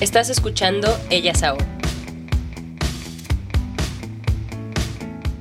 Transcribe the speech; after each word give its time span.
Estás 0.00 0.30
escuchando 0.30 0.98
Ellas 1.10 1.42
Ahora. 1.42 1.66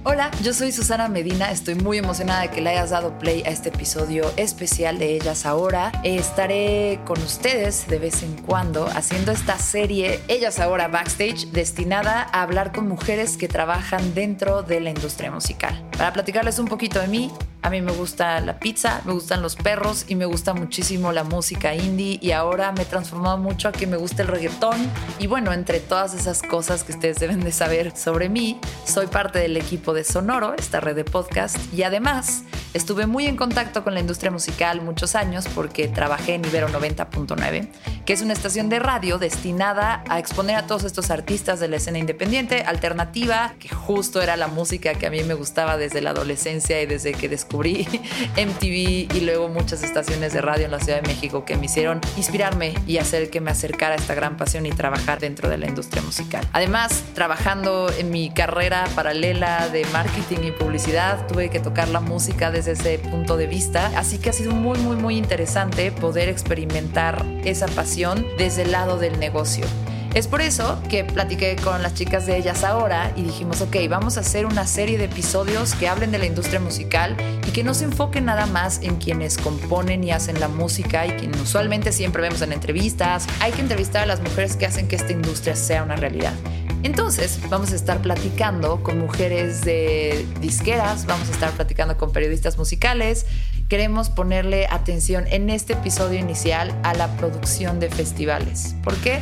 Hola, 0.04 0.32
yo 0.44 0.54
soy 0.54 0.74
Susana 0.74 1.08
Medina, 1.08 1.50
estoy 1.50 1.76
muy 1.76 1.98
emocionada 1.98 2.42
de 2.42 2.50
que 2.50 2.60
le 2.60 2.72
hayas 2.72 2.90
dado 2.90 3.18
play 3.20 3.42
a 3.46 3.52
este 3.52 3.70
episodio 3.70 4.30
especial 4.36 5.00
de 5.00 5.16
Ellas 5.16 5.46
Ahora. 5.46 5.94
Estaré 6.04 7.00
con 7.06 7.22
ustedes 7.22 7.88
de 7.88 8.00
vez 8.00 8.22
en 8.22 8.36
cuando 8.36 8.86
haciendo 8.88 9.32
esta 9.32 9.58
serie 9.58 10.20
Ellas 10.28 10.60
Ahora 10.60 10.90
Backstage 10.90 11.48
destinada 11.54 12.28
a 12.30 12.42
hablar 12.42 12.74
con 12.74 12.86
mujeres 12.86 13.38
que 13.38 13.48
trabajan 13.48 14.14
dentro 14.14 14.62
de 14.62 14.82
la 14.82 14.90
industria 14.90 15.32
musical. 15.32 15.88
Para 15.98 16.12
platicarles 16.12 16.60
un 16.60 16.68
poquito 16.68 17.00
de 17.00 17.08
mí, 17.08 17.32
a 17.70 17.72
mí 17.72 17.84
me 17.84 17.92
gusta 17.92 18.42
la 18.42 18.58
pizza, 18.58 19.00
me 19.06 19.14
gustan 19.14 19.44
los 19.44 19.56
perros 19.56 20.06
y 20.08 20.16
me 20.16 20.26
gusta 20.26 20.56
muchísimo 20.56 21.12
la 21.12 21.24
música 21.24 21.76
indie 21.76 22.18
y 22.20 22.32
ahora 22.32 22.72
me 22.72 22.82
he 22.82 22.86
transformado 22.86 23.38
mucho 23.38 23.68
a 23.68 23.72
que 23.72 23.86
me 23.86 23.96
guste 23.96 24.24
el 24.24 24.28
reggaetón. 24.28 24.80
Y 25.20 25.28
bueno, 25.28 25.54
entre 25.54 25.80
todas 25.80 26.16
esas 26.16 26.42
cosas 26.42 26.84
que 26.84 26.94
ustedes 26.94 27.20
deben 27.20 27.42
de 27.42 27.52
saber 27.52 27.96
sobre 27.96 28.28
mí, 28.28 28.60
soy 28.86 29.06
parte 29.06 29.38
del 29.38 29.56
equipo 29.56 29.94
de 29.94 30.04
Sonoro, 30.04 30.56
esta 30.58 30.80
red 30.80 30.96
de 30.96 31.04
podcast, 31.04 31.58
y 31.72 31.84
además 31.84 32.42
estuve 32.74 33.06
muy 33.06 33.28
en 33.28 33.36
contacto 33.36 33.84
con 33.84 33.94
la 33.94 34.00
industria 34.00 34.32
musical 34.32 34.82
muchos 34.82 35.14
años 35.14 35.48
porque 35.54 35.88
trabajé 35.88 36.34
en 36.34 36.46
Ibero 36.46 36.70
90.9, 36.70 37.70
que 38.04 38.14
es 38.14 38.24
una 38.24 38.34
estación 38.34 38.70
de 38.70 38.80
radio 38.80 39.20
destinada 39.20 40.04
a 40.10 40.18
exponer 40.18 40.56
a 40.56 40.66
todos 40.66 40.86
estos 40.86 41.12
artistas 41.12 41.60
de 41.60 41.68
la 41.68 41.76
escena 41.76 42.00
independiente, 42.00 42.64
alternativa, 42.64 43.54
que 43.60 43.70
justo 43.70 44.24
era 44.24 44.38
la 44.38 44.48
música 44.48 44.96
que 44.96 45.06
a 45.06 45.12
mí 45.12 45.22
me 45.22 45.36
gustaba 45.36 45.78
desde 45.78 46.02
la 46.02 46.12
adolescencia 46.12 46.82
y 46.82 46.88
desde 46.88 47.12
que 47.12 47.30
descubrí 47.30 47.59
MTV 48.38 49.16
y 49.16 49.22
luego 49.22 49.50
muchas 49.50 49.84
estaciones 49.84 50.34
de 50.34 50.42
radio 50.42 50.66
en 50.66 50.72
la 50.72 50.80
Ciudad 50.80 51.02
de 51.02 51.08
México 51.08 51.46
que 51.46 51.58
me 51.58 51.66
hicieron 51.66 52.02
inspirarme 52.18 52.74
y 52.88 52.98
hacer 52.98 53.30
que 53.30 53.42
me 53.42 53.52
acercara 53.52 53.96
a 53.96 53.98
esta 53.98 54.16
gran 54.16 54.38
pasión 54.38 54.66
y 54.66 54.72
trabajar 54.72 55.20
dentro 55.20 55.50
de 55.50 55.58
la 55.58 55.68
industria 55.68 56.02
musical. 56.02 56.48
Además, 56.54 57.04
trabajando 57.14 57.92
en 57.98 58.12
mi 58.12 58.30
carrera 58.30 58.86
paralela 58.96 59.68
de 59.70 59.86
marketing 59.94 60.44
y 60.44 60.52
publicidad, 60.52 61.28
tuve 61.28 61.50
que 61.50 61.60
tocar 61.60 61.90
la 61.90 62.00
música 62.00 62.52
desde 62.52 62.72
ese 62.72 63.00
punto 63.00 63.38
de 63.38 63.48
vista, 63.48 63.92
así 63.96 64.18
que 64.18 64.30
ha 64.30 64.34
sido 64.34 64.52
muy, 64.52 64.78
muy, 64.80 64.96
muy 64.96 65.18
interesante 65.18 65.92
poder 65.92 66.30
experimentar 66.30 67.26
esa 67.44 67.68
pasión 67.68 68.26
desde 68.38 68.64
el 68.64 68.72
lado 68.72 68.98
del 68.98 69.20
negocio. 69.20 69.66
Es 70.16 70.28
por 70.28 70.42
eso 70.42 70.82
que 70.90 71.04
platiqué 71.04 71.56
con 71.56 71.84
las 71.84 71.94
chicas 71.94 72.26
de 72.26 72.36
ellas 72.36 72.64
ahora 72.64 73.14
y 73.16 73.22
dijimos, 73.22 73.62
ok, 73.62 73.76
vamos 73.88 74.18
a 74.18 74.22
hacer 74.22 74.48
una 74.48 74.66
serie 74.66 74.98
de 74.98 75.06
episodios 75.06 75.76
que 75.76 75.88
hablen 75.88 76.12
de 76.12 76.18
la 76.18 76.26
industria 76.26 76.60
musical 76.60 77.16
y 77.48 77.52
que 77.52 77.64
no 77.64 77.76
se 77.76 77.86
enfoquen 77.86 78.26
nada 78.26 78.48
más 78.48 78.82
en 78.82 78.96
quienes 78.96 79.38
componen 79.38 80.04
y 80.04 80.12
hacen 80.12 80.40
la 80.40 80.48
música 80.48 81.06
y 81.06 81.12
quien 81.12 81.36
usualmente 81.36 81.92
siempre 81.92 82.24
vemos 82.24 82.42
en 82.42 82.54
entrevistas. 82.54 83.28
Hay 83.40 83.52
que 83.52 83.62
entrevistar 83.62 84.02
a 84.02 84.06
las 84.08 84.20
mujeres 84.20 84.56
que 84.56 84.66
hacen 84.66 84.88
que 84.88 84.96
esta 84.96 85.12
industria 85.12 85.56
sea 85.56 85.84
una 85.84 85.96
realidad. 85.96 86.34
Entonces, 86.82 87.40
vamos 87.50 87.72
a 87.72 87.76
estar 87.76 88.02
platicando 88.02 88.82
con 88.82 88.98
mujeres 89.00 89.62
de 89.62 90.26
disqueras, 90.42 91.06
vamos 91.06 91.30
a 91.30 91.32
estar 91.34 91.52
platicando 91.52 91.98
con 91.98 92.12
periodistas 92.12 92.58
musicales. 92.58 93.28
Queremos 93.68 94.10
ponerle 94.10 94.66
atención 94.72 95.26
en 95.28 95.52
este 95.52 95.74
episodio 95.74 96.18
inicial 96.18 96.74
a 96.84 96.96
la 96.96 97.16
producción 97.18 97.80
de 97.80 97.90
festivales. 97.90 98.76
¿Por 98.82 98.96
qué? 98.96 99.20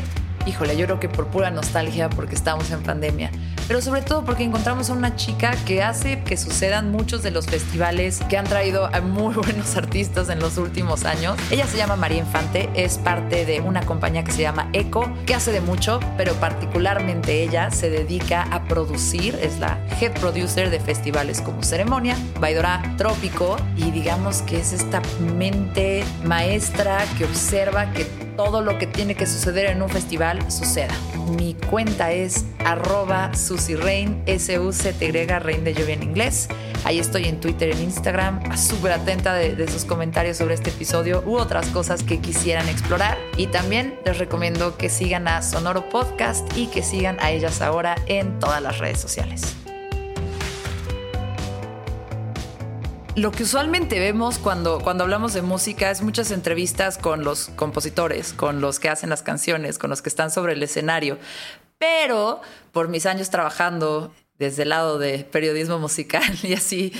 Híjole, 0.47 0.77
yo 0.77 0.85
creo 0.85 0.99
que 0.99 1.09
por 1.09 1.27
pura 1.27 1.51
nostalgia 1.51 2.09
porque 2.09 2.35
estamos 2.35 2.71
en 2.71 2.81
pandemia, 2.81 3.31
pero 3.67 3.81
sobre 3.81 4.01
todo 4.01 4.23
porque 4.23 4.43
encontramos 4.43 4.89
a 4.89 4.93
una 4.93 5.15
chica 5.15 5.51
que 5.65 5.83
hace 5.83 6.23
que 6.23 6.37
sucedan 6.37 6.91
muchos 6.91 7.21
de 7.21 7.31
los 7.31 7.47
festivales 7.47 8.21
que 8.29 8.37
han 8.37 8.45
traído 8.45 8.85
a 8.93 9.01
muy 9.01 9.33
buenos 9.35 9.75
artistas 9.75 10.29
en 10.29 10.39
los 10.39 10.57
últimos 10.57 11.05
años. 11.05 11.37
Ella 11.51 11.67
se 11.67 11.77
llama 11.77 11.95
María 11.95 12.19
Infante, 12.19 12.69
es 12.75 12.97
parte 12.97 13.45
de 13.45 13.59
una 13.59 13.81
compañía 13.81 14.23
que 14.23 14.31
se 14.31 14.41
llama 14.41 14.69
Eco, 14.73 15.11
que 15.25 15.35
hace 15.35 15.51
de 15.51 15.61
mucho, 15.61 15.99
pero 16.15 16.33
particularmente 16.35 17.43
ella 17.43 17.69
se 17.71 17.89
dedica 17.89 18.43
a 18.43 18.63
producir, 18.65 19.37
es 19.41 19.59
la 19.59 19.79
head 19.99 20.13
producer 20.19 20.69
de 20.69 20.79
festivales 20.79 21.41
como 21.41 21.63
Ceremonia, 21.63 22.15
Baidora, 22.39 22.81
Trópico 22.97 23.57
y 23.75 23.91
digamos 23.91 24.41
que 24.43 24.59
es 24.59 24.71
esta 24.71 25.01
mente 25.35 26.03
maestra 26.23 27.03
que 27.17 27.25
observa 27.25 27.91
que 27.91 28.26
todo 28.37 28.61
lo 28.61 28.77
que 28.77 28.87
tiene 28.87 29.15
que 29.15 29.25
suceder 29.25 29.65
en 29.65 29.81
un 29.81 29.89
festival 29.89 30.49
suceda. 30.49 30.93
Mi 31.37 31.55
cuenta 31.55 32.11
es 32.13 32.45
arroba 32.63 33.33
susirain, 33.33 34.23
S-U-C-T-Y, 34.25 35.27
Rein 35.39 35.63
de 35.63 35.73
lluvia 35.73 35.95
en 35.95 36.03
inglés. 36.03 36.47
Ahí 36.85 36.99
estoy 36.99 37.25
en 37.25 37.41
Twitter, 37.41 37.71
en 37.71 37.81
Instagram, 37.81 38.55
súper 38.55 38.93
atenta 38.93 39.33
de, 39.33 39.55
de 39.55 39.67
sus 39.67 39.83
comentarios 39.83 40.37
sobre 40.37 40.53
este 40.53 40.69
episodio 40.69 41.23
u 41.25 41.35
otras 41.35 41.67
cosas 41.71 42.03
que 42.03 42.19
quisieran 42.19 42.69
explorar. 42.69 43.17
Y 43.35 43.47
también 43.47 43.99
les 44.05 44.19
recomiendo 44.19 44.77
que 44.77 44.87
sigan 44.87 45.27
a 45.27 45.41
Sonoro 45.41 45.89
Podcast 45.89 46.47
y 46.55 46.67
que 46.67 46.83
sigan 46.83 47.17
a 47.19 47.31
ellas 47.31 47.61
ahora 47.61 47.95
en 48.05 48.39
todas 48.39 48.61
las 48.61 48.77
redes 48.77 48.99
sociales. 48.99 49.57
Lo 53.17 53.31
que 53.31 53.41
usualmente 53.41 53.99
vemos 53.99 54.37
cuando, 54.37 54.79
cuando 54.79 55.03
hablamos 55.03 55.33
de 55.33 55.41
música 55.41 55.89
es 55.89 56.03
muchas 56.03 56.29
entrevistas 56.29 56.99
con 56.99 57.23
los 57.23 57.49
compositores, 57.55 58.31
con 58.31 58.61
los 58.61 58.79
que 58.79 58.89
hacen 58.89 59.09
las 59.09 59.23
canciones, 59.23 59.79
con 59.79 59.89
los 59.89 60.03
que 60.03 60.09
están 60.09 60.29
sobre 60.29 60.53
el 60.53 60.61
escenario. 60.61 61.17
Pero 61.79 62.41
por 62.71 62.89
mis 62.89 63.07
años 63.07 63.31
trabajando 63.31 64.13
desde 64.37 64.61
el 64.61 64.69
lado 64.69 64.99
de 64.99 65.23
periodismo 65.23 65.79
musical 65.79 66.21
y 66.43 66.53
así, 66.53 66.93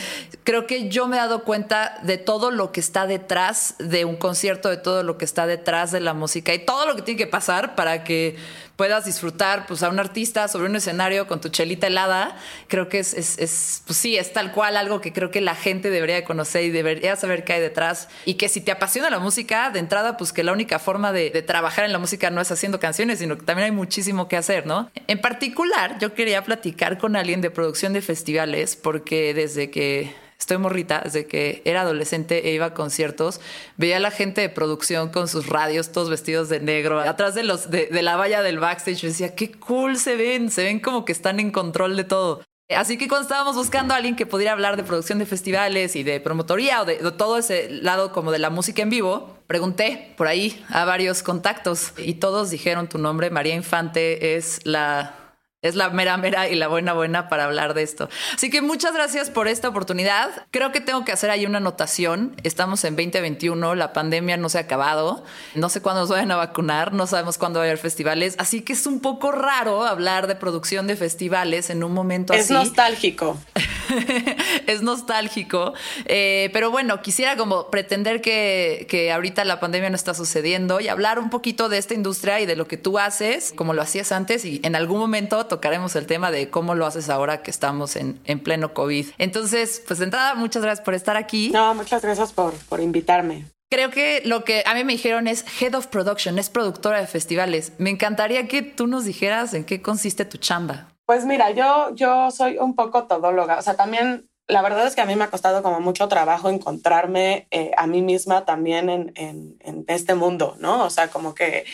creo 0.44 0.66
que 0.66 0.90
yo 0.90 1.08
me 1.08 1.18
he 1.18 1.20
dado 1.20 1.44
cuenta 1.44 2.00
de 2.02 2.18
todo 2.18 2.50
lo 2.50 2.72
que 2.72 2.80
está 2.80 3.06
detrás 3.06 3.76
de 3.78 4.04
un 4.04 4.16
concierto, 4.16 4.70
de 4.70 4.78
todo 4.78 5.04
lo 5.04 5.20
que 5.20 5.26
está 5.26 5.46
detrás 5.46 5.92
de 5.92 6.00
la 6.00 6.16
música 6.16 6.52
y 6.52 6.66
todo 6.66 6.88
lo 6.88 6.96
que 6.96 7.04
tiene 7.04 7.20
que 7.20 7.28
pasar 7.28 7.76
para 7.76 8.04
que 8.04 8.38
puedas 8.78 9.06
disfrutar 9.06 9.66
pues, 9.66 9.84
a 9.84 9.90
un 9.90 10.00
artista 10.00 10.48
sobre 10.48 10.68
un 10.70 10.76
escenario 10.76 11.28
con 11.28 11.42
tu 11.42 11.50
chelita 11.50 11.88
helada, 11.88 12.38
creo 12.68 12.88
que 12.88 13.00
es, 13.00 13.14
es, 13.14 13.82
pues 13.86 13.98
sí, 13.98 14.16
es 14.16 14.32
tal 14.32 14.54
cual 14.54 14.78
algo 14.78 15.02
que 15.02 15.12
creo 15.12 15.32
que 15.32 15.42
la 15.42 15.56
gente 15.56 15.90
debería 15.90 16.24
conocer 16.24 16.64
y 16.64 16.70
debería 16.70 17.16
saber 17.16 17.44
qué 17.44 17.54
hay 17.54 17.62
detrás. 17.62 18.08
Y 18.24 18.36
que 18.36 18.48
si 18.48 18.62
te 18.62 18.72
apasiona 18.72 19.10
la 19.10 19.20
música, 19.20 19.72
de 19.72 19.80
entrada, 19.80 20.16
pues 20.16 20.32
que 20.32 20.44
la 20.44 20.54
única 20.54 20.80
forma 20.80 21.12
de, 21.12 21.32
de 21.32 21.42
trabajar 21.42 21.86
en 21.86 21.92
la 21.92 22.00
música 22.00 22.30
no 22.30 22.40
es 22.40 22.52
haciendo 22.52 22.80
canciones, 22.80 23.20
sino 23.20 23.38
que 23.38 23.46
también 23.46 23.66
hay 23.66 23.72
muchísimo 23.72 24.28
que 24.28 24.38
hacer, 24.38 24.68
¿no? 24.68 24.90
En 25.08 25.20
particular, 25.20 25.98
yo 26.00 26.14
quería 26.14 26.44
platicar 26.44 27.00
con 27.00 27.16
alguien 27.16 27.42
de 27.42 27.50
producción 27.50 27.94
de 27.94 28.02
festivales, 28.02 28.76
porque 28.76 29.34
desde 29.34 29.72
que 29.72 30.14
estoy 30.48 30.60
morrita, 30.60 31.02
desde 31.04 31.28
que 31.28 31.62
era 31.66 31.82
adolescente 31.82 32.48
e 32.48 32.54
iba 32.54 32.68
a 32.68 32.74
conciertos, 32.74 33.42
veía 33.76 33.98
a 33.98 34.00
la 34.00 34.12
gente 34.12 34.40
de 34.40 34.48
producción 34.48 35.10
con 35.10 35.28
sus 35.28 35.48
radios, 35.48 35.92
todos 35.92 36.10
vestidos 36.10 36.48
de 36.48 36.62
negro, 36.62 37.02
atrás 37.02 37.36
de, 37.36 37.44
los, 37.44 37.70
de, 37.70 37.90
la 38.02 38.16
valla 38.16 38.42
del 38.42 38.58
backstage. 38.58 39.02
decía, 39.02 39.36
qué 39.36 39.52
cool 39.52 39.98
se 39.98 40.16
ven, 40.16 40.50
se 40.50 40.64
ven 40.64 40.80
como 40.80 41.04
que 41.04 41.12
están 41.12 41.42
en 41.42 41.52
control 41.52 41.98
de 41.98 42.06
todo. 42.06 42.44
Así 42.70 42.98
que 42.98 43.10
cuando 43.10 43.24
estábamos 43.24 43.58
buscando 43.58 43.94
a 43.94 43.98
alguien 43.98 44.16
que 44.16 44.26
pudiera 44.26 44.54
hablar 44.54 44.78
de 44.78 44.84
producción 44.84 45.20
de 45.20 45.26
festivales 45.26 45.98
y 45.98 46.04
de 46.04 46.22
promotoría 46.22 46.82
o 46.82 46.86
de, 46.86 46.98
de, 46.98 47.12
todo 47.12 47.38
ese 47.38 47.70
lado 47.70 48.14
como 48.14 48.32
de 48.32 48.40
la 48.40 48.50
música 48.50 48.82
en 48.82 48.90
vivo, 48.90 49.38
pregunté 49.48 50.14
por 50.16 50.28
ahí 50.28 50.64
a 50.70 50.86
varios 50.86 51.24
contactos 51.24 51.92
y 51.98 52.16
todos 52.16 52.52
dijeron 52.52 52.88
tu 52.88 53.00
nombre, 53.00 53.32
María 53.32 53.56
Infante 53.56 54.38
es 54.38 54.66
la 54.66 55.27
es 55.64 55.74
la 55.74 55.90
mera 55.90 56.18
mera 56.18 56.48
y 56.48 56.54
la 56.54 56.68
buena 56.68 56.94
buena 56.94 57.30
para 57.30 57.46
hablar 57.46 57.74
de 57.74 57.82
esto. 57.82 58.10
Así 58.36 58.52
que 58.52 58.62
muchas 58.62 58.94
gracias 58.94 59.32
por 59.32 59.48
esta 59.48 59.68
oportunidad. 59.68 60.46
Creo 60.52 60.72
que 60.72 60.82
tengo 60.82 61.04
que 61.04 61.12
hacer 61.12 61.32
ahí 61.32 61.48
una 61.48 61.58
anotación. 61.58 62.36
Estamos 62.44 62.84
en 62.84 62.96
2021, 62.96 63.74
la 63.74 63.92
pandemia 63.92 64.38
no 64.38 64.50
se 64.50 64.60
ha 64.60 64.62
acabado. 64.62 65.24
No 65.56 65.70
sé 65.70 65.82
cuándo 65.82 66.02
nos 66.02 66.10
vayan 66.10 66.32
a 66.32 66.36
vacunar, 66.36 66.94
no 66.94 67.08
sabemos 67.08 67.40
cuándo 67.40 67.58
va 67.58 67.66
a 67.66 67.68
haber 67.70 67.80
festivales. 67.80 68.36
Así 68.38 68.62
que 68.62 68.74
es 68.74 68.86
un 68.86 69.00
poco 69.00 69.32
raro 69.32 69.84
hablar 69.84 70.28
de 70.28 70.36
producción 70.36 70.86
de 70.86 70.96
festivales 70.96 71.72
en 71.72 71.84
un 71.84 71.92
momento 71.92 72.34
así. 72.34 72.42
Es 72.42 72.52
nostálgico. 72.52 73.40
es 74.68 74.84
nostálgico. 74.84 75.74
Eh, 76.06 76.52
pero 76.54 76.70
bueno, 76.70 77.02
quisiera 77.02 77.36
como 77.36 77.72
pretender 77.72 78.22
que, 78.22 78.86
que 78.88 79.12
ahorita 79.12 79.44
la 79.44 79.60
pandemia 79.60 79.90
no 79.90 79.96
está 79.96 80.14
sucediendo 80.14 80.80
y 80.82 80.88
hablar 80.88 81.18
un 81.18 81.32
poquito 81.32 81.68
de 81.68 81.80
esta 81.80 81.96
industria 81.96 82.40
y 82.42 82.46
de 82.46 82.56
lo 82.56 82.68
que 82.68 82.78
tú 82.78 83.00
haces, 83.00 83.54
como 83.56 83.74
lo 83.74 83.82
hacías 83.82 84.12
antes, 84.12 84.46
y 84.46 84.62
en 84.64 84.76
algún 84.76 85.00
momento 85.00 85.47
tocaremos 85.48 85.96
el 85.96 86.06
tema 86.06 86.32
de 86.32 86.50
cómo 86.50 86.76
lo 86.76 86.86
haces 86.86 87.10
ahora 87.10 87.42
que 87.42 87.52
estamos 87.52 87.96
en, 87.96 88.20
en 88.26 88.40
pleno 88.40 88.74
COVID. 88.74 89.08
Entonces, 89.18 89.84
pues 89.88 90.00
de 90.00 90.06
entrada, 90.06 90.36
muchas 90.36 90.64
gracias 90.64 90.86
por 90.86 90.94
estar 90.94 91.18
aquí. 91.18 91.50
No, 91.50 91.74
muchas 91.76 92.02
gracias 92.02 92.34
por, 92.34 92.54
por 92.70 92.80
invitarme. 92.80 93.46
Creo 93.70 93.90
que 93.90 94.22
lo 94.24 94.46
que 94.46 94.64
a 94.66 94.74
mí 94.74 94.84
me 94.86 94.94
dijeron 94.94 95.28
es 95.28 95.46
Head 95.62 95.76
of 95.76 95.88
Production, 95.88 96.40
es 96.40 96.50
productora 96.50 97.02
de 97.02 97.08
festivales. 97.08 97.74
Me 97.78 97.90
encantaría 97.90 98.48
que 98.48 98.62
tú 98.62 98.88
nos 98.88 99.04
dijeras 99.04 99.54
en 99.54 99.66
qué 99.66 99.82
consiste 99.82 100.24
tu 100.24 100.38
chamba. 100.38 100.88
Pues 101.06 101.26
mira, 101.26 101.52
yo, 101.52 101.94
yo 101.94 102.32
soy 102.32 102.58
un 102.58 102.76
poco 102.76 103.06
todóloga, 103.06 103.58
o 103.58 103.62
sea, 103.62 103.76
también 103.76 104.30
la 104.48 104.62
verdad 104.62 104.88
es 104.88 104.96
que 104.96 105.02
a 105.02 105.06
mí 105.06 105.16
me 105.16 105.26
ha 105.26 105.30
costado 105.30 105.62
como 105.62 105.82
mucho 105.82 106.08
trabajo 106.08 106.50
encontrarme 106.50 107.48
eh, 107.52 107.72
a 107.76 107.86
mí 107.88 108.02
misma 108.02 108.46
también 108.46 108.90
en, 108.90 109.12
en, 109.16 109.58
en, 109.60 109.84
este 109.88 110.16
mundo, 110.16 110.56
¿no? 110.60 110.86
O 110.86 110.90
sea, 110.90 111.10
como 111.10 111.36
que, 111.36 111.66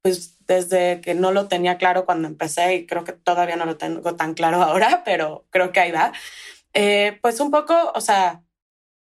pues 0.00 0.37
desde 0.48 1.00
que 1.00 1.14
no 1.14 1.30
lo 1.30 1.46
tenía 1.46 1.78
claro 1.78 2.06
cuando 2.06 2.26
empecé 2.26 2.74
y 2.74 2.86
creo 2.86 3.04
que 3.04 3.12
todavía 3.12 3.56
no 3.56 3.66
lo 3.66 3.76
tengo 3.76 4.16
tan 4.16 4.34
claro 4.34 4.62
ahora, 4.62 5.02
pero 5.04 5.46
creo 5.50 5.72
que 5.72 5.80
ahí 5.80 5.92
va. 5.92 6.12
Eh, 6.74 7.18
pues 7.22 7.40
un 7.40 7.50
poco, 7.50 7.92
o 7.94 8.00
sea, 8.00 8.42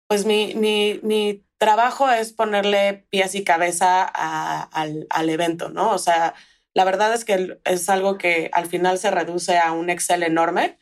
pues 0.07 0.25
mi, 0.25 0.53
mi, 0.55 0.99
mi 1.03 1.45
trabajo 1.57 2.09
es 2.09 2.33
ponerle 2.33 3.05
pies 3.09 3.35
y 3.35 3.43
cabeza 3.43 4.03
al, 4.03 5.07
al 5.09 5.29
evento, 5.29 5.69
¿no? 5.69 5.91
O 5.91 5.97
sea, 5.97 6.35
la 6.73 6.85
verdad 6.85 7.13
es 7.13 7.25
que 7.25 7.59
es 7.65 7.89
algo 7.89 8.17
que 8.17 8.49
al 8.53 8.67
final 8.67 8.97
se 8.97 9.11
reduce 9.11 9.57
a 9.57 9.71
un 9.71 9.89
Excel 9.89 10.23
enorme 10.23 10.77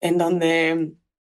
en 0.00 0.18
donde 0.18 0.92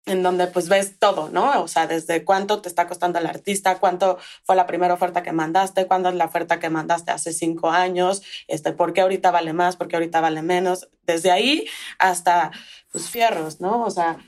en 0.07 0.23
donde 0.23 0.49
pues 0.49 0.69
ves 0.69 0.99
todo, 0.99 1.29
¿no? 1.29 1.63
O 1.63 1.69
sea, 1.69 1.87
desde 1.87 2.25
cuánto 2.25 2.61
te 2.61 2.69
está 2.69 2.89
costando 2.89 3.19
el 3.19 3.27
artista, 3.27 3.79
cuánto 3.79 4.19
fue 4.43 4.57
la 4.57 4.67
primera 4.67 4.95
oferta 4.95 5.23
que 5.23 5.33
mandaste, 5.33 5.87
cuándo 5.87 6.09
es 6.09 6.17
la 6.17 6.25
oferta 6.25 6.59
que 6.59 6.71
mandaste 6.71 7.13
hace 7.13 7.33
cinco 7.33 7.71
años, 7.71 8.23
este, 8.49 8.73
por 8.73 8.93
qué 8.93 9.03
ahorita 9.03 9.31
vale 9.31 9.53
más, 9.53 9.77
por 9.77 9.89
qué 9.89 9.97
ahorita 9.97 10.21
vale 10.21 10.43
menos, 10.43 10.89
desde 11.03 11.31
ahí 11.31 11.67
hasta 11.99 12.51
pues 12.91 13.11
fierros, 13.11 13.61
¿no? 13.61 13.85
O 13.85 13.91
sea, 13.91 14.19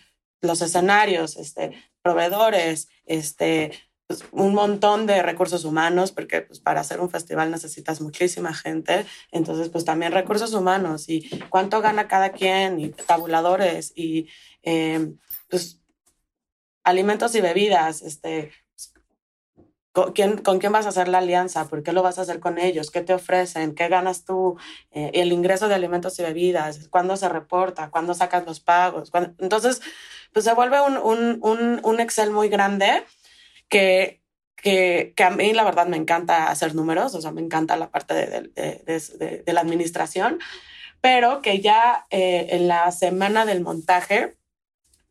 los 0.40 0.62
escenarios, 0.62 1.36
este, 1.36 1.72
proveedores, 2.02 2.88
este, 3.06 3.72
pues, 4.06 4.24
un 4.30 4.54
montón 4.54 5.06
de 5.06 5.22
recursos 5.22 5.64
humanos, 5.64 6.12
porque 6.12 6.42
pues, 6.42 6.60
para 6.60 6.80
hacer 6.82 7.00
un 7.00 7.10
festival 7.10 7.50
necesitas 7.50 8.00
muchísima 8.00 8.54
gente, 8.54 9.06
entonces 9.32 9.70
pues 9.70 9.84
también 9.84 10.12
recursos 10.12 10.52
humanos 10.54 11.08
y 11.08 11.28
cuánto 11.48 11.80
gana 11.80 12.06
cada 12.06 12.30
quien 12.30 12.78
y 12.78 12.90
tabuladores 12.90 13.92
y 13.96 14.28
eh, 14.62 15.14
pues 15.54 15.80
alimentos 16.82 17.32
y 17.36 17.40
bebidas, 17.40 18.02
este, 18.02 18.50
¿con 19.92 20.12
quién, 20.12 20.38
¿con 20.38 20.58
quién 20.58 20.72
vas 20.72 20.84
a 20.84 20.88
hacer 20.88 21.06
la 21.06 21.18
alianza? 21.18 21.68
¿Por 21.68 21.84
qué 21.84 21.92
lo 21.92 22.02
vas 22.02 22.18
a 22.18 22.22
hacer 22.22 22.40
con 22.40 22.58
ellos? 22.58 22.90
¿Qué 22.90 23.02
te 23.02 23.14
ofrecen? 23.14 23.76
¿Qué 23.76 23.86
ganas 23.86 24.24
tú? 24.24 24.56
Eh, 24.90 25.12
el 25.14 25.30
ingreso 25.30 25.68
de 25.68 25.76
alimentos 25.76 26.18
y 26.18 26.24
bebidas, 26.24 26.88
¿cuándo 26.88 27.16
se 27.16 27.28
reporta? 27.28 27.90
¿Cuándo 27.90 28.14
sacas 28.14 28.44
los 28.46 28.58
pagos? 28.58 29.12
Entonces, 29.38 29.80
pues 30.32 30.44
se 30.44 30.54
vuelve 30.54 30.80
un, 30.80 30.96
un, 30.96 31.38
un, 31.40 31.80
un 31.84 32.00
Excel 32.00 32.32
muy 32.32 32.48
grande 32.48 33.04
que, 33.68 34.24
que, 34.56 35.12
que, 35.14 35.22
a 35.22 35.30
mí 35.30 35.52
la 35.52 35.62
verdad 35.62 35.86
me 35.86 35.98
encanta 35.98 36.50
hacer 36.50 36.74
números, 36.74 37.14
o 37.14 37.20
sea, 37.20 37.30
me 37.30 37.42
encanta 37.42 37.76
la 37.76 37.92
parte 37.92 38.12
de, 38.14 38.26
de, 38.26 38.82
de, 38.84 39.42
de 39.46 39.52
la 39.52 39.60
administración, 39.60 40.40
pero 41.00 41.42
que 41.42 41.60
ya 41.60 42.08
eh, 42.10 42.48
en 42.50 42.66
la 42.66 42.90
semana 42.90 43.46
del 43.46 43.60
montaje, 43.60 44.36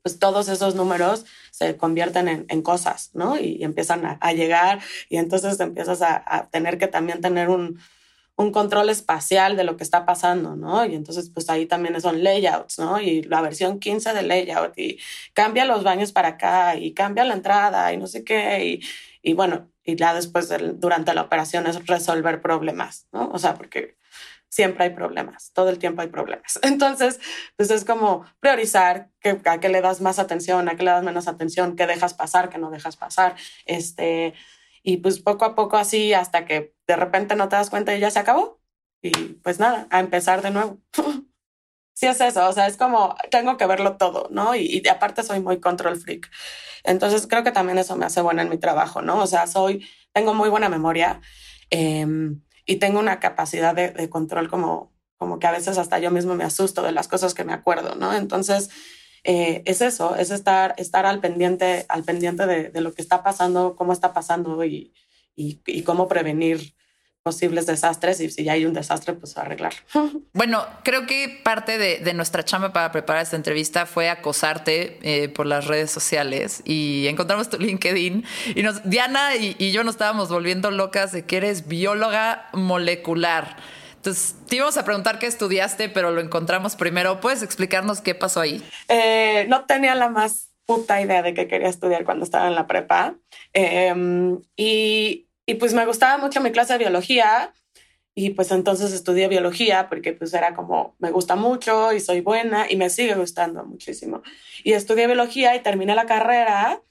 pues 0.03 0.19
todos 0.19 0.49
esos 0.49 0.75
números 0.75 1.25
se 1.51 1.77
convierten 1.77 2.27
en, 2.27 2.45
en 2.49 2.61
cosas, 2.61 3.09
¿no? 3.13 3.39
Y, 3.39 3.57
y 3.59 3.63
empiezan 3.63 4.05
a, 4.05 4.17
a, 4.21 4.33
llegar 4.33 4.79
y 5.09 5.17
entonces 5.17 5.59
empiezas 5.59 6.01
a, 6.01 6.21
a 6.25 6.49
tener 6.49 6.77
que 6.77 6.87
también 6.87 7.21
tener 7.21 7.49
un, 7.49 7.79
un 8.35 8.51
control 8.51 8.89
espacial 8.89 9.55
de 9.55 9.63
lo 9.63 9.77
que 9.77 9.83
está 9.83 10.05
pasando, 10.05 10.55
¿no? 10.55 10.85
Y 10.85 10.95
entonces, 10.95 11.29
pues 11.29 11.49
ahí 11.49 11.65
también 11.65 11.99
son 12.01 12.23
layouts, 12.23 12.79
¿no? 12.79 12.99
Y 12.99 13.23
la 13.23 13.41
versión 13.41 13.79
15 13.79 14.13
de 14.13 14.23
layout 14.23 14.77
y 14.77 14.99
cambia 15.33 15.65
los 15.65 15.83
baños 15.83 16.11
para 16.11 16.29
acá 16.29 16.75
y 16.75 16.93
cambia 16.93 17.25
la 17.25 17.35
entrada 17.35 17.93
y 17.93 17.97
no 17.97 18.07
sé 18.07 18.23
qué. 18.23 18.65
Y, 18.65 18.81
y 19.21 19.33
bueno, 19.33 19.69
y 19.83 19.95
ya 19.95 20.13
después, 20.13 20.49
de, 20.49 20.73
durante 20.75 21.13
la 21.13 21.21
operación 21.21 21.67
es 21.67 21.85
resolver 21.85 22.41
problemas, 22.41 23.07
¿no? 23.11 23.29
O 23.29 23.37
sea, 23.37 23.53
porque 23.55 23.97
siempre 24.53 24.83
hay 24.83 24.91
problemas, 24.91 25.51
todo 25.53 25.69
el 25.69 25.79
tiempo 25.79 26.03
hay 26.03 26.09
problemas. 26.09 26.59
Entonces, 26.61 27.19
pues 27.57 27.71
es 27.71 27.85
como 27.85 28.23
priorizar 28.39 29.09
que, 29.19 29.41
a 29.45 29.59
qué 29.59 29.69
le 29.69 29.81
das 29.81 29.99
más 29.99 30.19
atención, 30.19 30.69
a 30.69 30.75
qué 30.75 30.83
le 30.83 30.91
das 30.91 31.03
menos 31.03 31.27
atención, 31.27 31.75
qué 31.75 31.87
dejas 31.87 32.13
pasar, 32.13 32.49
qué 32.49 32.59
no 32.59 32.69
dejas 32.69 32.95
pasar, 32.95 33.35
este 33.65 34.35
y 34.83 34.97
pues 34.97 35.19
poco 35.21 35.45
a 35.45 35.55
poco 35.55 35.77
así 35.77 36.13
hasta 36.13 36.45
que 36.45 36.75
de 36.87 36.95
repente 36.95 37.35
no 37.35 37.49
te 37.49 37.55
das 37.55 37.69
cuenta 37.69 37.95
y 37.95 37.99
ya 37.99 38.11
se 38.11 38.19
acabó. 38.19 38.59
Y 39.01 39.11
pues 39.43 39.59
nada, 39.59 39.87
a 39.89 39.99
empezar 39.99 40.41
de 40.41 40.51
nuevo. 40.51 40.79
sí 41.93 42.05
es 42.07 42.21
eso, 42.21 42.47
o 42.47 42.53
sea, 42.53 42.67
es 42.67 42.77
como 42.77 43.15
tengo 43.31 43.57
que 43.57 43.65
verlo 43.65 43.97
todo, 43.97 44.27
¿no? 44.29 44.55
Y, 44.55 44.83
aparte 44.87 45.23
soy 45.23 45.39
muy 45.39 45.59
control 45.59 45.97
freak. 45.97 46.29
Entonces 46.83 47.27
creo 47.27 47.43
que 47.43 47.51
también 47.51 47.77
eso 47.79 47.95
me 47.95 48.05
hace 48.05 48.21
buena 48.21 48.43
en 48.43 48.49
mi 48.49 48.57
trabajo, 48.57 49.01
¿no? 49.01 49.19
O 49.19 49.27
sea, 49.27 49.47
soy, 49.47 49.87
tengo 50.13 50.33
muy 50.33 50.49
buena 50.49 50.69
memoria 50.69 51.21
eh, 51.71 52.05
y 52.65 52.77
tengo 52.77 52.99
una 52.99 53.19
capacidad 53.19 53.75
de, 53.75 54.09
control 54.09 54.49
como, 54.49 54.91
como 55.17 55.39
que 55.39 55.47
a 55.47 55.51
veces 55.51 55.77
hasta 55.77 55.99
yo 55.99 56.11
mismo 56.11 56.35
me 56.35 56.43
asusto 56.43 56.81
de 56.83 56.91
las 56.91 57.07
cosas 57.07 57.33
que 57.33 57.43
me 57.43 57.53
acuerdo, 57.53 57.95
¿no? 57.95 58.13
Entonces, 58.13 58.69
eh, 59.23 59.63
es 59.65 59.81
eso, 59.81 60.15
es 60.15 60.31
estar, 60.31 60.73
estar 60.77 61.05
al 61.05 61.19
pendiente, 61.19 61.85
al 61.89 62.03
pendiente 62.03 62.45
de, 62.45 62.69
de, 62.69 62.81
lo 62.81 62.93
que 62.93 63.01
está 63.01 63.23
pasando, 63.23 63.75
cómo 63.75 63.93
está 63.93 64.13
pasando 64.13 64.63
y, 64.65 64.93
y 65.35 65.83
cómo 65.83 66.07
prevenir 66.07 66.75
posibles 67.23 67.65
desastres 67.65 68.19
y 68.19 68.29
si 68.29 68.43
ya 68.43 68.53
hay 68.53 68.65
un 68.65 68.73
desastre, 68.73 69.13
pues 69.13 69.37
arreglar. 69.37 69.73
Bueno, 70.33 70.65
creo 70.83 71.05
que 71.05 71.41
parte 71.43 71.77
de, 71.77 71.99
de, 71.99 72.13
nuestra 72.13 72.43
chamba 72.43 72.73
para 72.73 72.91
preparar 72.91 73.21
esta 73.21 73.35
entrevista 73.35 73.85
fue 73.85 74.09
acosarte 74.09 74.97
eh, 75.03 75.29
por 75.29 75.45
las 75.45 75.67
redes 75.67 75.91
sociales 75.91 76.61
y 76.65 77.05
encontramos 77.07 77.49
tu 77.49 77.57
LinkedIn 77.59 78.25
y 78.55 78.63
nos, 78.63 78.87
Diana 78.89 79.35
y, 79.35 79.55
y 79.59 79.71
yo 79.71 79.83
nos 79.83 79.95
estábamos 79.95 80.29
volviendo 80.29 80.71
locas 80.71 81.11
de 81.11 81.25
que 81.25 81.37
eres 81.37 81.67
bióloga 81.67 82.49
molecular. 82.53 83.57
Entonces, 83.95 84.35
te 84.49 84.57
íbamos 84.57 84.75
a 84.75 84.83
preguntar 84.83 85.19
qué 85.19 85.27
estudiaste, 85.27 85.87
pero 85.87 86.11
lo 86.11 86.19
encontramos 86.19 86.75
primero. 86.75 87.21
¿Puedes 87.21 87.41
explicarnos 87.41 88.01
qué 88.01 88.15
pasó 88.15 88.41
ahí? 88.41 88.61
Eh, 88.89 89.45
no 89.47 89.63
tenía 89.65 89.95
la 89.95 90.09
más 90.09 90.49
puta 90.65 90.99
idea 90.99 91.21
de 91.21 91.33
qué 91.33 91.47
quería 91.47 91.69
estudiar 91.69 92.03
cuando 92.03 92.25
estaba 92.25 92.47
en 92.47 92.55
la 92.55 92.67
prepa. 92.67 93.15
Eh, 93.53 93.93
y, 94.57 95.27
y, 95.45 95.55
pues 95.55 95.73
me 95.73 95.85
gustaba 95.85 96.17
mucho 96.17 96.41
mi 96.41 96.51
clase 96.51 96.73
de 96.73 96.79
biología. 96.79 97.53
Y 98.15 98.29
pues 98.31 98.51
entonces 98.51 98.93
estudié 98.93 99.27
biología 99.27 99.89
porque 99.89 100.13
pues 100.13 100.33
era 100.35 100.53
como, 100.53 100.95
me 100.99 101.09
gusta 101.09 101.35
mucho 101.35 101.93
y 101.93 101.99
soy 101.99 102.21
buena 102.21 102.67
y 102.69 102.75
me 102.75 102.91
sigue 102.91 103.15
gustando 103.15 103.65
muchísimo. 103.65 104.21
Y 104.63 104.73
estudié 104.73 105.07
biología 105.07 105.55
y 105.55 105.63
terminé 105.63 105.95
la 105.95 106.05
carrera 106.05 106.83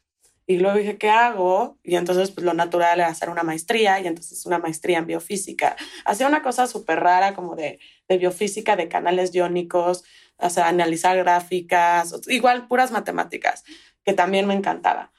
y 0.46 0.58
luego 0.58 0.78
dije, 0.78 0.98
¿qué 0.98 1.08
hago? 1.08 1.78
Y 1.84 1.94
entonces, 1.94 2.30
pues 2.32 2.44
lo 2.44 2.54
natural 2.54 2.98
era 2.98 3.08
hacer 3.08 3.30
una 3.30 3.44
maestría 3.44 4.00
y 4.00 4.06
entonces 4.08 4.44
una 4.46 4.58
maestría 4.58 4.98
en 4.98 5.06
biofísica. 5.06 5.76
Hacía 6.04 6.26
una 6.26 6.42
cosa 6.42 6.66
súper 6.66 7.00
rara 7.00 7.34
como 7.34 7.54
de, 7.54 7.78
de, 8.08 8.18
biofísica 8.18 8.74
de 8.74 8.88
canales 8.88 9.34
iónicos, 9.34 10.04
o 10.38 10.60
analizar 10.60 11.16
gráficas, 11.18 12.14
igual 12.26 12.66
puras 12.66 12.90
matemáticas, 12.90 13.64
que 14.04 14.12
también 14.12 14.46
me 14.46 14.54
encantaba. 14.54 15.12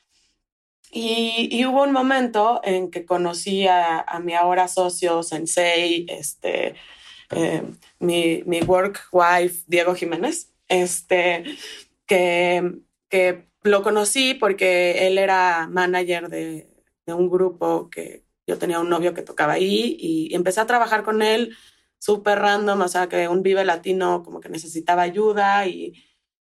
Y, 0.96 1.50
y 1.52 1.66
hubo 1.66 1.84
un 1.84 1.92
momento 1.92 2.62
en 2.64 2.92
que 2.92 3.06
conocí 3.06 3.68
a, 3.68 4.06
mi 4.24 4.36
ahora 4.36 4.68
socio, 4.68 5.24
sensei, 5.24 6.06
este, 6.08 6.76
eh, 7.32 7.64
mi, 8.00 8.44
mi 8.46 8.62
work 8.62 9.08
wife, 9.12 9.64
Diego 9.66 9.96
Jiménez, 9.96 10.54
este, 10.68 11.44
que, 12.06 12.80
que 13.10 13.48
lo 13.64 13.82
conocí 13.82 14.36
porque 14.36 15.08
él 15.08 15.18
era 15.18 15.68
manager 15.68 16.30
de, 16.30 16.70
de, 17.08 17.14
un 17.14 17.30
grupo 17.30 17.90
que 17.90 18.24
yo 18.46 18.60
tenía 18.60 18.80
un 18.80 18.90
novio 18.90 19.16
que 19.16 19.24
tocaba 19.24 19.54
ahí 19.54 19.98
y 20.00 20.36
empecé 20.36 20.62
a 20.62 20.68
trabajar 20.68 21.04
con 21.04 21.24
él 21.24 21.56
súper 21.98 22.40
random, 22.40 22.82
o 22.82 22.88
sea, 22.88 23.08
que 23.10 23.28
un 23.30 23.42
Vive 23.44 23.64
Latino 23.66 24.24
como 24.24 24.42
que 24.42 24.50
necesitaba 24.50 25.04
ayuda 25.04 25.66
y, 25.68 25.94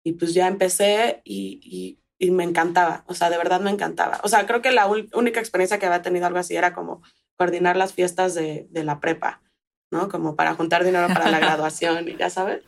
y 0.03 0.13
pues 0.13 0.33
ya 0.33 0.47
empecé 0.47 1.21
y, 1.25 1.59
y, 1.63 1.98
y, 2.19 2.31
me 2.31 2.43
encantaba, 2.43 3.03
o 3.07 3.15
sea, 3.15 3.29
de 3.29 3.37
verdad 3.37 3.61
me 3.61 3.71
encantaba. 3.71 4.19
O 4.23 4.27
sea, 4.27 4.45
creo 4.45 4.61
que 4.61 4.71
la 4.71 4.87
única 4.87 5.39
experiencia 5.39 5.79
que 5.79 5.85
había 5.85 6.01
tenido 6.01 6.27
algo 6.27 6.39
así 6.39 6.55
era 6.55 6.73
como 6.73 7.01
coordinar 7.37 7.77
las 7.77 7.93
fiestas 7.93 8.35
de, 8.35 8.67
de 8.69 8.83
la 8.83 8.99
prepa, 8.99 9.41
¿no? 9.91 10.09
Como 10.09 10.35
para 10.35 10.53
juntar 10.53 10.83
dinero 10.83 11.07
para 11.07 11.31
la 11.31 11.39
graduación 11.39 12.07
y 12.07 12.17
ya 12.17 12.29
sabes. 12.29 12.63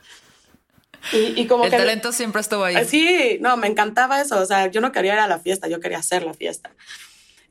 Y, 1.13 1.39
y, 1.41 1.47
como 1.47 1.65
el 1.65 1.71
que 1.71 1.77
talento 1.77 2.11
siempre 2.11 2.41
estuvo 2.41 2.63
ahí. 2.63 2.85
Sí, 2.85 3.37
no, 3.41 3.57
me 3.57 3.67
encantaba 3.67 4.21
eso. 4.21 4.39
O 4.39 4.45
sea, 4.45 4.67
yo 4.67 4.81
no 4.81 4.91
quería 4.91 5.13
ir 5.13 5.19
a 5.19 5.27
la 5.27 5.39
fiesta, 5.39 5.67
yo 5.67 5.79
quería 5.79 5.99
hacer 5.99 6.23
la 6.23 6.33
fiesta. 6.33 6.71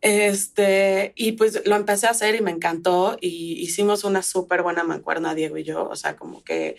Este, 0.01 1.13
y 1.17 1.33
pues 1.33 1.67
lo 1.67 1.77
empecé 1.77 2.07
a 2.07 2.11
hacer 2.11 2.35
y 2.35 2.41
me 2.41 2.51
encantó. 2.51 3.19
Y 3.21 3.61
hicimos 3.61 4.05
una 4.05 4.23
súper 4.23 4.63
buena 4.63 4.85
mancuerna, 4.85 5.35
Diego 5.35 5.59
y 5.59 5.65
yo. 5.65 5.89
O 5.89 5.97
sea, 5.97 6.17
como 6.17 6.43
que 6.45 6.77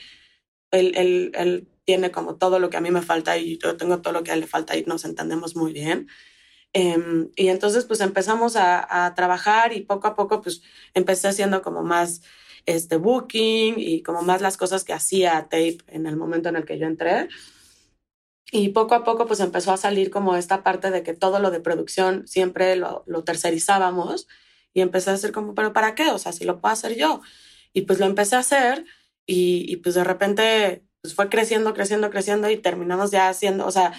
él, 0.72 0.94
él, 0.96 1.32
él 1.36 1.68
tiene 1.86 2.12
como 2.12 2.36
todo 2.36 2.60
lo 2.60 2.70
que 2.70 2.78
a 2.78 2.82
mí 2.82 2.92
me 2.92 3.02
falta 3.02 3.38
y 3.38 3.58
yo 3.58 3.78
tengo 3.78 4.02
todo 4.02 4.14
lo 4.14 4.24
que 4.24 4.32
a 4.32 4.34
él 4.36 4.42
le 4.42 4.48
falta 4.48 4.78
y 4.78 4.84
nos 4.86 5.06
entendemos 5.06 5.56
muy 5.56 5.74
bien. 5.74 6.08
Em, 6.74 7.30
y 7.36 7.50
entonces 7.50 7.86
pues 7.86 8.00
empezamos 8.02 8.56
a, 8.56 9.06
a, 9.06 9.14
trabajar 9.16 9.74
y 9.74 9.82
poco 9.82 10.08
a 10.08 10.16
poco 10.16 10.42
pues 10.42 10.62
empecé 10.94 11.28
haciendo 11.28 11.62
como 11.62 11.84
más 11.84 12.22
este 12.66 12.98
booking 12.98 13.76
y 13.78 14.04
como 14.04 14.22
más 14.22 14.42
las 14.42 14.58
cosas 14.58 14.84
que 14.86 14.94
hacía 14.94 15.44
tape 15.50 15.80
en 15.88 16.06
el 16.06 16.16
momento 16.16 16.50
en 16.50 16.56
el 16.56 16.66
que 16.66 16.78
yo 16.80 16.88
entré. 16.88 17.28
Y 18.52 18.70
poco 18.70 18.96
a 18.96 19.04
poco 19.04 19.28
pues 19.28 19.40
empezó 19.40 19.72
a 19.72 19.78
salir 19.78 20.10
como 20.12 20.36
esta 20.36 20.64
parte 20.64 20.92
de 20.92 21.04
que 21.04 21.14
todo 21.14 21.40
lo 21.40 21.52
de 21.52 21.62
producción 21.62 22.28
siempre 22.28 22.76
lo, 22.76 23.04
lo 23.08 23.24
tercerizábamos 23.24 24.28
y 24.74 24.82
empecé 24.82 25.10
a 25.10 25.14
decir 25.14 25.32
como, 25.32 25.56
pero 25.56 25.74
¿para 25.74 25.96
qué? 25.96 26.10
O 26.12 26.18
sea, 26.18 26.32
si 26.34 26.46
lo 26.46 26.60
puedo 26.60 26.74
hacer 26.74 26.96
yo. 26.98 27.22
Y 27.74 27.84
pues 27.84 28.00
lo 28.00 28.06
empecé 28.06 28.36
a 28.36 28.40
hacer 28.40 28.86
y, 29.26 29.66
y 29.72 29.78
pues 29.78 29.96
de 29.96 30.04
repente 30.04 30.84
pues 31.02 31.16
fue 31.16 31.30
creciendo, 31.30 31.74
creciendo, 31.74 32.10
creciendo 32.10 32.50
y 32.50 32.58
terminamos 32.58 33.12
ya 33.12 33.30
haciendo, 33.30 33.66
o 33.66 33.72
sea, 33.72 33.94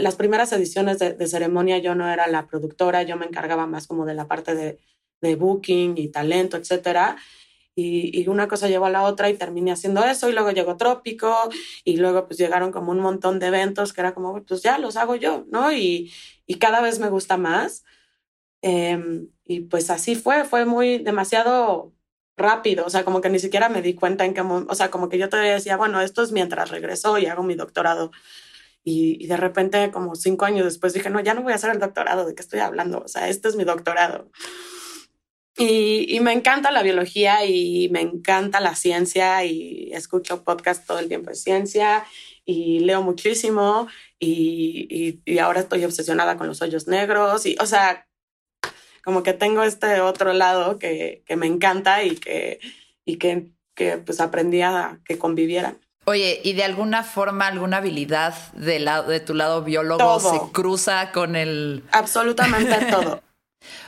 las 0.00 0.16
primeras 0.16 0.52
ediciones 0.52 0.98
de, 0.98 1.12
de, 1.14 1.26
ceremonia 1.28 1.78
yo 1.78 1.94
no 1.94 2.10
era 2.10 2.26
la 2.26 2.46
productora, 2.46 3.04
yo 3.04 3.16
me 3.16 3.26
encargaba 3.26 3.66
más 3.66 3.86
como 3.86 4.04
de 4.04 4.14
la 4.14 4.26
parte 4.26 4.54
de, 4.54 4.80
de 5.20 5.36
booking 5.36 5.96
y 5.96 6.08
talento, 6.08 6.56
etcétera. 6.56 7.16
Y, 7.76 8.28
una 8.28 8.48
cosa 8.48 8.68
llevó 8.68 8.86
a 8.86 8.90
la 8.90 9.04
otra 9.04 9.30
y 9.30 9.36
terminé 9.38 9.72
haciendo 9.72 10.04
eso 10.04 10.28
y 10.28 10.32
luego 10.32 10.50
llegó 10.50 10.76
Trópico 10.76 11.34
y 11.84 11.96
luego 11.96 12.26
pues 12.26 12.38
llegaron 12.38 12.72
como 12.72 12.92
un 12.92 13.00
montón 13.00 13.38
de 13.38 13.46
eventos 13.46 13.92
que 13.92 14.00
era 14.02 14.12
como, 14.12 14.42
pues 14.44 14.62
ya 14.62 14.78
los 14.78 14.96
hago 14.96 15.14
yo, 15.16 15.46
¿no? 15.50 15.72
Y, 15.72 16.12
y 16.46 16.56
cada 16.56 16.80
vez 16.82 16.98
me 16.98 17.08
gusta 17.08 17.36
más. 17.38 17.84
Eh, 18.62 19.26
y 19.44 19.60
pues 19.60 19.88
así 19.90 20.14
fue, 20.14 20.44
fue 20.44 20.66
muy 20.66 20.98
demasiado 20.98 21.94
rápido, 22.40 22.84
o 22.86 22.90
sea, 22.90 23.04
como 23.04 23.20
que 23.20 23.30
ni 23.30 23.38
siquiera 23.38 23.68
me 23.68 23.82
di 23.82 23.94
cuenta 23.94 24.24
en 24.24 24.34
qué, 24.34 24.40
o 24.42 24.74
sea, 24.74 24.90
como 24.90 25.08
que 25.08 25.18
yo 25.18 25.28
todavía 25.28 25.54
decía, 25.54 25.76
bueno, 25.76 26.00
esto 26.00 26.22
es 26.22 26.32
mientras 26.32 26.70
regreso 26.70 27.18
y 27.18 27.26
hago 27.26 27.42
mi 27.42 27.54
doctorado. 27.54 28.10
Y, 28.82 29.26
de 29.26 29.36
repente, 29.36 29.90
como 29.90 30.14
cinco 30.14 30.46
años 30.46 30.64
después, 30.64 30.92
dije, 30.94 31.10
no, 31.10 31.20
ya 31.20 31.34
no 31.34 31.42
voy 31.42 31.52
a 31.52 31.56
hacer 31.56 31.70
el 31.70 31.78
doctorado, 31.78 32.26
¿de 32.26 32.34
qué 32.34 32.42
estoy 32.42 32.60
hablando? 32.60 33.02
O 33.04 33.08
sea, 33.08 33.28
este 33.28 33.48
es 33.48 33.56
mi 33.56 33.64
doctorado. 33.64 34.30
Y, 35.56 36.18
me 36.20 36.32
encanta 36.32 36.70
la 36.70 36.82
biología 36.82 37.44
y 37.44 37.88
me 37.90 38.00
encanta 38.00 38.60
la 38.60 38.74
ciencia 38.74 39.44
y 39.44 39.90
escucho 39.92 40.42
podcast 40.44 40.86
todo 40.86 40.98
el 40.98 41.08
tiempo 41.08 41.30
de 41.30 41.36
ciencia 41.36 42.04
y 42.46 42.80
leo 42.80 43.02
muchísimo 43.02 43.86
y, 44.18 45.20
y 45.24 45.38
ahora 45.38 45.60
estoy 45.60 45.84
obsesionada 45.84 46.36
con 46.38 46.46
los 46.46 46.62
hoyos 46.62 46.88
negros 46.88 47.46
y, 47.46 47.56
o 47.60 47.66
sea, 47.66 48.06
como 49.04 49.22
que 49.22 49.32
tengo 49.32 49.62
este 49.62 50.00
otro 50.00 50.32
lado 50.32 50.78
que, 50.78 51.22
que 51.26 51.36
me 51.36 51.46
encanta 51.46 52.02
y 52.02 52.16
que, 52.16 52.60
y 53.04 53.16
que, 53.16 53.48
que 53.74 53.98
pues 53.98 54.20
aprendí 54.20 54.62
a 54.62 55.00
que 55.04 55.18
convivieran. 55.18 55.78
Oye, 56.06 56.40
¿y 56.42 56.54
de 56.54 56.64
alguna 56.64 57.04
forma, 57.04 57.46
alguna 57.46 57.76
habilidad 57.76 58.34
de, 58.52 58.80
la, 58.80 59.02
de 59.02 59.20
tu 59.20 59.34
lado 59.34 59.62
biólogo 59.62 59.98
todo. 59.98 60.32
se 60.32 60.52
cruza 60.52 61.12
con 61.12 61.36
el... 61.36 61.84
Absolutamente 61.92 62.86
todo. 62.90 63.22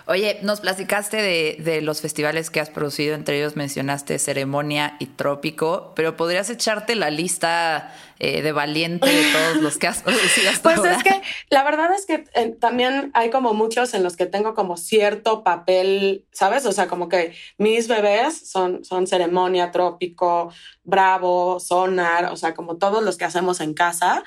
Oye, 0.07 0.39
nos 0.43 0.61
platicaste 0.61 1.17
de, 1.17 1.57
de, 1.59 1.81
los 1.81 2.01
festivales 2.01 2.51
que 2.51 2.61
has 2.61 2.71
producido, 2.71 3.15
entre 3.15 3.39
ellos 3.39 3.57
mencionaste 3.57 4.19
Ceremonia 4.19 4.97
y 4.99 5.07
Trópico, 5.07 5.93
pero 5.97 6.17
podrías 6.17 6.51
echarte 6.51 6.95
la 6.95 7.11
lista 7.11 7.95
eh, 8.19 8.43
de 8.43 8.53
valiente 8.53 9.09
de 9.09 9.33
todos 9.33 9.57
los 9.63 9.79
que 9.79 9.87
has 9.87 10.03
producido 10.05 10.51
hasta 10.51 10.63
Pues 10.63 10.79
ahora? 10.79 10.97
es 10.97 11.03
que 11.03 11.23
la 11.51 11.65
verdad 11.65 11.93
es 11.93 12.07
que 12.07 12.25
eh, 12.35 12.55
también 12.61 13.11
hay 13.15 13.31
como 13.31 13.55
muchos 13.55 13.95
en 13.95 14.03
los 14.03 14.17
que 14.17 14.27
tengo 14.27 14.55
como 14.55 14.77
cierto 14.77 15.43
papel, 15.43 16.25
¿sabes? 16.33 16.67
O 16.67 16.73
sea, 16.73 16.87
como 16.87 17.09
que 17.09 17.35
mis 17.59 17.89
bebés 17.89 18.49
son, 18.51 18.85
son 18.85 19.07
Ceremonia, 19.07 19.71
Trópico, 19.71 20.53
Bravo, 20.85 21.59
Sonar, 21.59 22.27
o 22.27 22.37
sea, 22.37 22.55
como 22.55 22.77
todos 22.77 23.03
los 23.03 23.17
que 23.17 23.25
hacemos 23.25 23.61
en 23.61 23.75
casa 23.75 24.23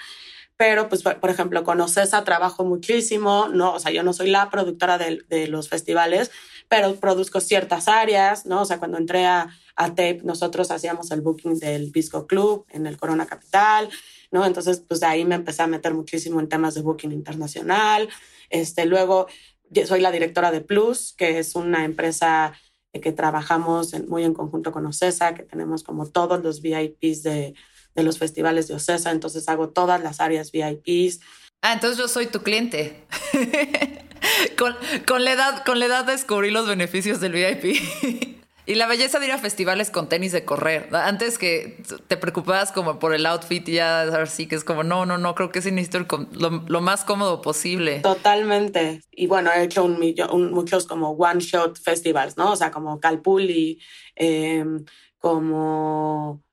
pero 0.58 0.88
pues 0.88 1.04
por 1.04 1.30
ejemplo 1.30 1.64
con 1.64 1.82
Ocesa 1.82 2.24
trabajo 2.24 2.64
muchísimo, 2.64 3.48
no, 3.50 3.74
o 3.74 3.80
sea, 3.80 3.92
yo 3.92 4.04
no 4.04 4.14
soy 4.14 4.30
la 4.30 4.50
productora 4.50 4.98
de, 4.98 5.22
de, 5.28 5.48
los 5.48 5.68
festivales, 5.68 6.32
pero 6.70 6.96
produzco 6.96 7.42
ciertas 7.42 7.88
áreas, 7.88 8.46
¿no? 8.46 8.62
O 8.62 8.66
sea, 8.66 8.80
cuando 8.80 8.98
entré 8.98 9.26
a, 9.26 9.50
a 9.76 9.90
Tape, 9.90 10.22
nosotros 10.24 10.72
hacíamos 10.72 11.12
el 11.12 11.22
booking 11.22 11.60
del 11.60 11.92
Visco 11.92 12.26
Club 12.26 12.66
en 12.70 12.88
el 12.88 12.98
Corona 12.98 13.26
Capital, 13.26 13.90
¿no? 14.32 14.46
Entonces, 14.46 14.82
pues 14.88 15.02
de 15.02 15.08
ahí 15.08 15.26
me 15.26 15.36
empecé 15.36 15.62
a 15.64 15.68
meter 15.68 15.94
muchísimo 15.94 16.40
en 16.40 16.50
temas 16.50 16.74
de 16.74 16.82
booking 16.82 17.12
internacional. 17.12 18.10
Este, 18.50 18.86
luego 18.86 19.28
soy 19.86 20.00
la 20.00 20.12
directora 20.12 20.52
de 20.52 20.62
Plus, 20.62 21.14
que 21.18 21.40
es 21.40 21.56
una 21.56 21.84
empresa 21.84 22.54
que 22.94 23.12
trabajamos 23.12 23.94
en, 23.94 24.08
muy 24.08 24.24
en 24.24 24.34
conjunto 24.34 24.72
con 24.72 24.86
Ocesa, 24.86 25.34
que 25.34 25.44
tenemos 25.44 25.84
como 25.84 26.08
todos 26.08 26.42
los 26.42 26.62
VIPs 26.62 27.24
de 27.24 27.56
de 27.96 28.04
los 28.04 28.20
festivales 28.20 28.68
de 28.68 28.75
Ocesa, 28.75 29.12
entonces 29.12 29.48
hago 29.50 29.70
todas 29.70 30.02
las 30.02 30.20
áreas 30.20 30.52
VIPs. 30.52 31.22
Ah, 31.62 31.74
entonces 31.74 31.98
yo 31.98 32.08
soy 32.08 32.28
tu 32.28 32.42
cliente. 32.44 33.06
con, 34.58 34.75
con, 35.08 35.24
la 35.24 35.32
edad, 35.32 35.64
con 35.66 35.80
la 35.80 35.86
edad 35.86 36.06
descubrí 36.06 36.52
los 36.52 36.68
beneficios 36.68 37.20
del 37.20 37.32
VIP. 37.32 37.80
y 38.68 38.75
la 38.75 38.88
belleza 38.88 39.20
de 39.20 39.28
ir 39.28 39.32
a 39.32 39.38
festivales 39.38 39.92
con 39.92 40.10
tenis 40.10 40.32
de 40.32 40.44
correr. 40.44 40.90
Antes 40.94 41.38
que 41.38 41.84
te 42.08 42.18
preocupabas 42.18 42.72
como 42.72 43.00
por 43.00 43.14
el 43.14 43.25
outfit, 43.25 43.68
ya 43.68 44.02
así 44.22 44.48
que 44.48 44.56
es 44.56 44.64
como, 44.64 44.84
no, 44.84 45.06
no, 45.06 45.18
no, 45.18 45.36
creo 45.36 45.52
que 45.52 45.62
sí 45.62 45.72
necesito 45.72 45.98
el, 46.00 46.08
lo, 46.32 46.64
lo, 46.68 46.82
más 46.82 47.06
cómodo 47.06 47.42
posible. 47.42 48.00
Totalmente. 48.00 49.02
Y 49.12 49.28
bueno, 49.28 49.52
he 49.52 49.64
hecho 49.64 49.84
un, 49.84 50.00
un, 50.32 50.52
muchos 50.52 50.88
como 50.88 51.12
one-shot 51.12 51.80
festivals, 51.80 52.38
¿no? 52.38 52.52
O 52.52 52.56
sea, 52.56 52.72
como 52.72 53.00
Calpulli, 53.00 53.80
eh, 54.16 54.66
como 55.20 56.45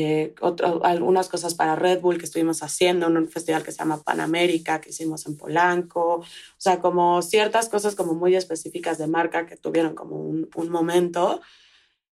eh, 0.00 0.32
otro, 0.40 0.84
algunas 0.84 1.28
cosas 1.28 1.56
para 1.56 1.74
Red 1.74 2.00
Bull 2.00 2.18
que 2.18 2.26
estuvimos 2.26 2.62
haciendo 2.62 3.08
en 3.08 3.16
un 3.16 3.28
festival 3.28 3.64
que 3.64 3.72
se 3.72 3.78
llama 3.78 4.00
Panamérica, 4.00 4.80
que 4.80 4.90
hicimos 4.90 5.26
en 5.26 5.36
Polanco, 5.36 6.18
o 6.18 6.24
sea, 6.56 6.78
como 6.78 7.20
ciertas 7.20 7.68
cosas 7.68 7.96
como 7.96 8.14
muy 8.14 8.36
específicas 8.36 8.98
de 8.98 9.08
marca 9.08 9.44
que 9.44 9.56
tuvieron 9.56 9.96
como 9.96 10.20
un, 10.20 10.48
un 10.54 10.68
momento. 10.68 11.40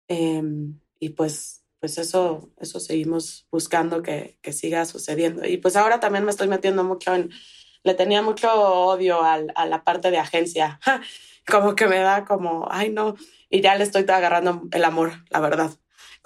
Eh, 0.09 0.43
y 0.99 1.11
pues, 1.11 1.63
pues 1.79 1.99
eso, 1.99 2.51
eso 2.59 2.81
seguimos 2.81 3.47
buscando 3.53 4.03
que, 4.03 4.37
que, 4.43 4.53
siga 4.53 4.85
sucediendo. 4.85 5.47
Y 5.47 5.59
pues 5.59 5.77
ahora 5.77 6.01
también 6.01 6.25
me 6.25 6.33
estoy 6.33 6.49
metiendo 6.49 6.83
mucho 6.83 7.15
en, 7.15 7.31
le 7.85 7.95
tenía 7.95 8.21
mucho 8.21 8.53
odio 8.53 9.23
al, 9.23 9.53
a 9.55 9.65
la 9.65 9.85
parte 9.85 10.11
de 10.11 10.19
agencia, 10.19 10.81
como 11.47 11.77
que 11.77 11.87
me 11.87 11.99
da 11.99 12.25
como, 12.25 12.67
ay 12.69 12.91
no, 12.91 13.15
y 13.49 13.61
ya 13.61 13.77
le 13.77 13.85
estoy 13.85 14.03
agarrando 14.03 14.63
el 14.73 14.83
amor, 14.83 15.13
la 15.31 15.39
verdad 15.39 15.71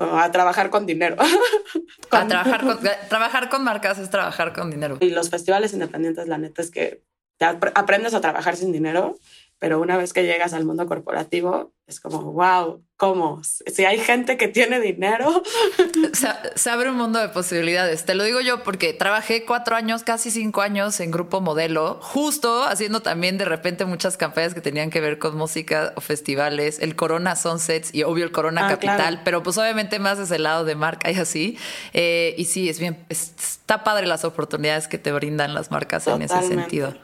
a 0.00 0.30
trabajar 0.30 0.70
con 0.70 0.86
dinero. 0.86 1.16
con... 2.10 2.20
A 2.20 2.26
trabajar 2.26 2.60
con, 2.62 2.78
trabajar 3.08 3.48
con 3.48 3.64
marcas 3.64 3.98
es 3.98 4.10
trabajar 4.10 4.52
con 4.52 4.70
dinero. 4.70 4.98
Y 5.00 5.10
los 5.10 5.30
festivales 5.30 5.72
independientes, 5.72 6.26
la 6.26 6.38
neta 6.38 6.62
es 6.62 6.70
que 6.70 7.02
ya 7.38 7.58
aprendes 7.74 8.14
a 8.14 8.20
trabajar 8.20 8.56
sin 8.56 8.72
dinero, 8.72 9.18
pero 9.60 9.78
una 9.78 9.98
vez 9.98 10.14
que 10.14 10.24
llegas 10.24 10.54
al 10.54 10.64
mundo 10.64 10.86
corporativo, 10.86 11.74
es 11.86 12.00
como, 12.00 12.32
wow, 12.32 12.82
¿cómo? 12.96 13.42
Si 13.44 13.84
hay 13.84 13.98
gente 13.98 14.38
que 14.38 14.48
tiene 14.48 14.80
dinero. 14.80 15.42
Se, 16.14 16.28
se, 16.54 16.70
abre 16.70 16.90
un 16.90 16.96
mundo 16.96 17.18
de 17.18 17.28
posibilidades. 17.28 18.04
Te 18.06 18.14
lo 18.14 18.24
digo 18.24 18.40
yo 18.40 18.62
porque 18.62 18.94
trabajé 18.94 19.44
cuatro 19.44 19.76
años, 19.76 20.02
casi 20.02 20.30
cinco 20.30 20.62
años 20.62 20.98
en 21.00 21.10
Grupo 21.10 21.40
Modelo, 21.40 21.98
justo 22.00 22.64
haciendo 22.64 23.00
también 23.00 23.36
de 23.38 23.44
repente 23.44 23.84
muchas 23.84 24.16
campañas 24.16 24.54
que 24.54 24.60
tenían 24.60 24.88
que 24.88 25.00
ver 25.00 25.18
con 25.18 25.36
música 25.36 25.92
o 25.94 26.00
festivales, 26.00 26.78
el 26.80 26.96
Corona 26.96 27.36
Sunsets 27.36 27.94
y 27.94 28.02
obvio 28.04 28.24
el 28.24 28.32
Corona 28.32 28.66
ah, 28.66 28.70
Capital, 28.70 28.96
claro. 28.96 29.20
pero 29.24 29.42
pues 29.42 29.58
obviamente 29.58 29.98
más 29.98 30.18
desde 30.18 30.36
el 30.36 30.44
lado 30.44 30.64
de 30.64 30.74
marca 30.74 31.10
y 31.10 31.16
así. 31.16 31.58
Eh, 31.92 32.34
y 32.38 32.46
sí, 32.46 32.68
es 32.70 32.78
bien, 32.78 33.04
es, 33.10 33.34
está 33.38 33.84
padre 33.84 34.06
las 34.06 34.24
oportunidades 34.24 34.88
que 34.88 34.96
te 34.96 35.12
brindan 35.12 35.52
las 35.52 35.70
marcas 35.70 36.04
Totalmente. 36.04 36.34
en 36.34 36.40
ese 36.40 36.48
sentido. 36.48 36.94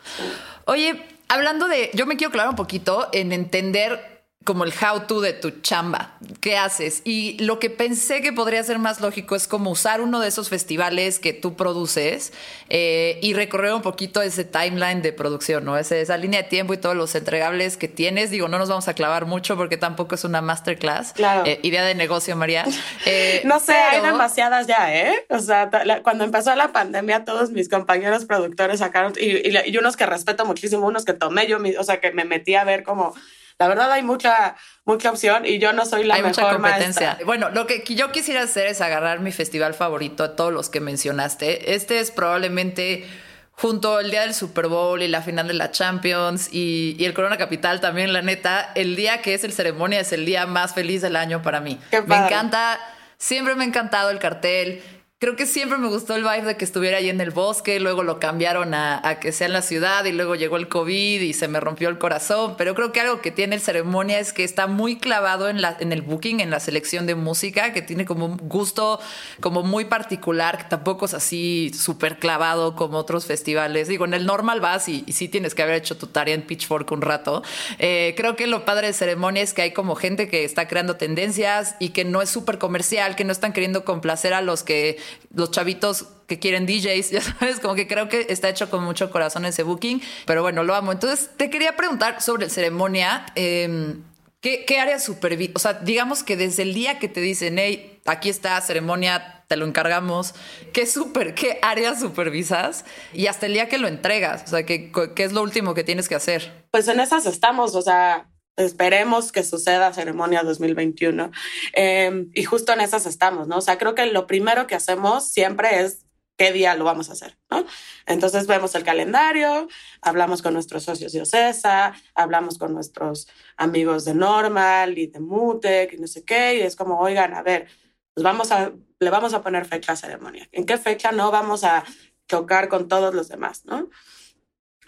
Oye, 0.65 1.16
hablando 1.29 1.69
de, 1.69 1.91
yo 1.95 2.07
me 2.07 2.17
quiero 2.17 2.33
clavar 2.33 2.51
un 2.51 2.57
poquito 2.57 3.09
en 3.13 3.33
entender 3.33 4.16
como 4.47 4.63
el 4.63 4.73
how 4.73 5.01
to 5.09 5.21
de 5.21 5.33
tu 5.33 5.51
chamba, 5.61 6.17
qué 6.41 6.57
haces. 6.57 7.03
Y 7.05 7.37
lo 7.43 7.59
que 7.59 7.69
pensé 7.69 8.23
que 8.23 8.33
podría 8.33 8.63
ser 8.63 8.79
más 8.79 9.01
lógico 9.01 9.35
es 9.35 9.49
como 9.49 9.71
usar 9.71 10.01
uno 10.01 10.21
de 10.21 10.29
esos 10.29 10.49
festivales 10.49 11.19
que 11.19 11.33
tú 11.33 11.57
produces 11.57 12.33
eh, 12.69 13.19
y 13.23 13.35
recorrer 13.35 13.75
un 13.75 13.83
poquito 13.83 14.23
ese 14.23 14.45
timeline 14.45 15.03
de 15.03 15.13
producción, 15.13 15.65
¿no? 15.65 15.77
Ese, 15.77 16.01
esa 16.01 16.17
línea 16.17 16.43
de 16.43 16.49
tiempo 16.49 16.73
y 16.75 16.77
todos 16.77 16.95
los 16.95 17.17
entregables 17.17 17.77
que 17.77 17.89
tienes. 17.89 18.31
Digo, 18.31 18.47
no 18.47 18.59
nos 18.59 18.69
vamos 18.69 18.87
a 18.87 18.95
clavar 18.95 19.27
mucho 19.27 19.57
porque 19.57 19.77
tampoco 19.77 20.15
es 20.15 20.23
una 20.23 20.41
masterclass. 20.41 21.13
Claro. 21.13 21.45
Eh, 21.45 21.59
idea 21.65 21.85
de 21.85 21.95
negocio, 21.95 22.35
María. 22.37 22.65
Eh, 23.09 23.43
no 23.45 23.61
sé, 23.61 23.73
pero... 23.73 24.05
hay 24.05 24.13
demasiadas 24.13 24.67
ya, 24.67 24.95
¿eh? 24.95 25.27
O 25.29 25.39
sea, 25.39 25.71
la, 25.85 26.03
cuando 26.03 26.25
empezó 26.25 26.55
la 26.55 26.73
pandemia, 26.73 27.25
todos 27.25 27.51
mis 27.51 27.69
compañeros 27.69 28.25
productores 28.25 28.81
sacaron, 28.81 29.13
y, 29.19 29.49
y, 29.49 29.57
y 29.67 29.77
unos 29.77 29.97
que 29.97 30.07
respeto 30.07 30.45
muchísimo, 30.45 30.87
unos 30.87 31.05
que 31.05 31.13
tomé 31.13 31.47
yo, 31.47 31.59
o 31.79 31.85
sea, 31.85 32.01
que 32.01 32.11
me 32.13 32.25
metí 32.25 32.55
a 32.55 32.65
ver 32.65 32.83
como 32.83 33.15
la 33.59 33.69
verdad 33.69 33.91
hay 33.91 34.03
mucha, 34.03 34.57
mucha 34.85 35.11
opción 35.11 35.47
y 35.47 35.59
yo 35.59 35.73
no 35.73 35.87
soy 35.87 36.05
la 36.05 36.17
hay 36.17 36.23
mejor 36.23 36.43
mucha 36.43 36.53
competencia. 36.53 37.07
Maestra. 37.07 37.27
Bueno, 37.27 37.49
lo 37.51 37.67
que 37.67 37.83
yo 37.87 38.13
quisiera 38.13 38.43
hacer 38.43 38.67
es 38.67 38.81
agarrar 38.81 39.21
mi 39.21 39.33
festival 39.33 39.75
favorito 39.75 40.25
a 40.25 40.37
todos 40.37 40.53
los 40.53 40.69
que 40.69 40.81
mencionaste. 40.81 41.75
Este 41.75 42.01
es 42.01 42.11
probablemente 42.11 43.07
junto 43.53 43.97
al 43.97 44.11
día 44.11 44.21
del 44.21 44.35
Super 44.35 44.67
Bowl 44.67 45.03
y 45.03 45.09
la 45.09 45.23
final 45.23 45.49
de 45.49 45.55
la 45.55 45.71
Champions 45.71 46.51
y, 46.53 46.97
y, 46.99 47.07
el 47.07 47.15
Corona 47.15 47.39
Capital 47.39 47.81
también, 47.81 48.13
la 48.13 48.21
neta, 48.21 48.73
el 48.75 48.97
día 48.97 49.23
que 49.23 49.33
es 49.33 49.45
el 49.45 49.53
ceremonia 49.53 50.01
es 50.01 50.13
el 50.13 50.27
día 50.27 50.45
más 50.45 50.75
feliz 50.75 51.01
del 51.01 51.17
año 51.17 51.41
para 51.41 51.61
mí. 51.61 51.81
Qué 51.91 52.03
me 52.03 52.17
encanta, 52.17 52.79
siempre 53.17 53.55
me 53.55 53.65
ha 53.65 53.67
encantado 53.67 54.11
el 54.11 54.19
cartel 54.19 54.83
creo 55.19 55.35
que 55.35 55.47
siempre 55.47 55.79
me 55.79 55.89
gustó 55.89 56.15
el 56.15 56.23
vibe 56.23 56.43
de 56.43 56.57
que 56.59 56.65
estuviera 56.67 56.99
ahí 56.99 57.09
en 57.09 57.23
el 57.23 57.31
bosque, 57.31 57.81
luego 57.81 58.03
lo 58.03 58.21
cambiaron 58.21 58.75
a, 58.75 59.19
que 59.19 59.33
sea 59.33 59.47
en 59.47 59.55
la 59.55 59.63
ciudad 59.63 60.05
y 60.05 60.13
luego 60.13 60.35
llegó 60.35 60.59
el 60.59 60.69
COVID 60.69 61.23
y 61.23 61.33
se 61.33 61.49
me 61.49 61.59
rompió 61.59 61.89
el 61.89 61.97
corazón, 61.97 62.55
pero 62.59 62.75
creo 62.75 62.93
que 62.93 63.01
algo 63.01 63.23
que 63.23 63.31
tiene 63.31 63.55
el 63.55 63.63
ceremonia 63.63 64.19
es 64.19 64.35
que 64.35 64.45
está 64.45 64.67
muy 64.67 64.97
clavado 64.99 65.49
en, 65.49 65.63
la, 65.63 65.75
en 65.81 65.93
el 65.93 66.03
booking, 66.03 66.41
en 66.41 66.51
la 66.51 66.61
selección 66.61 67.07
de 67.07 67.15
música, 67.15 67.73
que 67.73 67.81
tiene 67.81 68.05
como 68.05 68.27
un 68.27 68.37
gusto 68.37 69.01
como 69.41 69.63
muy 69.63 69.87
particular, 69.87 70.59
que 70.59 70.65
tampoco 70.65 71.07
es 71.07 71.15
así 71.15 71.71
súper 71.75 72.19
clavado 72.19 72.77
como 72.77 72.99
otros 72.99 73.25
festivales. 73.25 73.89
Digo, 73.89 74.05
en 74.05 74.13
el 74.13 74.27
normal 74.27 74.61
vas 74.61 74.87
y, 74.87 75.07
sí 75.11 75.29
tienes 75.29 75.55
que 75.55 75.63
haber 75.63 75.77
hecho 75.77 75.97
tu 75.97 76.09
tarea 76.09 76.35
en 76.35 76.43
Pitchfork 76.43 76.93
un 76.93 77.01
rato. 77.01 77.43
Eh, 77.79 78.13
creo 78.19 78.37
que 78.37 78.47
lo 78.47 78.67
padre 78.67 78.89
de 78.89 78.93
ceremonia 78.93 79.43
es 79.43 79.55
que 79.55 79.63
hay 79.63 79.73
como 79.73 79.95
gente 79.95 80.29
que 80.29 80.45
está 80.45 80.69
creando 80.69 80.97
tendencias 80.97 81.75
y 81.79 81.91
que 81.91 82.05
no 82.05 82.21
es 82.21 82.29
súper 82.29 82.59
comercial, 82.59 83.17
que 83.17 83.25
no 83.25 83.33
están 83.33 83.55
queriendo 83.55 83.83
complacer 83.83 84.35
a 84.35 84.43
los 84.43 84.63
que 84.63 84.99
los 85.35 85.51
chavitos 85.51 86.07
que 86.27 86.39
quieren 86.39 86.67
DJs, 86.67 87.11
ya 87.13 87.21
sabes, 87.21 87.61
como 87.61 87.75
que 87.75 87.87
creo 87.87 88.09
que 88.09 88.27
está 88.29 88.49
hecho 88.49 88.71
con 88.71 88.83
mucho 88.85 89.11
corazón 89.11 89.45
ese 89.45 89.63
booking, 89.63 90.03
pero 90.27 90.43
bueno, 90.43 90.65
lo 90.65 90.75
amo. 90.75 90.93
Entonces, 90.93 91.31
te 91.37 91.51
quería 91.51 91.77
preguntar 91.77 92.21
sobre 92.23 92.47
el 92.47 92.51
ceremonia. 92.51 93.27
Em, 93.35 94.03
¿qué, 94.41 94.65
¿Qué 94.65 94.79
área 94.79 94.99
supervisa? 94.99 95.53
O 95.55 95.59
sea, 95.59 95.75
digamos 95.75 96.23
que 96.23 96.37
desde 96.37 96.63
el 96.63 96.75
día 96.75 96.99
que 96.99 97.09
te 97.09 97.21
dicen, 97.21 97.59
hey, 97.59 98.01
aquí 98.07 98.29
está 98.29 98.61
ceremonia, 98.61 99.45
te 99.49 99.57
lo 99.57 99.67
encargamos, 99.67 100.35
¿qué, 100.73 100.87
super, 100.87 101.35
qué 101.35 101.59
área 101.63 101.95
supervisas? 101.95 102.85
Y 103.13 103.27
hasta 103.27 103.47
el 103.47 103.53
día 103.53 103.69
que 103.69 103.79
lo 103.79 103.89
entregas, 103.89 104.43
o 104.45 104.49
sea, 104.49 104.67
¿qué, 104.67 104.91
¿qué 105.15 105.25
es 105.25 105.33
lo 105.33 105.43
último 105.43 105.75
que 105.75 105.85
tienes 105.85 106.09
que 106.09 106.17
hacer? 106.17 106.67
Pues 106.71 106.89
en 106.89 107.01
esas 107.01 107.27
estamos, 107.27 107.75
o 107.75 107.83
sea, 107.83 108.29
Esperemos 108.57 109.33
que 109.33 109.43
suceda 109.43 109.93
ceremonia 109.93 110.43
2021. 110.43 111.31
Em, 111.73 112.31
y 112.35 112.45
justo 112.45 112.73
en 112.73 112.81
esas 112.81 113.07
estamos, 113.07 113.49
¿no? 113.49 113.59
O 113.59 113.61
sea, 113.61 113.79
creo 113.79 113.95
que 113.95 114.07
lo 114.07 114.27
primero 114.27 114.67
que 114.67 114.75
hacemos 114.75 115.31
siempre 115.31 115.81
es 115.83 116.07
qué 116.37 116.53
día 116.53 116.75
lo 116.75 116.85
vamos 116.85 117.09
a 117.09 117.13
hacer, 117.13 117.39
¿no? 117.51 117.65
Entonces 118.07 118.47
vemos 118.47 118.75
el 118.75 118.85
calendario, 118.85 119.69
hablamos 120.03 120.43
con 120.43 120.55
nuestros 120.55 120.85
socios 120.85 121.13
de 121.13 121.23
OCESA, 121.23 121.95
hablamos 122.15 122.59
con 122.59 122.75
nuestros 122.75 123.29
amigos 123.57 124.05
de 124.05 124.15
Normal 124.15 124.99
y 124.99 125.07
de 125.07 125.21
Mutec 125.21 125.95
y 125.95 125.99
no 125.99 126.07
sé 126.07 126.25
qué, 126.25 126.57
y 126.57 126.61
es 126.61 126.77
como, 126.77 126.99
oigan, 126.99 127.35
a 127.35 127.43
ver, 127.43 127.69
pues 128.15 128.25
vamos 128.25 128.53
a, 128.53 128.73
le 128.99 129.11
vamos 129.11 129.35
a 129.35 129.43
poner 129.43 129.65
fecha 129.67 129.93
a 129.93 129.97
ceremonia. 129.97 130.49
¿En 130.53 130.67
qué 130.67 130.79
fecha 130.79 131.13
no 131.13 131.31
vamos 131.31 131.65
a 131.65 131.85
chocar 132.29 132.69
con 132.69 132.89
todos 132.89 133.15
los 133.15 133.29
demás, 133.29 133.65
¿no? 133.65 133.89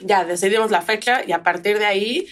Ya 0.01 0.25
decidimos 0.25 0.71
la 0.71 0.83
fecha 0.83 1.25
y 1.27 1.33
a 1.33 1.43
partir 1.43 1.79
de 1.79 1.87
ahí 1.87 2.29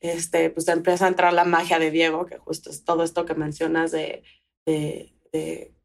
este, 0.00 0.50
pues 0.50 0.66
empieza 0.68 1.04
a 1.04 1.08
entrar 1.08 1.32
la 1.32 1.44
magia 1.44 1.78
de 1.78 1.90
Diego, 1.90 2.26
que 2.26 2.38
justo 2.38 2.70
es 2.70 2.84
todo 2.84 3.04
esto 3.04 3.26
que 3.26 3.34
mencionas 3.34 3.90
de, 3.90 4.22
de, 4.66 5.12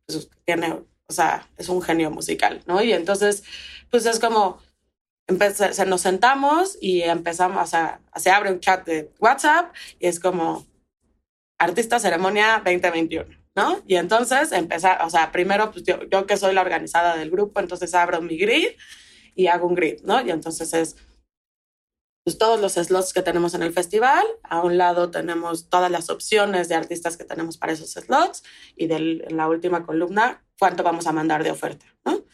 pues, 0.06 0.30
tiene, 0.46 0.72
o 0.72 1.14
sea, 1.14 1.48
es 1.58 1.70
un 1.70 1.82
genio 1.82 2.12
musical, 2.12 2.62
¿no? 2.66 2.82
Y 2.82 2.94
entonces, 2.94 3.44
pues 3.90 4.06
es 4.06 4.20
como, 4.20 4.60
se 5.28 5.86
nos 5.86 6.02
sentamos 6.02 6.78
y 6.80 7.02
empezamos, 7.02 7.62
o 7.62 7.68
sea, 7.68 8.02
se 8.16 8.32
abre 8.32 8.52
un 8.52 8.60
chat 8.60 8.86
de 8.86 9.12
WhatsApp 9.20 9.74
y 10.00 10.08
es 10.08 10.20
como, 10.20 10.66
artista 11.58 12.00
ceremonia 12.00 12.62
2021. 12.64 13.46
¿No? 13.58 13.82
Y 13.88 13.96
entonces 13.96 14.52
empezar, 14.52 15.02
o 15.02 15.10
sea, 15.10 15.32
primero, 15.32 15.72
pues 15.72 15.86
yo, 15.86 16.04
yo 16.12 16.26
que 16.26 16.36
soy 16.36 16.54
la 16.54 16.60
organizada 16.60 17.16
del 17.16 17.32
grupo, 17.32 17.62
entonces 17.62 17.96
abro 17.96 18.22
mi 18.22 18.36
grid 18.36 18.68
y 19.34 19.48
hago 19.48 19.66
un 19.66 19.76
grid, 19.76 20.02
¿no? 20.04 20.20
Y 20.20 20.30
entonces 20.30 20.74
es 20.74 20.98
pues, 22.26 22.40
todos 22.40 22.60
los 22.60 22.74
slots 22.74 23.14
que 23.14 23.22
tenemos 23.22 23.54
en 23.54 23.62
el 23.62 23.72
festival. 23.72 24.26
A 24.44 24.62
un 24.62 24.78
lado 24.78 25.12
tenemos 25.12 25.70
todas 25.70 25.92
las 25.92 26.10
opciones 26.10 26.68
de 26.68 26.76
artistas 26.76 27.18
que 27.18 27.24
tenemos 27.24 27.58
para 27.58 27.72
esos 27.74 27.92
slots 27.92 28.44
y 28.76 28.88
de 28.88 29.28
la 29.30 29.48
última 29.48 29.86
columna, 29.86 30.44
cuánto 30.60 30.84
vamos 30.84 31.06
a 31.08 31.12
mandar 31.12 31.44
de 31.44 31.52
oferta, 31.52 31.86
¿no? 32.04 32.26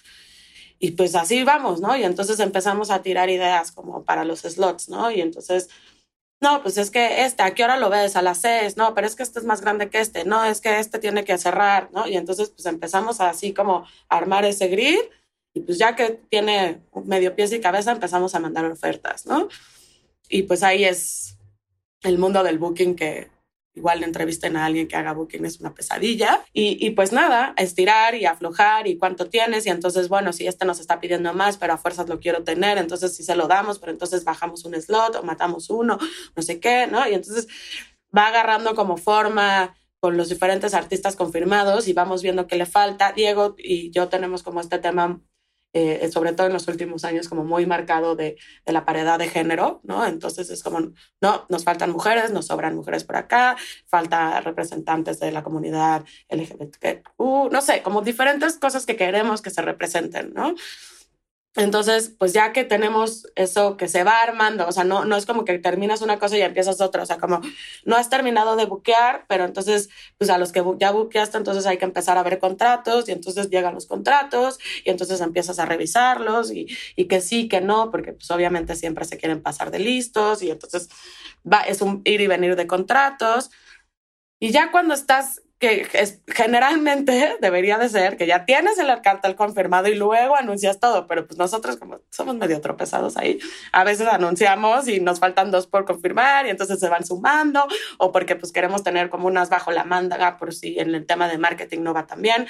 Y 0.79 0.91
pues 0.91 1.13
así 1.13 1.43
vamos, 1.43 1.81
¿no? 1.81 1.95
Y 1.95 2.03
entonces 2.03 2.39
empezamos 2.39 2.89
a 2.89 3.03
tirar 3.03 3.29
ideas 3.29 3.71
como 3.71 4.03
para 4.03 4.23
los 4.23 4.39
slots, 4.39 4.87
¿no? 4.89 5.11
Y 5.11 5.21
entonces, 5.21 5.69
no, 6.39 6.63
pues 6.63 6.77
es 6.77 6.89
que 6.89 7.25
este, 7.25 7.43
¿a 7.43 7.53
qué 7.53 7.63
hora 7.65 7.77
lo 7.77 7.89
ves? 7.89 8.15
A 8.15 8.21
las 8.21 8.39
seis, 8.39 8.77
no, 8.77 8.95
pero 8.95 9.05
es 9.05 9.15
que 9.15 9.23
este 9.23 9.39
es 9.39 9.45
más 9.45 9.61
grande 9.61 9.89
que 9.89 9.99
este, 9.99 10.23
no, 10.23 10.43
es 10.45 10.61
que 10.61 10.79
este 10.79 10.99
tiene 10.99 11.25
que 11.25 11.37
cerrar, 11.37 11.89
¿no? 11.91 12.07
Y 12.07 12.15
entonces 12.15 12.49
pues 12.49 12.65
empezamos 12.65 13.19
así 13.19 13.53
como 13.53 13.85
armar 14.07 14.45
ese 14.45 14.69
grid 14.69 15.01
y 15.53 15.59
pues 15.61 15.77
ya 15.77 15.95
que 15.97 16.21
tiene 16.29 16.81
medio 17.05 17.35
pies 17.35 17.51
y 17.51 17.59
cabeza 17.59 17.91
empezamos 17.91 18.33
a 18.35 18.39
mandar 18.39 18.65
ofertas, 18.65 19.25
¿no? 19.25 19.49
Y 20.31 20.43
pues 20.43 20.63
ahí 20.63 20.85
es 20.85 21.37
el 22.01 22.17
mundo 22.17 22.41
del 22.43 22.57
booking 22.57 22.95
que 22.95 23.29
igual 23.73 24.03
entrevisten 24.03 24.57
a 24.57 24.65
alguien 24.65 24.87
que 24.87 24.95
haga 24.95 25.13
booking 25.13 25.45
es 25.45 25.59
una 25.59 25.73
pesadilla. 25.73 26.43
Y, 26.53 26.85
y, 26.85 26.91
pues 26.91 27.11
nada, 27.11 27.53
estirar 27.57 28.15
y 28.15 28.25
aflojar 28.25 28.87
y 28.87 28.97
cuánto 28.97 29.29
tienes. 29.29 29.65
Y 29.65 29.69
entonces, 29.69 30.09
bueno, 30.09 30.33
si 30.33 30.47
este 30.47 30.65
nos 30.65 30.79
está 30.79 30.99
pidiendo 30.99 31.33
más, 31.33 31.57
pero 31.57 31.73
a 31.73 31.77
fuerzas 31.77 32.09
lo 32.09 32.19
quiero 32.19 32.43
tener, 32.43 32.77
entonces 32.77 33.15
si 33.15 33.23
se 33.23 33.35
lo 33.35 33.47
damos, 33.47 33.79
pero 33.79 33.91
entonces 33.91 34.23
bajamos 34.23 34.65
un 34.65 34.79
slot 34.81 35.15
o 35.15 35.23
matamos 35.23 35.69
uno, 35.69 35.99
no 36.35 36.43
sé 36.43 36.59
qué, 36.59 36.87
¿no? 36.87 37.07
Y 37.07 37.13
entonces 37.13 37.47
va 38.15 38.27
agarrando 38.27 38.75
como 38.75 38.97
forma 38.97 39.75
con 39.99 40.17
los 40.17 40.29
diferentes 40.29 40.73
artistas 40.73 41.15
confirmados 41.15 41.87
y 41.87 41.93
vamos 41.93 42.23
viendo 42.23 42.47
qué 42.47 42.55
le 42.55 42.65
falta. 42.65 43.11
Diego 43.11 43.55
y 43.57 43.91
yo 43.91 44.09
tenemos 44.09 44.43
como 44.43 44.59
este 44.59 44.79
tema 44.79 45.21
eh, 45.73 46.09
sobre 46.11 46.33
todo 46.33 46.47
en 46.47 46.53
los 46.53 46.67
últimos 46.67 47.05
años, 47.05 47.29
como 47.29 47.43
muy 47.43 47.65
marcado 47.65 48.15
de, 48.15 48.37
la 48.65 48.85
paridad 48.85 49.19
de 49.19 49.27
género, 49.27 49.81
¿no? 49.83 50.05
Entonces 50.05 50.49
es 50.49 50.63
como, 50.63 50.79
no, 51.21 51.45
nos 51.49 51.63
faltan 51.63 51.91
mujeres, 51.91 52.31
nos 52.31 52.47
sobran 52.47 52.75
mujeres 52.75 53.03
por 53.03 53.15
acá, 53.15 53.55
falta 53.87 54.41
representantes 54.41 55.19
de 55.19 55.31
la 55.31 55.43
comunidad 55.43 56.05
LGBTQ, 56.29 57.51
no 57.51 57.61
sé, 57.61 57.81
como 57.83 58.01
diferentes 58.01 58.57
cosas 58.57 58.85
que 58.85 58.95
queremos 58.95 59.41
que 59.41 59.49
se 59.49 59.61
representen, 59.61 60.33
¿no? 60.33 60.55
Entonces, 61.55 62.15
pues 62.17 62.31
ya 62.31 62.53
que 62.53 62.63
tenemos 62.63 63.27
eso 63.35 63.75
que 63.75 63.89
se 63.89 64.05
va 64.05 64.21
armando, 64.21 64.65
o 64.67 64.71
sea, 64.71 64.85
no, 64.85 65.03
no 65.03 65.17
es 65.17 65.25
como 65.25 65.43
que 65.43 65.59
terminas 65.59 66.01
una 66.01 66.17
cosa 66.17 66.37
y 66.37 66.41
empiezas 66.41 66.79
otra, 66.79 67.03
o 67.03 67.05
sea, 67.05 67.17
como 67.17 67.41
no 67.83 67.97
has 67.97 68.09
terminado 68.09 68.55
de 68.55 68.65
buquear, 68.65 69.25
pero 69.27 69.43
entonces, 69.43 69.89
pues 70.17 70.29
a 70.29 70.37
los 70.37 70.53
que 70.53 70.63
ya 70.79 70.91
buqueaste, 70.91 71.37
entonces 71.37 71.65
hay 71.65 71.77
que 71.77 71.83
empezar 71.83 72.17
a 72.17 72.23
ver 72.23 72.39
contratos 72.39 73.09
y 73.09 73.11
entonces 73.11 73.49
llegan 73.49 73.73
los 73.75 73.85
contratos 73.85 74.59
y 74.85 74.91
entonces 74.91 75.19
empiezas 75.19 75.59
a 75.59 75.65
revisarlos 75.65 76.51
y, 76.53 76.67
y 76.95 77.05
que 77.09 77.19
sí, 77.19 77.49
que 77.49 77.59
no, 77.59 77.91
porque 77.91 78.13
pues 78.13 78.31
obviamente 78.31 78.75
siempre 78.77 79.03
se 79.03 79.17
quieren 79.17 79.41
pasar 79.41 79.71
de 79.71 79.79
listos 79.79 80.41
y 80.43 80.51
entonces 80.51 80.87
va, 81.45 81.61
es 81.63 81.81
un 81.81 82.01
ir 82.05 82.21
y 82.21 82.27
venir 82.27 82.55
de 82.55 82.65
contratos. 82.65 83.51
Y 84.39 84.51
ya 84.51 84.71
cuando 84.71 84.93
estás 84.93 85.41
que 85.61 85.87
es, 85.93 86.21
generalmente 86.27 87.37
debería 87.39 87.77
de 87.77 87.87
ser 87.87 88.17
que 88.17 88.25
ya 88.25 88.45
tienes 88.45 88.79
el 88.79 88.89
cartel 89.01 89.35
confirmado 89.35 89.87
y 89.87 89.95
luego 89.95 90.35
anuncias 90.35 90.79
todo, 90.79 91.05
pero 91.05 91.27
pues 91.27 91.37
nosotros 91.37 91.77
como 91.77 91.99
somos 92.09 92.35
medio 92.35 92.59
tropezados 92.59 93.15
ahí, 93.15 93.39
a 93.71 93.83
veces 93.83 94.07
anunciamos 94.07 94.87
y 94.87 94.99
nos 94.99 95.19
faltan 95.19 95.51
dos 95.51 95.67
por 95.67 95.85
confirmar 95.85 96.47
y 96.47 96.49
entonces 96.49 96.79
se 96.79 96.89
van 96.89 97.05
sumando 97.05 97.65
o 97.99 98.11
porque 98.11 98.35
pues 98.35 98.51
queremos 98.51 98.83
tener 98.83 99.09
como 99.09 99.27
unas 99.27 99.49
bajo 99.49 99.71
la 99.71 99.83
manga 99.83 100.37
por 100.37 100.53
si 100.53 100.79
en 100.79 100.95
el 100.95 101.05
tema 101.05 101.29
de 101.29 101.37
marketing 101.37 101.81
no 101.83 101.93
va 101.93 102.07
tan 102.07 102.23
bien. 102.23 102.47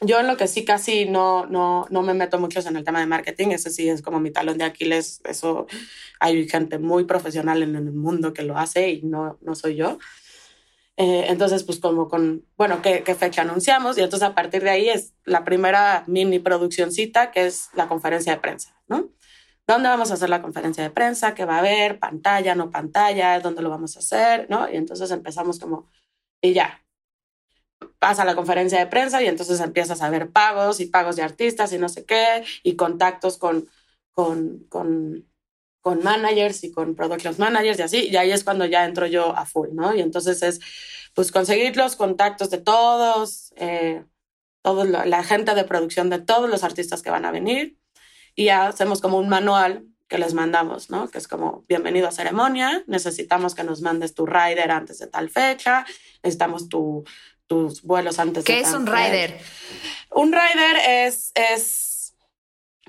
Yo 0.00 0.18
en 0.18 0.26
lo 0.26 0.36
que 0.38 0.48
sí 0.48 0.64
casi 0.64 1.04
no, 1.04 1.46
no, 1.46 1.86
no 1.90 2.02
me 2.02 2.14
meto 2.14 2.38
mucho 2.38 2.60
en 2.60 2.76
el 2.76 2.84
tema 2.84 3.00
de 3.00 3.06
marketing, 3.06 3.48
ese 3.48 3.70
sí 3.70 3.88
es 3.88 4.00
como 4.00 4.18
mi 4.18 4.30
talón 4.30 4.58
de 4.58 4.64
Aquiles, 4.64 5.20
eso 5.24 5.66
hay 6.20 6.48
gente 6.48 6.78
muy 6.78 7.04
profesional 7.04 7.62
en 7.62 7.76
el 7.76 7.92
mundo 7.92 8.32
que 8.32 8.42
lo 8.42 8.56
hace 8.56 8.90
y 8.90 9.02
no, 9.02 9.38
no 9.42 9.54
soy 9.54 9.76
yo. 9.76 9.98
Eh, 10.96 11.26
entonces, 11.28 11.64
pues 11.64 11.80
como 11.80 12.08
con, 12.08 12.46
bueno, 12.56 12.80
¿qué, 12.80 13.02
¿qué, 13.02 13.14
fecha 13.16 13.42
anunciamos? 13.42 13.98
Y 13.98 14.02
entonces 14.02 14.28
a 14.28 14.34
partir 14.34 14.62
de 14.62 14.70
ahí 14.70 14.88
es 14.88 15.12
la 15.24 15.44
primera 15.44 16.04
mini 16.06 16.38
produccióncita 16.38 17.32
que 17.32 17.46
es 17.46 17.70
la 17.74 17.88
conferencia 17.88 18.32
de 18.32 18.40
prensa, 18.40 18.80
¿no? 18.86 19.10
¿Dónde 19.66 19.88
vamos 19.88 20.10
a 20.10 20.14
hacer 20.14 20.28
la 20.28 20.42
conferencia 20.42 20.84
de 20.84 20.90
prensa? 20.90 21.34
¿Qué 21.34 21.44
va 21.46 21.56
a 21.56 21.58
haber? 21.60 21.98
¿Pantalla, 21.98 22.54
no 22.54 22.70
pantalla? 22.70 23.40
¿Dónde 23.40 23.62
lo 23.62 23.70
vamos 23.70 23.96
a 23.96 24.00
hacer? 24.00 24.46
¿No? 24.50 24.70
Y 24.70 24.76
entonces 24.76 25.10
empezamos 25.10 25.58
como, 25.58 25.88
y 26.42 26.52
ya, 26.52 26.84
pasa 27.98 28.24
la 28.24 28.36
conferencia 28.36 28.78
de 28.78 28.86
prensa 28.86 29.22
y 29.22 29.26
entonces 29.26 29.60
empiezas 29.60 30.02
a 30.02 30.10
ver 30.10 30.30
pagos 30.30 30.80
y 30.80 30.86
pagos 30.86 31.16
de 31.16 31.22
artistas 31.22 31.72
y 31.72 31.78
no 31.78 31.88
sé 31.88 32.04
qué, 32.04 32.44
y 32.62 32.76
contactos 32.76 33.38
con, 33.38 33.68
con, 34.12 34.64
con 34.68 35.26
con 35.84 36.02
managers 36.02 36.64
y 36.64 36.72
con 36.72 36.94
production 36.94 37.34
managers 37.36 37.78
y 37.78 37.82
así, 37.82 38.08
y 38.08 38.16
ahí 38.16 38.32
es 38.32 38.42
cuando 38.42 38.64
ya 38.64 38.86
entro 38.86 39.06
yo 39.06 39.36
a 39.36 39.44
full, 39.44 39.68
¿no? 39.74 39.94
Y 39.94 40.00
entonces 40.00 40.42
es, 40.42 40.58
pues, 41.12 41.30
conseguir 41.30 41.76
los 41.76 41.94
contactos 41.94 42.48
de 42.48 42.56
todos, 42.56 43.52
eh, 43.56 44.02
todo 44.62 44.84
la 44.86 45.22
gente 45.22 45.54
de 45.54 45.64
producción 45.64 46.08
de 46.08 46.20
todos 46.20 46.48
los 46.48 46.64
artistas 46.64 47.02
que 47.02 47.10
van 47.10 47.26
a 47.26 47.30
venir, 47.30 47.76
y 48.34 48.46
ya 48.46 48.66
hacemos 48.66 49.02
como 49.02 49.18
un 49.18 49.28
manual 49.28 49.84
que 50.08 50.16
les 50.16 50.32
mandamos, 50.32 50.88
¿no? 50.88 51.10
Que 51.10 51.18
es 51.18 51.28
como, 51.28 51.64
bienvenido 51.68 52.08
a 52.08 52.12
ceremonia, 52.12 52.82
necesitamos 52.86 53.54
que 53.54 53.62
nos 53.62 53.82
mandes 53.82 54.14
tu 54.14 54.24
rider 54.24 54.70
antes 54.70 55.00
de 55.00 55.06
tal 55.08 55.28
fecha, 55.28 55.84
necesitamos 56.22 56.70
tu, 56.70 57.04
tus 57.46 57.82
vuelos 57.82 58.18
antes 58.18 58.42
de 58.42 58.54
tal 58.54 58.62
¿Qué 58.62 58.66
es 58.66 58.74
un 58.74 58.86
rider? 58.86 59.38
Un 60.12 60.32
rider 60.32 60.76
es, 61.04 61.30
es 61.34 61.83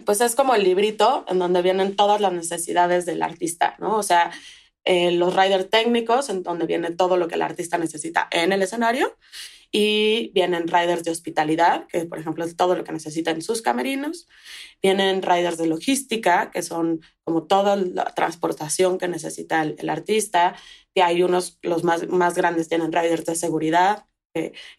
pues 0.03 0.21
es 0.21 0.35
como 0.35 0.55
el 0.55 0.63
librito 0.63 1.25
en 1.27 1.39
donde 1.39 1.61
vienen 1.61 1.95
todas 1.95 2.19
las 2.19 2.33
necesidades 2.33 3.05
del 3.05 3.23
artista, 3.23 3.75
¿no? 3.79 3.95
O 3.95 4.03
sea, 4.03 4.31
eh, 4.83 5.11
los 5.11 5.35
riders 5.35 5.69
técnicos 5.69 6.29
en 6.29 6.43
donde 6.43 6.65
viene 6.65 6.91
todo 6.91 7.17
lo 7.17 7.27
que 7.27 7.35
el 7.35 7.41
artista 7.41 7.77
necesita 7.77 8.27
en 8.31 8.51
el 8.51 8.61
escenario 8.61 9.17
y 9.71 10.31
vienen 10.33 10.67
riders 10.67 11.03
de 11.03 11.11
hospitalidad, 11.11 11.87
que 11.87 12.05
por 12.05 12.19
ejemplo 12.19 12.45
es 12.45 12.55
todo 12.55 12.75
lo 12.75 12.83
que 12.83 12.91
necesitan 12.91 13.41
sus 13.41 13.61
camerinos. 13.61 14.27
Vienen 14.81 15.21
riders 15.21 15.57
de 15.57 15.67
logística, 15.67 16.51
que 16.51 16.61
son 16.61 17.01
como 17.23 17.43
toda 17.43 17.75
la 17.75 18.05
transportación 18.13 18.97
que 18.97 19.07
necesita 19.07 19.63
el, 19.63 19.89
artista. 19.89 20.55
Y 20.93 21.01
hay 21.01 21.23
unos, 21.23 21.59
los 21.61 21.83
más, 21.83 22.07
más 22.07 22.35
grandes 22.35 22.69
tienen 22.69 22.93
riders 22.93 23.25
de 23.25 23.35
seguridad, 23.35 24.05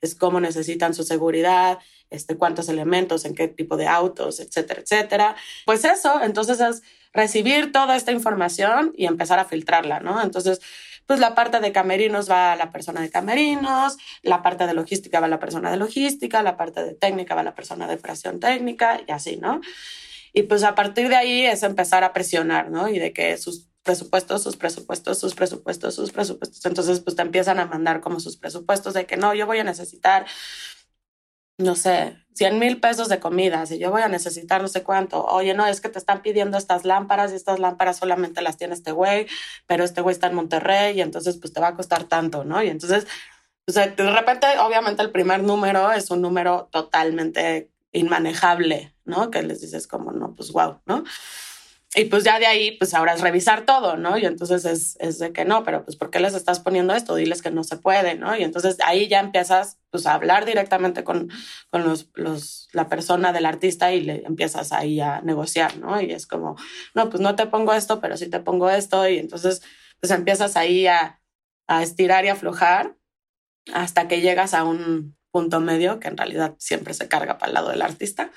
es 0.01 0.15
cómo 0.15 0.41
necesitan 0.41 0.95
su 0.95 1.03
seguridad, 1.03 1.79
este, 2.11 2.37
cuántos 2.37 2.69
elementos, 2.69 3.25
en 3.25 3.35
qué 3.35 3.49
tipo 3.49 3.77
de 3.77 3.87
autos, 3.87 4.41
etcétera, 4.41 4.81
etcétera. 4.81 5.37
Pues 5.65 5.85
eso, 5.85 6.23
entonces 6.23 6.61
es 6.61 6.83
recibir 7.13 7.73
toda 7.73 7.97
esta 7.97 8.13
información 8.13 8.93
y 8.97 9.07
empezar 9.07 9.39
a 9.39 9.45
filtrarla, 9.45 10.01
¿no? 10.01 10.23
Entonces, 10.23 10.61
pues 11.07 11.21
la 11.21 11.35
parte 11.35 11.61
de 11.61 11.73
camerinos 11.73 12.29
va 12.29 12.53
a 12.53 12.57
la 12.57 12.73
persona 12.73 13.01
de 13.01 13.11
camerinos, 13.11 13.97
la 14.23 14.43
parte 14.43 14.67
de 14.67 14.75
logística 14.75 15.21
va 15.21 15.27
a 15.27 15.31
la 15.31 15.39
persona 15.39 15.71
de 15.71 15.77
logística, 15.77 16.43
la 16.43 16.57
parte 16.57 16.85
de 16.85 16.95
técnica 16.95 17.35
va 17.35 17.41
a 17.41 17.45
la 17.45 17.55
persona 17.55 17.87
de 17.87 17.95
operación 17.95 18.41
técnica 18.41 19.01
y 19.07 19.13
así, 19.13 19.37
¿no? 19.37 19.61
Y 20.33 20.43
pues 20.43 20.65
a 20.65 20.75
partir 20.75 21.09
de 21.09 21.17
ahí 21.17 21.47
es 21.47 21.63
empezar 21.63 22.05
a 22.05 22.13
presionar, 22.13 22.71
¿no? 22.71 22.89
Y 22.89 22.99
de 22.99 23.13
que 23.13 23.37
sus 23.39 23.69
presupuestos, 23.87 24.43
sus 24.43 24.57
presupuestos, 24.57 25.19
sus 25.19 25.35
presupuestos, 25.35 25.95
sus 25.95 26.13
presupuestos. 26.13 26.67
Entonces, 26.67 27.01
pues 27.01 27.17
te 27.17 27.23
empiezan 27.23 27.59
a 27.59 27.67
mandar 27.67 28.03
como 28.03 28.21
sus 28.21 28.37
presupuestos 28.37 28.93
de 28.93 29.07
que 29.07 29.17
no, 29.17 29.33
yo 29.33 29.47
voy 29.47 29.59
a 29.61 29.65
necesitar 29.65 30.27
no 31.59 31.75
sé, 31.75 32.19
100 32.35 32.59
mil 32.59 32.81
pesos 32.81 33.09
de 33.09 33.19
comida, 33.19 33.65
si 33.65 33.79
yo 33.79 33.91
voy 33.91 34.03
a 34.03 34.09
necesitar 34.09 34.61
no 34.61 34.69
sé 34.69 34.83
cuánto, 34.83 35.25
oye, 35.25 35.55
no, 35.55 35.67
es 35.67 35.81
que 35.81 35.89
te 35.89 35.99
están 35.99 36.21
pidiendo 36.21 36.59
estas 36.59 36.85
lámparas 36.85 37.33
y 37.33 37.37
estas 37.37 37.59
lámparas 37.59 37.97
solamente 37.97 38.43
las 38.43 38.59
tiene 38.59 38.75
este 38.75 38.93
güey, 38.93 39.27
pero 39.67 39.85
este 39.85 40.03
güey 40.03 40.13
está 40.13 40.27
en 40.27 40.35
Monterrey 40.35 40.99
y 40.99 41.01
entonces 41.01 41.39
pues 41.39 41.53
te 41.53 41.61
va 41.61 41.69
a 41.69 41.75
costar 41.75 42.05
tanto, 42.05 42.45
¿no? 42.45 42.63
Y 42.63 42.69
entonces, 42.69 43.07
o 43.67 43.73
sea, 43.73 43.87
de 43.89 44.11
repente, 44.11 44.47
obviamente 44.61 45.03
el 45.03 45.11
primer 45.11 45.43
número 45.43 45.93
es 45.93 46.11
un 46.11 46.21
número 46.21 46.69
totalmente 46.71 47.71
inmanejable, 47.93 48.95
¿no? 49.05 49.31
Que 49.31 49.43
les 49.43 49.63
dices 49.63 49.87
como, 49.87 50.13
no, 50.13 50.35
pues 50.35 50.53
wow, 50.53 50.81
¿no? 50.85 51.05
Y 51.99 52.05
pues 52.05 52.25
ya 52.25 52.39
de 52.39 52.45
ahí, 52.45 52.73
pues 52.73 52.93
ahora 52.93 53.15
es 53.15 53.23
revisar 53.23 53.65
todo, 53.65 53.97
¿no? 53.97 54.19
Y 54.19 54.27
entonces 54.27 54.67
es, 54.67 54.99
es, 55.01 55.19
de 55.19 55.33
que 55.33 55.47
no, 55.47 55.65
pero 55.65 55.83
pues 55.83 55.97
¿por 55.97 56.11
qué 56.11 56.21
les 56.21 56.35
estás 56.35 56.61
poniendo 56.61 56.95
esto? 56.95 57.15
Diles 57.15 57.41
que 57.41 57.51
no 57.51 57.65
se 57.65 57.79
puede, 57.79 58.17
¿no? 58.17 58.37
Y 58.37 58.45
entonces 58.45 58.77
ahí 58.85 59.09
ya 59.09 59.19
empiezas 59.19 59.79
pues 59.89 60.07
a 60.07 60.13
hablar 60.13 60.45
directamente 60.45 61.05
con, 61.05 61.31
con 61.71 61.85
los, 61.85 62.11
los, 62.13 62.69
la 62.73 62.91
persona 62.91 63.33
del 63.33 63.47
artista 63.47 63.95
y 63.95 64.03
le 64.03 64.23
empiezas 64.27 64.73
ahí 64.73 65.01
a 65.01 65.23
negociar, 65.23 65.79
¿no? 65.79 65.99
Y 66.03 66.13
es 66.13 66.27
como, 66.27 66.57
no, 66.95 67.09
pues 67.09 67.23
no 67.23 67.35
te 67.35 67.47
pongo 67.47 67.73
esto, 67.73 67.99
pero 67.99 68.19
sí 68.19 68.29
te 68.29 68.41
pongo 68.41 68.69
esto. 68.69 69.09
Y 69.09 69.17
entonces 69.17 69.63
pues 69.99 70.11
empiezas 70.11 70.59
ahí 70.59 70.87
a, 70.87 71.23
a 71.67 71.83
estirar 71.83 72.27
y 72.27 72.29
aflojar 72.29 72.95
hasta 73.73 74.07
que 74.07 74.21
llegas 74.21 74.53
a 74.53 74.65
un 74.65 75.17
punto 75.31 75.61
medio 75.61 75.99
que 75.99 76.09
en 76.09 76.19
realidad 76.19 76.57
siempre 76.59 76.93
se 76.93 77.09
carga 77.09 77.39
para 77.39 77.49
el 77.49 77.55
lado 77.55 77.71
del 77.71 77.81
artista. 77.81 78.31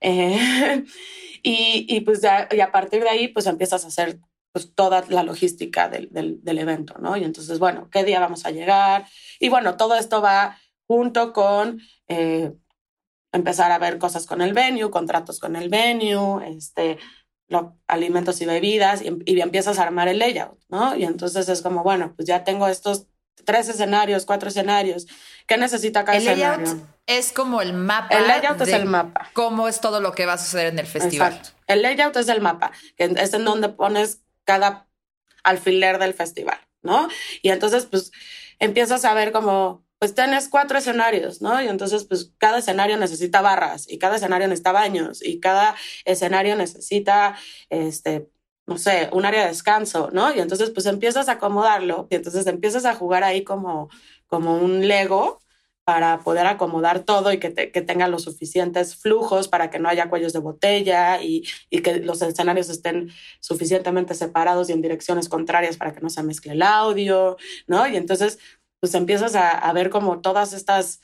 Eh, 0.00 0.84
Y, 1.42 2.00
pues 2.00 2.20
ya, 2.20 2.48
y 2.50 2.60
a 2.60 2.72
partir 2.72 3.02
de 3.02 3.08
ahí, 3.08 3.28
pues 3.28 3.46
empiezas 3.46 3.84
a 3.84 3.88
hacer 3.88 4.20
pues 4.52 4.74
toda 4.74 5.04
la 5.08 5.22
logística 5.22 5.88
del, 5.88 6.08
del, 6.10 6.58
evento, 6.58 6.94
¿no? 6.98 7.16
Y 7.16 7.24
entonces, 7.24 7.58
bueno, 7.58 7.88
¿qué 7.90 8.02
día 8.04 8.18
vamos 8.18 8.46
a 8.46 8.50
llegar? 8.50 9.06
Y 9.38 9.50
bueno, 9.50 9.76
todo 9.76 9.94
esto 9.94 10.22
va 10.22 10.58
junto 10.86 11.32
con 11.32 11.80
eh, 12.08 12.52
empezar 13.32 13.70
a 13.72 13.78
ver 13.78 13.98
cosas 13.98 14.26
con 14.26 14.40
el 14.40 14.54
venue, 14.54 14.90
contratos 14.90 15.38
con 15.38 15.54
el 15.54 15.68
venue, 15.68 16.48
este, 16.56 16.98
lo, 17.48 17.76
alimentos 17.86 18.40
y 18.40 18.46
bebidas, 18.46 19.02
y, 19.02 19.10
y 19.26 19.40
empiezas 19.40 19.78
a 19.78 19.82
armar 19.82 20.08
el 20.08 20.18
layout, 20.18 20.58
¿no? 20.68 20.96
Y 20.96 21.04
entonces 21.04 21.48
es 21.48 21.62
como, 21.62 21.82
bueno, 21.82 22.14
pues 22.16 22.26
ya 22.26 22.42
tengo 22.42 22.68
estos 22.68 23.06
tres 23.44 23.68
escenarios, 23.68 24.24
cuatro 24.24 24.48
escenarios. 24.48 25.06
¿Qué 25.46 25.56
necesita 25.56 26.04
cada 26.04 26.18
el 26.18 26.26
escenario? 26.26 26.66
Layout 26.66 26.86
es 27.06 27.32
como 27.32 27.62
el 27.62 27.72
mapa. 27.72 28.16
El 28.16 28.26
layout 28.26 28.60
es 28.60 28.68
el 28.68 28.84
mapa. 28.84 29.30
¿Cómo 29.32 29.68
es 29.68 29.80
todo 29.80 30.00
lo 30.00 30.12
que 30.12 30.26
va 30.26 30.34
a 30.34 30.38
suceder 30.38 30.68
en 30.68 30.78
el 30.78 30.86
festival? 30.86 31.32
Exacto. 31.32 31.58
El 31.66 31.82
layout 31.82 32.16
es 32.16 32.28
el 32.28 32.40
mapa, 32.40 32.72
que 32.96 33.04
es 33.16 33.34
en 33.34 33.44
donde 33.44 33.68
pones 33.68 34.20
cada 34.44 34.88
alfiler 35.42 35.98
del 35.98 36.14
festival, 36.14 36.58
¿no? 36.82 37.08
Y 37.42 37.50
entonces, 37.50 37.86
pues, 37.86 38.12
empiezas 38.58 39.04
a 39.04 39.14
ver 39.14 39.32
como, 39.32 39.84
pues 39.98 40.14
tienes 40.14 40.48
cuatro 40.48 40.78
escenarios, 40.78 41.42
¿no? 41.42 41.60
Y 41.62 41.68
entonces, 41.68 42.04
pues, 42.04 42.32
cada 42.38 42.58
escenario 42.58 42.96
necesita 42.96 43.40
barras 43.40 43.86
y 43.88 43.98
cada 43.98 44.16
escenario 44.16 44.46
necesita 44.48 44.72
baños 44.72 45.22
y 45.22 45.40
cada 45.40 45.74
escenario 46.04 46.56
necesita, 46.56 47.36
este, 47.70 48.28
no 48.68 48.76
sé, 48.78 49.08
un 49.12 49.24
área 49.24 49.42
de 49.42 49.48
descanso, 49.48 50.10
¿no? 50.12 50.32
Y 50.34 50.40
entonces 50.40 50.70
pues 50.70 50.86
empiezas 50.86 51.28
a 51.28 51.32
acomodarlo 51.32 52.06
y 52.10 52.16
entonces 52.16 52.46
empiezas 52.46 52.84
a 52.84 52.94
jugar 52.94 53.24
ahí 53.24 53.42
como, 53.42 53.88
como 54.26 54.58
un 54.58 54.86
Lego 54.86 55.40
para 55.84 56.20
poder 56.20 56.46
acomodar 56.46 57.00
todo 57.00 57.32
y 57.32 57.38
que, 57.38 57.54
que 57.54 57.80
tenga 57.80 58.08
los 58.08 58.24
suficientes 58.24 58.94
flujos 58.94 59.48
para 59.48 59.70
que 59.70 59.78
no 59.78 59.88
haya 59.88 60.10
cuellos 60.10 60.34
de 60.34 60.40
botella 60.40 61.22
y, 61.22 61.44
y, 61.70 61.80
que 61.80 62.00
los 62.00 62.20
escenarios 62.20 62.68
estén 62.68 63.10
suficientemente 63.40 64.12
separados 64.14 64.68
y 64.68 64.72
en 64.74 64.82
direcciones 64.82 65.30
contrarias 65.30 65.78
para 65.78 65.94
que 65.94 66.02
no 66.02 66.10
se 66.10 66.22
mezcle 66.22 66.52
el 66.52 66.60
audio, 66.60 67.38
¿no? 67.66 67.88
Y 67.88 67.96
entonces 67.96 68.38
pues 68.80 68.94
empiezas 68.94 69.34
a, 69.34 69.50
a 69.50 69.72
ver 69.72 69.88
como 69.88 70.20
todas 70.20 70.52
estas 70.52 71.00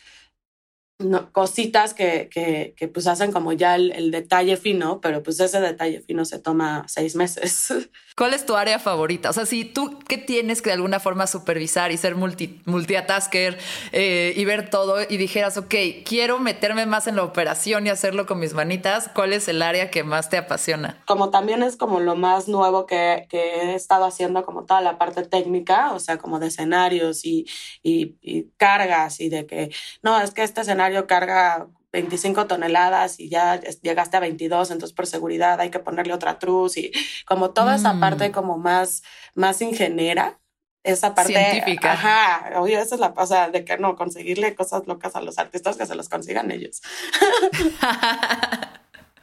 no, 0.99 1.33
cositas 1.33 1.93
que, 1.93 2.29
que, 2.31 2.75
que, 2.77 2.87
pues 2.87 3.09
hacen 3.09 3.33
como 3.33 3.53
ya 3.53 3.75
el, 3.75 3.91
el, 3.93 4.13
detalle 4.13 4.57
fino, 4.57 5.01
pero 5.01 5.25
pues 5.25 5.41
ese 5.41 5.61
detalle 5.61 6.01
fino 6.01 6.25
se 6.25 6.39
toma 6.39 6.85
seis 6.87 7.17
meses. 7.17 7.75
¿Cuál 8.17 8.33
es 8.33 8.47
tu 8.47 8.55
área 8.55 8.79
favorita? 8.79 9.31
O 9.31 9.33
sea, 9.33 9.45
si 9.45 9.65
tú 9.65 9.99
qué 10.07 10.19
tienes 10.19 10.63
que 10.63 10.71
de 10.71 10.75
alguna 10.75 11.01
forma 11.01 11.27
supervisar 11.27 11.91
y 11.91 11.97
ser 11.97 12.15
multi, 12.15 12.63
multitasker 12.65 13.59
eh, 13.91 14.33
y 14.37 14.45
ver 14.45 14.71
todo 14.71 14.99
y 15.03 15.17
dijeras, 15.17 15.57
ok, 15.57 15.75
quiero 16.05 16.39
meterme 16.39 16.87
más 16.87 17.09
en 17.09 17.17
la 17.17 17.25
operación 17.25 17.89
y 17.89 17.91
hacerlo 17.91 18.27
con 18.27 18.39
mis 18.39 18.55
manitas, 18.55 19.11
¿cuál 19.13 19.33
es 19.33 19.49
el 19.49 19.63
área 19.63 19.91
que 19.91 20.05
más 20.05 20.31
te 20.31 20.37
apasiona? 20.37 21.03
Como 21.07 21.31
también 21.31 21.65
es 21.65 21.77
como 21.77 21.99
lo 21.99 22.15
más 22.15 22.47
nuevo 22.47 22.87
que, 22.87 23.27
que 23.29 23.39
he 23.39 23.75
estado 23.75 24.05
haciendo, 24.05 24.45
como 24.45 24.65
toda 24.65 24.81
la 24.81 24.97
parte 24.97 25.25
técnica, 25.25 25.93
o 25.93 25.99
sea, 25.99 26.17
como 26.17 26.39
de 26.39 26.47
escenarios 26.47 27.25
y, 27.25 27.47
y, 27.83 28.15
y 28.23 28.45
cargas 28.59 29.19
y 29.19 29.29
de 29.29 29.45
que, 29.45 29.75
no, 30.05 30.21
es 30.21 30.31
que 30.31 30.45
este 30.45 30.61
escenario 30.61 30.84
carga 31.07 31.69
25 31.93 32.47
toneladas 32.47 33.21
y 33.21 33.29
ya 33.29 33.61
llegaste 33.61 34.17
a 34.17 34.21
22, 34.21 34.73
entonces 34.73 34.95
por 34.95 35.07
seguridad 35.07 35.61
hay 35.61 35.71
que 35.71 35.79
ponerle 35.79 36.13
otra 36.13 36.41
truz 36.41 36.77
y 36.77 36.91
como 37.25 37.51
toda 37.51 37.77
esa 37.77 38.01
parte 38.01 38.29
mm. 38.29 38.33
como 38.33 38.59
más, 38.59 39.05
más 39.35 39.63
ingeniera, 39.63 40.41
esa 40.83 41.15
parte 41.15 41.33
científica. 41.33 41.93
Ajá, 41.93 42.61
oye, 42.61 42.81
esa 42.81 42.97
es 42.97 43.01
la 43.01 43.15
cosa 43.15 43.49
de 43.49 43.65
que 43.65 43.79
no 43.79 43.97
conseguirle 43.97 44.57
cosas 44.57 44.87
locas 44.87 45.17
a 45.17 45.23
los 45.23 45.39
artistas 45.39 45.77
que 45.77 45.87
se 45.87 45.95
los 45.95 46.09
consigan 46.09 46.51
ellos. 46.51 46.83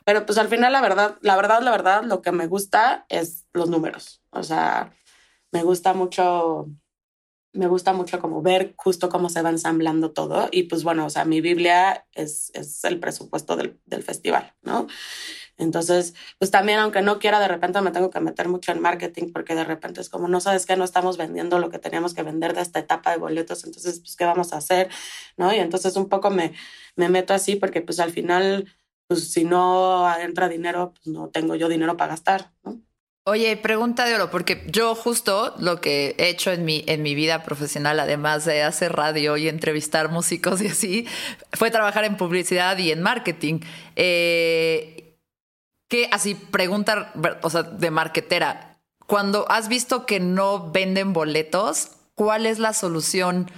Pero 0.06 0.26
pues 0.26 0.38
al 0.38 0.48
final 0.48 0.74
la 0.74 0.82
verdad, 0.82 1.18
la 1.22 1.36
verdad, 1.36 1.62
la 1.62 1.72
verdad, 1.72 2.04
lo 2.04 2.22
que 2.22 2.32
me 2.32 2.48
gusta 2.48 3.06
es 3.10 3.46
los 3.54 3.70
números. 3.70 4.22
O 4.32 4.44
sea, 4.44 4.94
me 5.52 5.64
gusta 5.64 5.94
mucho 5.94 6.68
me 7.54 7.68
gusta 7.68 7.94
mucho 7.94 8.20
como 8.20 8.42
ver 8.42 8.74
justo 8.78 9.10
cómo 9.10 9.30
se 9.30 9.42
va 9.42 9.50
ensamblando 9.50 10.12
todo. 10.12 10.48
Y 10.52 10.64
pues 10.64 10.84
bueno, 10.84 11.06
o 11.06 11.10
sea, 11.10 11.26
mi 11.26 11.42
Biblia 11.42 12.06
es, 12.14 12.52
es 12.54 12.84
el 12.86 13.00
presupuesto 13.00 13.56
del, 13.56 13.80
del, 13.86 14.04
festival, 14.04 14.54
¿no? 14.62 14.88
Entonces, 15.58 16.16
pues 16.40 16.50
también, 16.50 16.80
aunque 16.80 17.02
no 17.02 17.20
quiera, 17.20 17.40
de 17.40 17.48
repente 17.48 17.82
me 17.82 17.92
tengo 17.92 18.10
que 18.10 18.20
meter 18.20 18.48
mucho 18.48 18.72
en 18.72 18.82
marketing 18.82 19.32
porque 19.32 19.54
de 19.54 19.64
repente 19.64 20.02
es 20.02 20.10
como, 20.10 20.28
no 20.28 20.40
sabes 20.40 20.66
que 20.66 20.78
no 20.78 20.84
estamos 20.84 21.18
vendiendo 21.18 21.60
lo 21.60 21.70
que 21.70 21.80
teníamos 21.80 22.14
que 22.14 22.24
vender 22.24 22.56
de 22.56 22.62
esta 22.62 22.80
etapa 22.80 23.12
de 23.12 23.18
boletos, 23.18 23.64
entonces, 23.66 24.00
pues, 24.00 24.16
¿qué 24.16 24.26
vamos 24.26 24.54
a 24.54 24.58
hacer? 24.58 24.90
¿No? 25.38 25.54
Y 25.54 25.58
entonces 25.58 25.96
un 25.98 26.10
poco 26.10 26.30
me, 26.32 26.54
me 26.96 27.10
meto 27.10 27.34
así 27.34 27.56
porque 27.58 27.82
pues 27.82 28.00
al 28.00 28.12
final, 28.12 28.74
pues 29.08 29.32
si 29.32 29.44
no 29.44 30.12
entra 30.18 30.50
dinero, 30.50 30.94
pues 30.94 31.08
no 31.08 31.30
tengo 31.30 31.56
yo 31.56 31.70
dinero 31.70 31.98
para 31.98 32.12
gastar, 32.14 32.52
¿no? 32.64 32.82
Oye, 33.24 33.56
pregunta 33.56 34.06
de 34.06 34.16
oro, 34.16 34.32
porque 34.32 34.64
yo 34.72 34.96
justo 34.96 35.54
lo 35.60 35.80
que 35.80 36.16
he 36.18 36.30
hecho 36.30 36.52
en 36.52 36.66
mi, 36.66 36.84
en 36.88 37.04
mi 37.04 37.14
vida 37.14 37.44
profesional, 37.44 38.00
además 38.00 38.46
de 38.46 38.64
hacer 38.64 38.94
radio 38.94 39.38
y 39.38 39.48
entrevistar 39.48 40.10
músicos 40.10 40.60
y 40.62 40.68
así, 40.68 41.08
fue 41.54 41.70
trabajar 41.70 42.04
en 42.04 42.18
publicidad 42.18 42.80
y 42.80 42.92
en 42.92 43.04
marketing. 43.04 43.60
Eh, 43.96 45.20
que 45.88 46.10
así, 46.12 46.34
pregunta, 46.34 47.14
o 47.44 47.50
sea, 47.52 47.62
de 47.62 47.92
marketera, 47.92 48.80
cuando 49.06 49.46
has 49.52 49.68
visto 49.68 50.08
que 50.08 50.20
no 50.20 50.72
venden 50.72 51.14
boletos, 51.14 51.92
¿cuál 52.16 52.48
es 52.48 52.58
la 52.58 52.74
solución? 52.74 53.52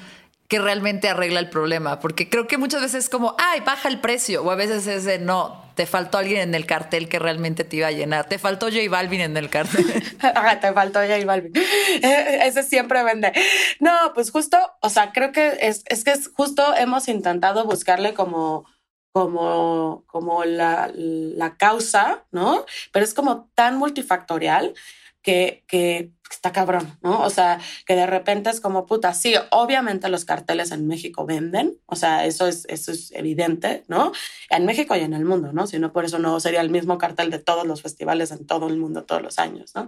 Que 0.53 0.59
realmente 0.59 1.09
arregla 1.09 1.39
el 1.39 1.49
problema, 1.49 1.99
porque 1.99 2.29
creo 2.29 2.45
que 2.45 2.59
muchas 2.59 2.79
veces 2.79 3.05
es 3.05 3.09
como, 3.09 3.35
ay, 3.39 3.61
baja 3.61 3.89
el 3.89 3.99
precio, 3.99 4.43
o 4.43 4.51
a 4.51 4.55
veces 4.55 4.85
es 4.85 5.03
de, 5.03 5.17
no, 5.17 5.65
te 5.73 5.87
faltó 5.87 6.19
alguien 6.19 6.41
en 6.41 6.53
el 6.53 6.67
cartel 6.67 7.09
que 7.09 7.17
realmente 7.17 7.63
te 7.63 7.77
iba 7.77 7.87
a 7.87 7.91
llenar, 7.91 8.29
te 8.29 8.37
faltó 8.37 8.67
J 8.67 8.87
Balvin 8.87 9.21
en 9.21 9.35
el 9.35 9.49
cartel. 9.49 9.83
te 10.61 10.73
faltó 10.73 10.99
J 10.99 11.25
Balvin. 11.25 11.53
Ese 12.03 12.61
siempre 12.61 13.03
vende. 13.03 13.33
No, 13.79 14.11
pues 14.13 14.29
justo, 14.29 14.59
o 14.79 14.91
sea, 14.91 15.11
creo 15.11 15.31
que 15.31 15.57
es, 15.59 15.81
es 15.87 16.03
que 16.03 16.11
es 16.11 16.29
justo 16.31 16.63
hemos 16.75 17.07
intentado 17.07 17.65
buscarle 17.65 18.13
como 18.13 18.67
como, 19.11 20.03
como 20.05 20.45
la, 20.45 20.91
la 20.93 21.57
causa, 21.57 22.25
¿no? 22.29 22.63
Pero 22.91 23.03
es 23.03 23.15
como 23.15 23.49
tan 23.55 23.77
multifactorial 23.77 24.75
que, 25.23 25.63
que 25.67 26.11
está 26.35 26.51
cabrón, 26.51 26.97
¿no? 27.01 27.21
O 27.21 27.29
sea, 27.29 27.59
que 27.85 27.95
de 27.95 28.05
repente 28.05 28.49
es 28.49 28.59
como 28.61 28.85
puta, 28.85 29.13
sí, 29.13 29.35
obviamente 29.51 30.09
los 30.09 30.25
carteles 30.25 30.71
en 30.71 30.87
México 30.87 31.25
venden, 31.25 31.77
o 31.85 31.95
sea, 31.95 32.25
eso 32.25 32.47
es, 32.47 32.65
eso 32.69 32.91
es 32.91 33.11
evidente, 33.11 33.83
¿no? 33.87 34.11
En 34.49 34.65
México 34.65 34.95
y 34.95 34.99
en 34.99 35.13
el 35.13 35.25
mundo, 35.25 35.53
¿no? 35.53 35.67
Si 35.67 35.79
no, 35.79 35.93
por 35.93 36.05
eso 36.05 36.19
no 36.19 36.39
sería 36.39 36.61
el 36.61 36.69
mismo 36.69 36.97
cartel 36.97 37.29
de 37.29 37.39
todos 37.39 37.65
los 37.65 37.81
festivales 37.81 38.31
en 38.31 38.45
todo 38.45 38.67
el 38.67 38.77
mundo 38.77 39.05
todos 39.05 39.21
los 39.21 39.39
años, 39.39 39.73
¿no? 39.75 39.87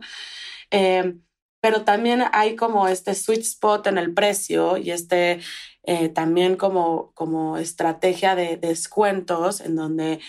Eh, 0.71 1.15
pero 1.62 1.84
también 1.84 2.23
hay 2.31 2.55
como 2.55 2.88
este 2.88 3.15
sweet 3.15 3.41
spot 3.41 3.88
en 3.88 3.97
el 3.97 4.13
precio 4.13 4.77
y 4.77 4.91
este 4.91 5.39
eh, 5.84 6.10
también 6.10 6.58
como, 6.58 7.12
como 7.13 7.58
estrategia 7.58 8.36
de 8.36 8.58
descuentos 8.58 9.62
en 9.62 9.75
donde 9.75 10.19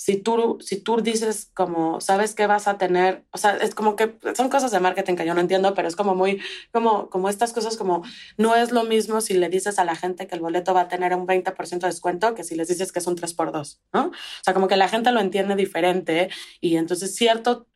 si 0.00 0.16
tú, 0.16 0.56
si 0.62 0.80
tú 0.80 1.02
dices 1.02 1.50
como, 1.52 2.00
sabes 2.00 2.34
que 2.34 2.46
vas 2.46 2.68
a 2.68 2.78
tener, 2.78 3.26
o 3.32 3.36
sea, 3.36 3.58
es 3.58 3.74
como 3.74 3.96
que 3.96 4.16
son 4.34 4.48
cosas 4.48 4.70
de 4.70 4.80
marketing 4.80 5.14
que 5.14 5.26
yo 5.26 5.34
no 5.34 5.42
entiendo, 5.42 5.74
pero 5.74 5.88
es 5.88 5.94
como 5.94 6.14
muy, 6.14 6.40
como, 6.72 7.10
como 7.10 7.28
estas 7.28 7.52
cosas 7.52 7.76
como, 7.76 8.02
no 8.38 8.56
es 8.56 8.72
lo 8.72 8.84
mismo 8.84 9.20
si 9.20 9.34
le 9.34 9.50
dices 9.50 9.78
a 9.78 9.84
la 9.84 9.94
gente 9.94 10.26
que 10.26 10.34
el 10.34 10.40
boleto 10.40 10.72
va 10.72 10.82
a 10.82 10.88
tener 10.88 11.14
un 11.14 11.26
20% 11.26 11.80
de 11.80 11.86
descuento 11.88 12.34
que 12.34 12.44
si 12.44 12.54
les 12.54 12.68
dices 12.68 12.92
que 12.92 13.00
es 13.00 13.06
un 13.06 13.14
3x2, 13.14 13.80
¿no? 13.92 14.06
O 14.06 14.12
sea, 14.42 14.54
como 14.54 14.68
que 14.68 14.78
la 14.78 14.88
gente 14.88 15.12
lo 15.12 15.20
entiende 15.20 15.54
diferente 15.54 16.30
y 16.62 16.76
entonces 16.76 17.14
cierto 17.14 17.66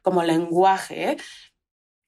como 0.00 0.22
lenguaje 0.22 1.18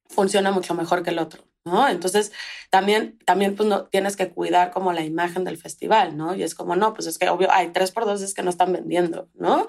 funciona 0.09 0.53
mucho 0.53 0.73
mejor 0.73 1.03
que 1.03 1.11
el 1.11 1.19
otro. 1.19 1.45
¿No? 1.67 1.89
Entonces, 1.89 2.33
también, 2.71 3.19
también 3.27 3.57
pues, 3.57 3.69
no, 3.69 3.87
tienes 3.87 4.17
que 4.17 4.31
cuidar 4.31 4.71
como 4.71 4.93
la 4.93 5.05
imagen 5.05 5.45
del 5.45 5.59
festival, 5.59 6.17
¿no? 6.17 6.35
Y 6.35 6.45
es 6.45 6.55
como, 6.55 6.77
no, 6.77 6.95
pues 6.95 7.09
es 7.09 7.19
que 7.19 7.29
obvio, 7.29 7.53
hay 7.53 7.73
tres 7.73 7.91
por 7.91 8.07
dos 8.07 8.23
es 8.23 8.35
que 8.35 8.45
no 8.45 8.51
están 8.51 8.73
vendiendo, 8.73 9.29
¿no? 9.35 9.67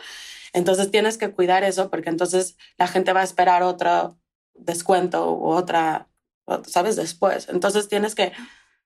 Entonces 0.54 0.92
tienes 0.92 1.18
que 1.18 1.32
cuidar 1.32 1.64
eso 1.64 1.90
porque 1.90 2.10
entonces 2.10 2.56
la 2.78 2.88
gente 2.88 3.14
va 3.14 3.22
a 3.22 3.24
esperar 3.24 3.64
otro 3.64 4.18
descuento 4.54 5.34
u 5.36 5.48
otra, 5.48 6.08
¿sabes? 6.68 6.96
Después. 6.96 7.50
Entonces 7.50 7.88
tienes 7.88 8.14
que, 8.14 8.32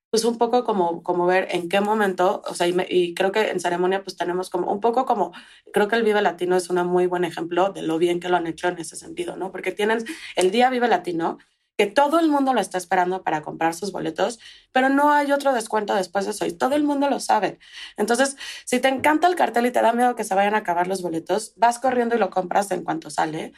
pues 0.09 0.23
un 0.23 0.37
poco 0.37 0.63
como, 0.63 1.03
como 1.03 1.25
ver 1.25 1.49
en 1.51 1.67
qué 1.67 1.81
momento, 1.81 2.41
o 2.47 2.55
sea, 2.55 2.67
y, 2.67 2.75
y, 2.89 3.13
creo 3.13 3.33
que 3.33 3.49
en 3.49 3.59
ceremonia 3.59 4.03
pues 4.03 4.15
tenemos 4.15 4.49
como 4.49 4.71
un 4.71 4.79
poco 4.79 5.05
como, 5.05 5.33
creo 5.73 5.87
que 5.89 5.97
el 5.97 6.03
Vive 6.03 6.21
Latino 6.21 6.55
es 6.55 6.69
un 6.69 6.77
muy 6.87 7.07
buen 7.07 7.25
ejemplo 7.25 7.71
de 7.71 7.81
lo 7.81 7.97
bien 7.97 8.21
que 8.21 8.29
lo 8.29 8.37
han 8.37 8.47
hecho 8.47 8.69
en 8.69 8.79
ese 8.79 8.95
sentido, 8.95 9.35
¿no? 9.35 9.51
Porque 9.51 9.71
tienen 9.73 10.05
el 10.35 10.51
día 10.51 10.69
Vive 10.69 10.87
Latino, 10.87 11.39
que 11.81 11.87
todo 11.87 12.19
el 12.19 12.29
mundo 12.29 12.53
lo 12.53 12.61
está 12.61 12.77
esperando 12.77 13.23
para 13.23 13.41
comprar 13.41 13.73
sus 13.73 13.91
boletos, 13.91 14.39
pero 14.71 14.87
no 14.89 15.11
hay 15.11 15.31
otro 15.31 15.51
descuento 15.51 15.95
después 15.95 16.25
de 16.25 16.31
eso 16.31 16.45
y 16.45 16.51
todo 16.51 16.75
el 16.75 16.83
mundo 16.83 17.09
lo 17.09 17.19
sabe. 17.19 17.57
Entonces, 17.97 18.37
si 18.65 18.79
te 18.79 18.87
encanta 18.87 19.27
el 19.27 19.35
cartel 19.35 19.65
y 19.65 19.71
te 19.71 19.81
da 19.81 19.91
miedo 19.91 20.15
que 20.15 20.23
se 20.23 20.35
vayan 20.35 20.53
a 20.53 20.59
acabar 20.59 20.85
los 20.85 21.01
boletos, 21.01 21.53
vas 21.55 21.79
corriendo 21.79 22.15
y 22.15 22.19
lo 22.19 22.29
compras 22.29 22.69
en 22.69 22.83
cuanto 22.83 23.09
sale. 23.09 23.53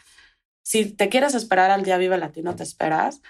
Si 0.64 0.86
te 0.86 1.10
quieres 1.10 1.36
esperar 1.36 1.70
al 1.70 1.84
día 1.84 1.98
Vive 1.98 2.18
Latino, 2.18 2.56
te 2.56 2.64
esperas. 2.64 3.22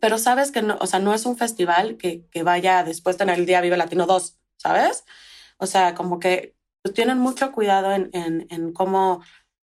Pero 0.00 0.16
sabes 0.16 0.50
que 0.50 0.62
no, 0.62 0.78
o 0.80 0.86
sea, 0.86 0.98
no 0.98 1.12
es 1.12 1.26
un 1.26 1.36
festival 1.36 1.98
que, 1.98 2.24
vaya 2.42 2.82
después 2.84 3.16
de 3.16 3.26
tener 3.26 3.38
el 3.38 3.44
día 3.44 3.60
Vive 3.60 3.76
Latino 3.76 4.06
2, 4.06 4.38
¿sabes? 4.56 5.04
O 5.58 5.66
sea, 5.66 5.94
como 5.94 6.20
que 6.20 6.56
tienen 6.94 7.18
mucho 7.18 7.52
cuidado 7.52 7.92
en, 7.92 8.08
en, 8.14 8.46
en 8.48 8.72
cómo, 8.72 9.22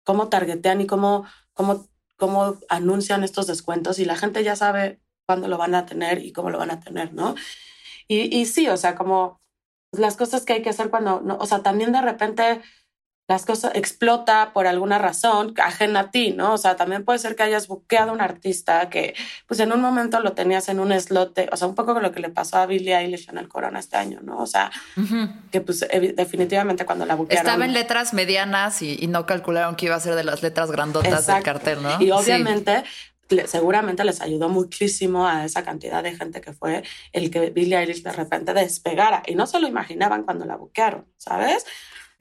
cómo 0.05 0.31
targetean 0.31 0.81
y 0.81 0.87
cómo, 0.87 1.27
cómo 1.53 1.92
cómo 2.23 2.57
anuncian 2.69 3.25
estos 3.25 3.49
descuentos 3.49 3.99
y 3.99 4.05
la 4.05 4.15
gente 4.15 4.45
ya 4.45 4.55
sabe 4.55 5.01
cuándo 5.27 5.49
lo 5.49 5.59
van 5.59 5.75
a 5.75 5.87
tener 5.87 6.25
y 6.25 6.33
cómo 6.33 6.51
lo 6.51 6.59
van 6.59 6.71
a 6.71 6.79
tener, 6.79 7.13
¿no? 7.13 7.35
Y, 8.07 8.33
y 8.39 8.47
sí, 8.47 8.69
o 8.69 8.77
sea, 8.77 8.95
como 8.95 9.41
las 9.91 10.17
cosas 10.17 10.45
que 10.45 10.53
hay 10.53 10.63
que 10.63 10.71
hacer 10.71 10.89
cuando, 10.89 11.21
no, 11.21 11.37
o 11.39 11.47
sea, 11.47 11.65
también 11.65 11.91
de 11.91 12.01
repente 12.01 12.63
las 13.29 13.47
cosas 13.47 13.73
explota 13.75 14.53
por 14.53 14.67
alguna 14.67 14.99
razón 14.99 15.55
ajena 15.63 16.01
a 16.01 16.11
ti, 16.11 16.33
¿no? 16.33 16.55
O 16.55 16.59
sea, 16.59 16.77
también 16.77 17.05
puede 17.05 17.19
ser 17.19 17.37
que 17.37 17.45
hayas 17.45 17.69
buqueado 17.69 18.13
un 18.13 18.21
artista 18.21 18.91
que, 18.91 19.15
pues 19.47 19.61
en 19.61 19.73
un 19.73 19.81
momento 19.81 20.21
lo 20.21 20.33
tenías 20.33 20.69
en 20.69 20.81
un 20.81 20.93
slot, 20.99 21.49
o 21.51 21.57
sea, 21.57 21.69
un 21.69 21.75
poco 21.75 21.99
lo 22.01 22.13
que 22.13 22.21
le 22.21 22.29
pasó 22.31 22.59
a 22.59 22.67
Billie 22.67 22.97
Eilish 22.97 23.29
en 23.29 23.39
el 23.39 23.49
Corona 23.49 23.79
este 23.79 23.97
año, 23.97 24.21
¿no? 24.23 24.39
O 24.39 24.47
sea, 24.47 24.71
que 25.51 25.61
pues 25.61 25.87
definitivamente 26.15 26.85
cuando 26.85 27.07
la 27.07 27.15
buquearon... 27.15 27.47
Estaba 27.47 27.65
en 27.65 27.73
letras 27.73 28.13
medianas 28.13 28.83
y, 28.83 28.99
y, 29.01 29.07
no 29.07 29.25
calcularon 29.25 29.77
que 29.77 29.87
iba 29.87 29.95
a 29.95 30.01
ser 30.01 30.15
de 30.15 30.25
las 30.25 30.43
letras 30.43 30.71
grandotas 30.71 31.13
Exacto. 31.13 31.35
del 31.35 31.43
cartel, 31.43 31.83
¿no? 31.83 32.03
Y 32.03 32.11
obviamente... 32.11 32.81
Sí 32.81 32.91
seguramente 33.47 34.05
les 34.05 34.21
ayudó 34.21 34.51
muchísimo 34.51 35.27
a 35.27 35.47
esa 35.47 35.63
cantidad 35.63 36.03
de 36.03 36.15
gente 36.15 36.43
que 36.43 36.53
fue 36.53 36.83
el 37.13 37.31
que 37.31 37.49
Billie 37.49 37.79
Eilish 37.79 38.03
de 38.03 38.13
repente 38.13 38.53
despegara 38.53 39.23
y 39.27 39.35
no 39.35 39.47
se 39.47 39.59
lo 39.59 39.67
imaginaban 39.67 40.25
cuando 40.25 40.45
la 40.45 40.57
buquearon, 40.57 41.07
¿sabes? 41.17 41.65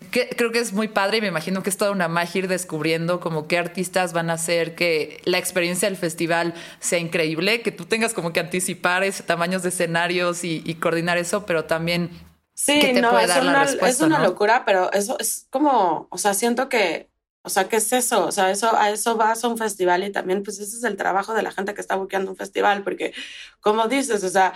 Que, 0.10 0.28
creo 0.30 0.52
que 0.52 0.60
es 0.60 0.74
muy 0.74 0.88
padre 0.88 1.18
y 1.18 1.22
me 1.22 1.28
imagino 1.28 1.64
que 1.64 1.70
es 1.70 1.78
toda 1.78 1.92
una 1.92 2.08
magia 2.08 2.40
ir 2.40 2.48
descubriendo 2.48 3.20
como 3.20 3.48
qué 3.48 3.58
artistas 3.58 4.12
van 4.12 4.30
a 4.30 4.34
hacer 4.34 4.76
que 4.76 5.22
la 5.26 5.38
experiencia 5.38 5.88
del 5.88 5.98
festival 5.98 6.54
sea 6.80 7.00
increíble, 7.00 7.62
que 7.62 7.72
tú 7.72 7.86
tengas 7.86 8.14
como 8.14 8.34
que 8.34 8.40
anticipar 8.40 9.04
ese 9.04 9.24
tamaños 9.24 9.64
de 9.64 9.70
escenarios 9.70 10.44
y, 10.44 10.64
y 10.66 10.76
coordinar 10.76 11.18
eso, 11.18 11.46
pero 11.46 11.66
también 11.66 12.10
sí, 12.54 12.80
que 12.80 12.94
te 12.94 13.02
no, 13.02 13.12
puede 13.12 13.28
dar 13.28 13.42
una, 13.42 13.54
la 13.54 13.64
respuesta. 13.64 13.88
Es 13.88 14.02
una 14.02 14.20
¿no? 14.20 14.26
locura, 14.26 14.64
pero 14.66 14.92
eso 14.92 15.18
es 15.20 15.48
como, 15.50 16.08
o 16.10 16.18
sea, 16.18 16.34
siento 16.34 16.68
que, 16.68 17.10
o 17.44 17.50
sea, 17.50 17.70
¿qué 17.70 17.78
es 17.78 17.92
eso? 17.94 18.26
O 18.26 18.32
sea, 18.32 18.52
eso, 18.52 18.76
a 18.76 18.90
eso 18.90 19.16
vas 19.16 19.44
a 19.44 19.48
un 19.48 19.58
festival 19.58 20.04
y 20.04 20.12
también, 20.12 20.44
pues 20.44 20.60
ese 20.60 20.78
es 20.78 20.84
el 20.84 20.98
trabajo 20.98 21.34
de 21.34 21.42
la 21.42 21.52
gente 21.52 21.74
que 21.74 21.82
está 21.82 21.96
buscando 21.96 22.32
un 22.32 22.38
festival, 22.38 22.84
porque 22.84 23.14
como 23.62 23.88
dices, 23.88 24.24
o 24.24 24.30
sea, 24.30 24.54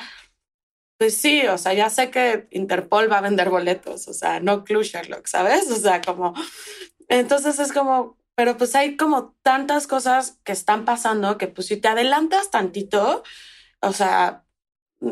pues 0.98 1.18
sí, 1.18 1.46
o 1.48 1.58
sea, 1.58 1.74
ya 1.74 1.90
sé 1.90 2.10
que 2.10 2.48
Interpol 2.52 3.12
va 3.12 3.18
a 3.18 3.22
vender 3.22 3.50
boletos, 3.50 4.08
o 4.08 4.14
sea, 4.14 4.40
no 4.40 4.64
Clue 4.64 4.84
Sherlock, 4.84 5.28
¿sabes? 5.28 5.70
O 5.72 5.76
sea, 5.76 6.02
como, 6.02 6.34
entonces 7.10 7.60
es 7.60 7.74
como, 7.74 8.18
pero 8.36 8.58
pues 8.58 8.76
hay 8.76 8.96
como 8.96 9.36
tantas 9.42 9.88
cosas 9.88 10.40
que 10.44 10.52
están 10.52 10.86
pasando 10.86 11.38
que 11.38 11.48
pues 11.48 11.68
si 11.68 11.78
te 11.78 11.88
adelantas 11.88 12.50
tantito, 12.50 13.24
o 13.82 13.94
sea, 13.94 14.46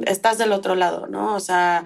estás 0.05 0.37
del 0.37 0.53
otro 0.53 0.75
lado, 0.75 1.07
¿no? 1.07 1.35
O 1.35 1.39
sea, 1.39 1.83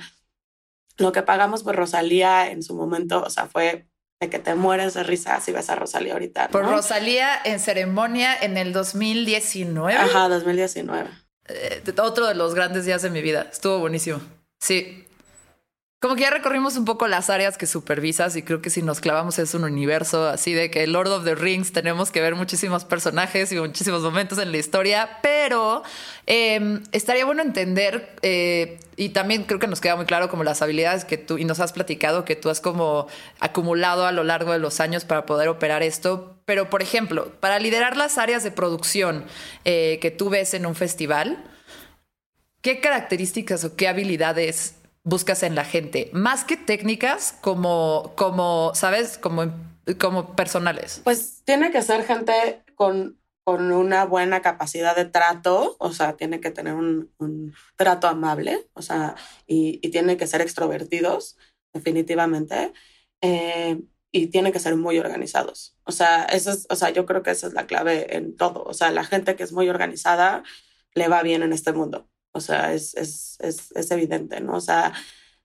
lo 0.98 1.12
que 1.12 1.24
pagamos 1.24 1.64
por 1.64 1.76
Rosalía 1.76 2.50
en 2.52 2.64
su 2.64 2.76
momento, 2.76 3.24
o 3.24 3.30
sea, 3.30 3.48
fue 3.48 3.88
de 4.20 4.30
que 4.30 4.40
te 4.40 4.56
mueres 4.56 4.96
de 4.96 5.04
risa 5.04 5.40
si 5.42 5.52
ves 5.52 5.70
a 5.70 5.76
Rosalía 5.76 6.14
ahorita. 6.14 6.46
¿no? 6.46 6.52
Por 6.52 6.66
Rosalía 6.66 7.40
en 7.44 7.60
ceremonia 7.60 8.36
en 8.36 8.58
el 8.58 8.74
2019. 8.74 9.94
Ajá, 9.96 10.28
2019 10.28 11.27
eh, 11.48 11.82
otro 12.00 12.28
de 12.28 12.36
los 12.36 12.54
grandes 12.54 12.86
días 12.86 13.02
de 13.02 13.10
mi 13.10 13.22
vida. 13.22 13.48
Estuvo 13.52 13.80
buenísimo. 13.80 14.22
Sí. 14.60 15.04
Como 16.00 16.16
que 16.16 16.22
ya 16.22 16.30
recorrimos 16.30 16.78
un 16.78 16.86
poco 16.86 17.08
las 17.08 17.32
áreas 17.32 17.58
que 17.58 17.66
supervisas 17.66 18.36
y 18.36 18.44
creo 18.44 18.62
que 18.62 18.70
si 18.70 18.84
nos 18.84 19.00
clavamos 19.00 19.40
es 19.40 19.56
un 19.56 19.64
universo 19.64 20.28
así 20.28 20.54
de 20.54 20.70
que 20.70 20.86
Lord 20.86 21.08
of 21.08 21.24
the 21.24 21.34
Rings 21.34 21.74
tenemos 21.74 22.12
que 22.12 22.22
ver 22.22 22.36
muchísimos 22.36 22.86
personajes 22.86 23.52
y 23.52 23.60
muchísimos 23.60 24.04
momentos 24.04 24.38
en 24.38 24.52
la 24.52 24.58
historia, 24.58 25.18
pero 25.24 25.82
eh, 26.28 26.82
estaría 26.92 27.26
bueno 27.26 27.42
entender 27.42 28.16
eh, 28.22 28.78
y 28.98 29.10
también 29.10 29.44
creo 29.44 29.60
que 29.60 29.68
nos 29.68 29.80
queda 29.80 29.96
muy 29.96 30.06
claro 30.06 30.28
como 30.28 30.44
las 30.44 30.64
habilidades 30.64 31.06
que 31.06 31.18
tú 31.18 31.38
y 31.38 31.46
nos 31.46 31.60
has 31.60 31.72
platicado 31.72 32.26
que 32.26 32.36
tú 32.36 32.50
has 32.50 32.60
como 32.60 33.08
acumulado 33.40 34.08
a 34.08 34.12
lo 34.12 34.24
largo 34.24 34.52
de 34.52 34.60
los 34.60 34.80
años 34.80 35.06
para 35.06 35.28
poder 35.28 35.48
operar 35.50 35.84
esto. 35.84 36.36
Pero 36.46 36.72
por 36.72 36.82
ejemplo, 36.82 37.32
para 37.40 37.60
liderar 37.60 37.96
las 37.96 38.18
áreas 38.18 38.44
de 38.44 38.50
producción 38.50 39.24
eh, 39.66 40.00
que 40.02 40.10
tú 40.10 40.30
ves 40.30 40.56
en 40.56 40.66
un 40.66 40.74
festival, 40.74 41.44
¿qué 42.62 42.82
características 42.82 43.64
o 43.64 43.76
qué 43.76 43.88
habilidades 43.88 44.74
buscas 45.04 45.44
en 45.44 45.54
la 45.54 45.64
gente, 45.64 46.10
más 46.12 46.44
que 46.44 46.58
técnicas 46.58 47.38
como, 47.40 48.14
como 48.18 48.72
¿sabes? 48.74 49.20
Como, 49.20 49.54
como 50.00 50.36
personales. 50.36 51.02
Pues 51.04 51.44
tiene 51.46 51.72
que 51.72 51.84
ser 51.84 52.04
gente 52.04 52.64
con, 52.76 53.18
con 53.48 53.72
una 53.72 54.04
buena 54.04 54.42
capacidad 54.42 54.94
de 54.94 55.06
trato, 55.06 55.78
o 55.80 55.94
sea, 55.94 56.18
tiene 56.18 56.42
que 56.42 56.52
tener 56.52 56.74
un, 56.74 57.14
un 57.18 57.56
trato 57.78 58.10
amable, 58.10 58.68
o 58.74 58.82
sea, 58.82 59.16
y, 59.46 59.80
y 59.82 59.90
tiene 59.90 60.18
que 60.18 60.28
ser 60.28 60.42
extrovertidos, 60.42 61.38
definitivamente. 61.72 62.74
Eh, 63.22 63.82
y 64.12 64.28
tienen 64.28 64.52
que 64.52 64.60
ser 64.60 64.76
muy 64.76 65.00
organizados. 65.00 65.78
O 65.86 65.94
sea, 65.94 66.26
eso 66.26 66.52
es, 66.52 66.68
o 66.70 66.76
sea, 66.76 66.90
yo 66.90 67.06
creo 67.06 67.24
que 67.24 67.32
esa 67.32 67.48
es 67.48 67.54
la 67.54 67.68
clave 67.68 68.18
en 68.18 68.36
todo. 68.36 68.64
O 68.66 68.74
sea, 68.74 68.92
la 68.92 69.06
gente 69.06 69.38
que 69.38 69.44
es 69.44 69.54
muy 69.54 69.70
organizada 69.70 70.44
le 70.94 71.08
va 71.08 71.24
bien 71.24 71.42
en 71.42 71.54
este 71.54 71.72
mundo. 71.72 72.10
O 72.34 72.42
sea, 72.42 72.74
es, 72.74 72.96
es, 72.96 73.38
es, 73.40 73.72
es 73.72 73.92
evidente, 73.92 74.42
¿no? 74.42 74.58
O 74.58 74.62
sea, 74.62 74.94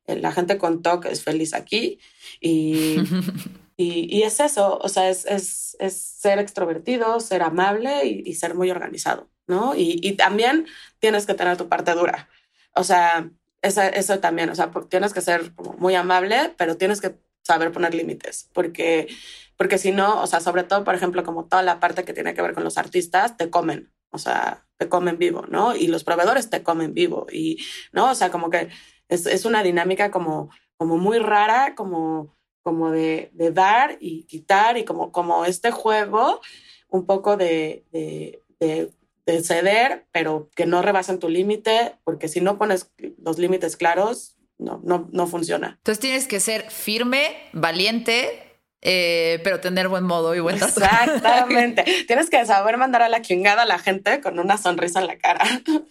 la 0.06 0.32
gente 0.32 0.58
con 0.58 0.82
TOC 0.82 1.06
es 1.06 1.22
feliz 1.22 1.54
aquí 1.54 1.98
y, 2.40 2.96
y, 3.76 4.18
y, 4.18 4.22
es 4.22 4.40
eso, 4.40 4.78
o 4.78 4.88
sea, 4.88 5.08
es, 5.08 5.24
es, 5.26 5.76
es 5.78 5.96
ser 5.96 6.38
extrovertido, 6.38 7.20
ser 7.20 7.42
amable 7.42 8.06
y, 8.06 8.22
y, 8.24 8.34
ser 8.34 8.54
muy 8.54 8.70
organizado, 8.70 9.30
¿no? 9.46 9.74
Y, 9.76 10.12
también 10.12 10.66
tienes 10.98 11.26
que 11.26 11.34
tener 11.34 11.56
tu 11.56 11.68
parte 11.68 11.92
dura. 11.94 12.28
O 12.74 12.84
sea, 12.84 13.30
eso, 13.60 13.82
eso 13.82 14.18
también, 14.18 14.50
o 14.50 14.54
sea, 14.54 14.70
tienes 14.88 15.12
que 15.12 15.20
ser 15.20 15.54
como 15.54 15.74
muy 15.74 15.94
amable, 15.94 16.54
pero 16.56 16.76
tienes 16.76 17.00
que 17.00 17.16
saber 17.42 17.72
poner 17.72 17.94
límites, 17.94 18.48
porque, 18.52 19.08
porque 19.56 19.78
si 19.78 19.92
no, 19.92 20.22
o 20.22 20.26
sea, 20.26 20.40
sobre 20.40 20.64
todo, 20.64 20.84
por 20.84 20.94
ejemplo, 20.94 21.24
como 21.24 21.46
toda 21.46 21.62
la 21.62 21.80
parte 21.80 22.04
que 22.04 22.12
tiene 22.12 22.34
que 22.34 22.42
ver 22.42 22.54
con 22.54 22.64
los 22.64 22.78
artistas, 22.78 23.36
te 23.36 23.50
comen, 23.50 23.92
o 24.10 24.18
sea, 24.18 24.66
te 24.78 24.88
comen 24.88 25.18
vivo, 25.18 25.44
¿no? 25.48 25.74
Y 25.74 25.88
los 25.88 26.04
proveedores 26.04 26.50
te 26.50 26.62
comen 26.62 26.94
vivo, 26.94 27.26
y, 27.32 27.58
¿no? 27.92 28.10
O 28.10 28.14
sea, 28.14 28.30
como 28.30 28.50
que 28.50 28.68
es, 29.12 29.26
es 29.26 29.44
una 29.44 29.62
dinámica 29.62 30.10
como, 30.10 30.50
como 30.76 30.98
muy 30.98 31.18
rara, 31.18 31.74
como, 31.74 32.34
como 32.62 32.90
de, 32.90 33.30
de, 33.32 33.50
dar 33.50 33.96
y 34.00 34.24
quitar, 34.24 34.78
y 34.78 34.84
como, 34.84 35.12
como 35.12 35.44
este 35.44 35.70
juego 35.70 36.40
un 36.88 37.06
poco 37.06 37.36
de, 37.36 37.84
de, 37.92 38.42
de 38.60 38.92
de 39.26 39.42
ceder, 39.42 40.06
pero 40.12 40.50
que 40.54 40.66
no 40.66 40.82
rebasen 40.82 41.18
tu 41.18 41.28
límite, 41.28 41.94
porque 42.04 42.28
si 42.28 42.40
no 42.40 42.58
pones 42.58 42.90
los 43.22 43.38
límites 43.38 43.76
claros, 43.76 44.36
no, 44.58 44.80
no, 44.84 45.08
no 45.12 45.26
funciona. 45.26 45.76
Entonces 45.78 46.00
tienes 46.00 46.26
que 46.26 46.40
ser 46.40 46.70
firme, 46.70 47.36
valiente, 47.52 48.60
eh, 48.80 49.40
pero 49.44 49.60
tener 49.60 49.88
buen 49.88 50.04
modo 50.04 50.34
y 50.34 50.40
buen 50.40 50.58
trato. 50.58 50.80
Exactamente. 50.80 51.84
Tienes 52.08 52.30
que 52.30 52.44
saber 52.44 52.78
mandar 52.78 53.02
a 53.02 53.08
la 53.08 53.22
chingada 53.22 53.62
a 53.62 53.66
la 53.66 53.78
gente 53.78 54.20
con 54.20 54.40
una 54.40 54.58
sonrisa 54.58 55.00
en 55.00 55.06
la 55.06 55.18
cara. 55.18 55.44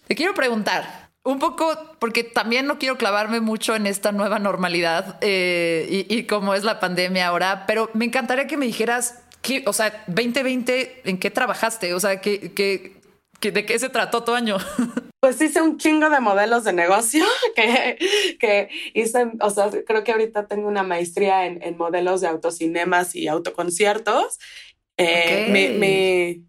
Te 0.08 0.16
quiero 0.16 0.34
preguntar, 0.34 1.11
un 1.24 1.40
poco, 1.40 1.78
porque 2.00 2.24
también 2.24 2.66
no 2.66 2.80
quiero 2.80 2.98
clavarme 2.98 3.42
mucho 3.42 3.76
en 3.76 3.86
esta 3.86 4.12
nueva 4.12 4.40
normalidad 4.40 5.18
eh, 5.22 6.06
y, 6.10 6.24
cómo 6.24 6.54
es 6.54 6.64
la 6.64 6.80
pandemia 6.80 7.28
ahora, 7.28 7.66
pero 7.68 7.90
me 7.94 8.06
encantaría 8.06 8.48
que 8.48 8.58
me 8.58 8.66
dijeras, 8.66 9.24
que, 9.42 9.64
o 9.66 9.74
sea, 9.74 10.04
2020, 10.08 11.02
¿en 11.06 11.18
qué 11.18 11.32
trabajaste? 11.32 11.94
O 11.94 12.00
sea, 12.00 12.22
¿qué, 12.22 12.54
qué, 12.54 13.52
¿de 13.52 13.66
qué 13.66 13.80
se 13.80 13.90
trató 13.90 14.24
tu 14.24 14.34
año? 14.34 14.58
Pues 15.22 15.40
hice 15.40 15.62
un 15.62 15.78
chingo 15.78 16.10
de 16.10 16.20
modelos 16.20 16.64
de 16.64 16.74
negocio 16.74 17.24
que, 17.56 17.96
que 18.40 18.70
hice, 18.96 19.28
o 19.40 19.52
sea, 19.52 19.70
creo 19.86 20.04
que 20.04 20.14
ahorita 20.14 20.48
tengo 20.48 20.68
una 20.68 20.82
maestría 20.82 21.46
en, 21.46 21.62
en 21.62 21.78
modelos 21.78 22.22
de 22.22 22.28
autocinemas 22.28 23.16
y 23.16 23.28
autoconciertos. 23.28 24.40
Eh, 24.98 25.78
mi, 25.78 26.44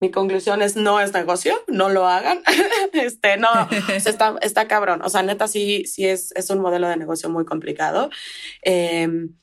mi, 0.00 0.10
conclusión 0.10 0.62
es 0.62 0.76
no 0.76 1.00
es 1.00 1.12
negocio, 1.12 1.62
no 1.68 1.88
lo 1.88 2.06
hagan. 2.06 2.42
este, 2.92 3.36
no, 3.36 3.48
está, 4.04 4.36
está 4.42 4.68
cabrón. 4.68 5.02
O 5.02 5.08
sea, 5.08 5.22
neta, 5.22 5.48
sí, 5.48 5.84
sí 5.86 6.06
es, 6.06 6.32
es 6.32 6.50
un 6.50 6.60
modelo 6.60 6.88
de 6.88 6.96
negocio 6.96 7.28
muy 7.28 7.44
complicado. 7.44 8.10
Em, 8.62 9.36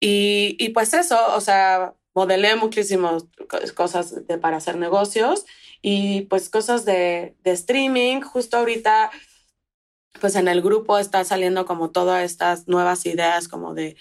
y, 0.00 0.56
y 0.58 0.70
pues 0.70 0.94
eso, 0.94 1.18
o 1.34 1.40
sea, 1.40 1.94
modelé 2.14 2.56
muchísimas 2.56 3.24
cosas 3.74 4.26
de, 4.26 4.38
para 4.38 4.58
hacer 4.58 4.76
negocios 4.76 5.44
y 5.82 6.22
pues 6.22 6.48
cosas 6.48 6.84
de, 6.84 7.36
de, 7.42 7.50
streaming. 7.52 8.20
Justo 8.20 8.56
ahorita, 8.58 9.10
pues 10.20 10.36
en 10.36 10.48
el 10.48 10.62
grupo 10.62 10.98
está 10.98 11.24
saliendo 11.24 11.66
como 11.66 11.90
todas 11.90 12.24
estas 12.24 12.68
nuevas 12.68 13.04
ideas 13.06 13.48
como 13.48 13.74
de, 13.74 13.96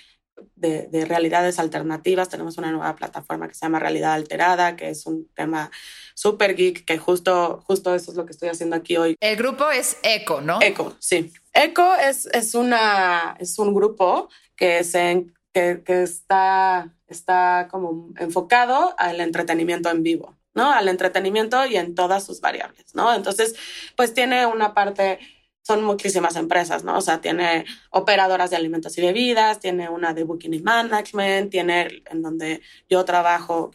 de, 0.56 0.88
de, 0.88 1.06
realidades 1.06 1.60
alternativas. 1.60 2.30
Tenemos 2.30 2.58
una 2.58 2.72
nueva 2.72 2.96
plataforma 2.96 3.48
que 3.48 3.54
se 3.54 3.66
llama 3.66 3.80
Realidad 3.80 4.14
Alterada, 4.14 4.76
que 4.76 4.90
es 4.90 5.06
un 5.06 5.28
tema 5.36 5.72
súper 6.14 6.56
geek, 6.56 6.86
que 6.86 6.98
justo, 6.98 7.64
justo 7.66 7.94
eso 7.96 8.12
es 8.12 8.18
lo 8.18 8.26
que 8.26 8.32
estoy 8.32 8.50
haciendo 8.50 8.76
aquí 8.76 8.98
hoy. 8.98 9.16
El 9.20 9.36
grupo 9.36 9.70
es 9.70 9.98
ECO, 10.04 10.42
¿no? 10.42 10.60
ECO, 10.62 10.96
sí. 11.00 11.32
ECO 11.54 11.96
es, 11.96 12.28
es, 12.28 12.56
una, 12.56 13.36
es 13.40 13.58
un 13.60 13.74
grupo 13.74 14.30
que, 14.56 14.84
se, 14.84 15.28
que, 15.54 15.82
que 15.86 16.04
está, 16.04 16.94
está 17.08 17.68
como 17.70 18.10
enfocado 18.18 18.96
al 18.98 19.20
entretenimiento 19.22 19.90
en 19.90 20.04
vivo. 20.04 20.36
¿no? 20.56 20.72
Al 20.72 20.88
entretenimiento 20.88 21.66
y 21.66 21.78
en 21.78 21.96
todas 21.96 22.24
sus 22.24 22.40
variables, 22.42 22.94
¿no? 22.94 23.14
Entonces, 23.14 23.56
pues 23.96 24.14
tiene 24.14 24.46
una 24.46 24.74
parte, 24.74 25.20
son 25.64 25.84
muchísimas 25.84 26.36
empresas, 26.36 26.84
¿no? 26.84 26.98
O 26.98 27.02
sea, 27.02 27.22
tiene 27.22 27.66
operadoras 27.90 28.50
de 28.50 28.58
alimentos 28.58 28.98
y 28.98 29.02
bebidas, 29.02 29.60
tiene 29.60 29.90
una 29.90 30.14
de 30.14 30.24
Booking 30.24 30.54
y 30.54 30.60
Management, 30.60 31.52
tiene 31.52 32.04
en 32.10 32.22
donde 32.22 32.62
yo 32.90 33.06
trabajo, 33.06 33.72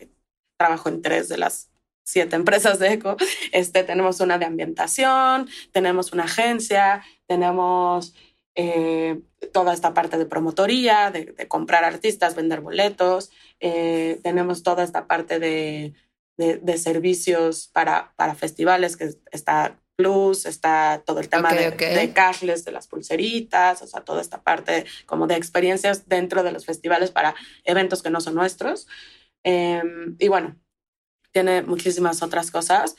trabajo 0.56 0.88
en 0.88 1.02
tres 1.02 1.28
de 1.28 1.38
las 1.38 1.70
siete 2.04 2.36
empresas 2.36 2.78
de 2.78 2.92
eco, 2.94 3.16
este, 3.52 3.84
tenemos 3.84 4.20
una 4.20 4.38
de 4.38 4.46
ambientación, 4.46 5.48
tenemos 5.72 6.12
una 6.12 6.24
agencia, 6.24 7.02
tenemos 7.26 8.14
eh, 8.54 9.20
toda 9.52 9.74
esta 9.74 9.94
parte 9.94 10.16
de 10.18 10.26
promotoría, 10.26 11.10
de, 11.10 11.48
comprar 11.48 11.84
artistas, 11.84 12.34
vender 12.34 12.60
boletos, 12.60 13.30
eh, 13.60 14.20
tenemos 14.22 14.62
toda 14.62 14.84
esta 14.84 15.06
parte 15.06 15.38
de 15.38 15.94
de, 16.38 16.78
servicios 16.78 17.68
para, 17.68 18.12
para 18.16 18.34
festivales, 18.34 18.96
que 18.96 19.10
está 19.32 19.80
Plus, 19.98 20.46
está 20.46 21.02
todo 21.04 21.18
el 21.18 21.28
tema 21.28 21.52
de, 21.52 21.72
de, 21.72 22.12
cashless, 22.12 22.64
de 22.64 22.70
las 22.70 22.86
pulseritas, 22.86 23.82
o 23.82 23.86
sea, 23.88 24.02
toda 24.02 24.20
esta 24.20 24.40
parte 24.44 24.86
como 25.06 25.26
de 25.26 25.34
experiencias 25.34 26.08
dentro 26.08 26.44
de 26.44 26.52
los 26.52 26.64
festivales 26.64 27.10
para 27.10 27.34
eventos 27.64 28.00
que 28.00 28.10
no 28.10 28.20
son 28.20 28.36
nuestros. 28.36 28.86
Em, 29.42 30.14
y 30.20 30.28
bueno, 30.28 30.54
tiene 31.32 31.62
muchísimas 31.62 32.22
otras 32.22 32.52
cosas. 32.52 32.94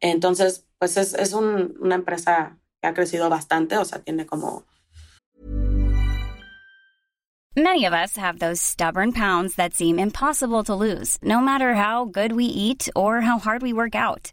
Entonces, 0.00 0.66
pues 0.78 0.96
es, 0.96 1.14
es 1.14 1.34
un, 1.34 1.78
una 1.78 1.94
empresa 1.94 2.58
que 2.82 2.88
ha 2.88 2.94
crecido 2.94 3.28
bastante, 3.28 3.76
o 3.76 3.84
sea, 3.84 4.00
tiene 4.00 4.26
como 4.26 4.66
Many 7.56 7.84
of 7.84 7.92
us 7.92 8.16
have 8.16 8.40
those 8.40 8.60
stubborn 8.60 9.12
pounds 9.12 9.54
that 9.54 9.72
seem 9.72 10.00
impossible 10.00 10.64
to 10.64 10.74
lose, 10.74 11.16
no 11.22 11.40
matter 11.40 11.74
how 11.74 12.06
good 12.06 12.32
we 12.32 12.44
eat 12.44 12.88
or 12.96 13.20
how 13.20 13.38
hard 13.38 13.62
we 13.62 13.72
work 13.72 13.94
out. 13.94 14.32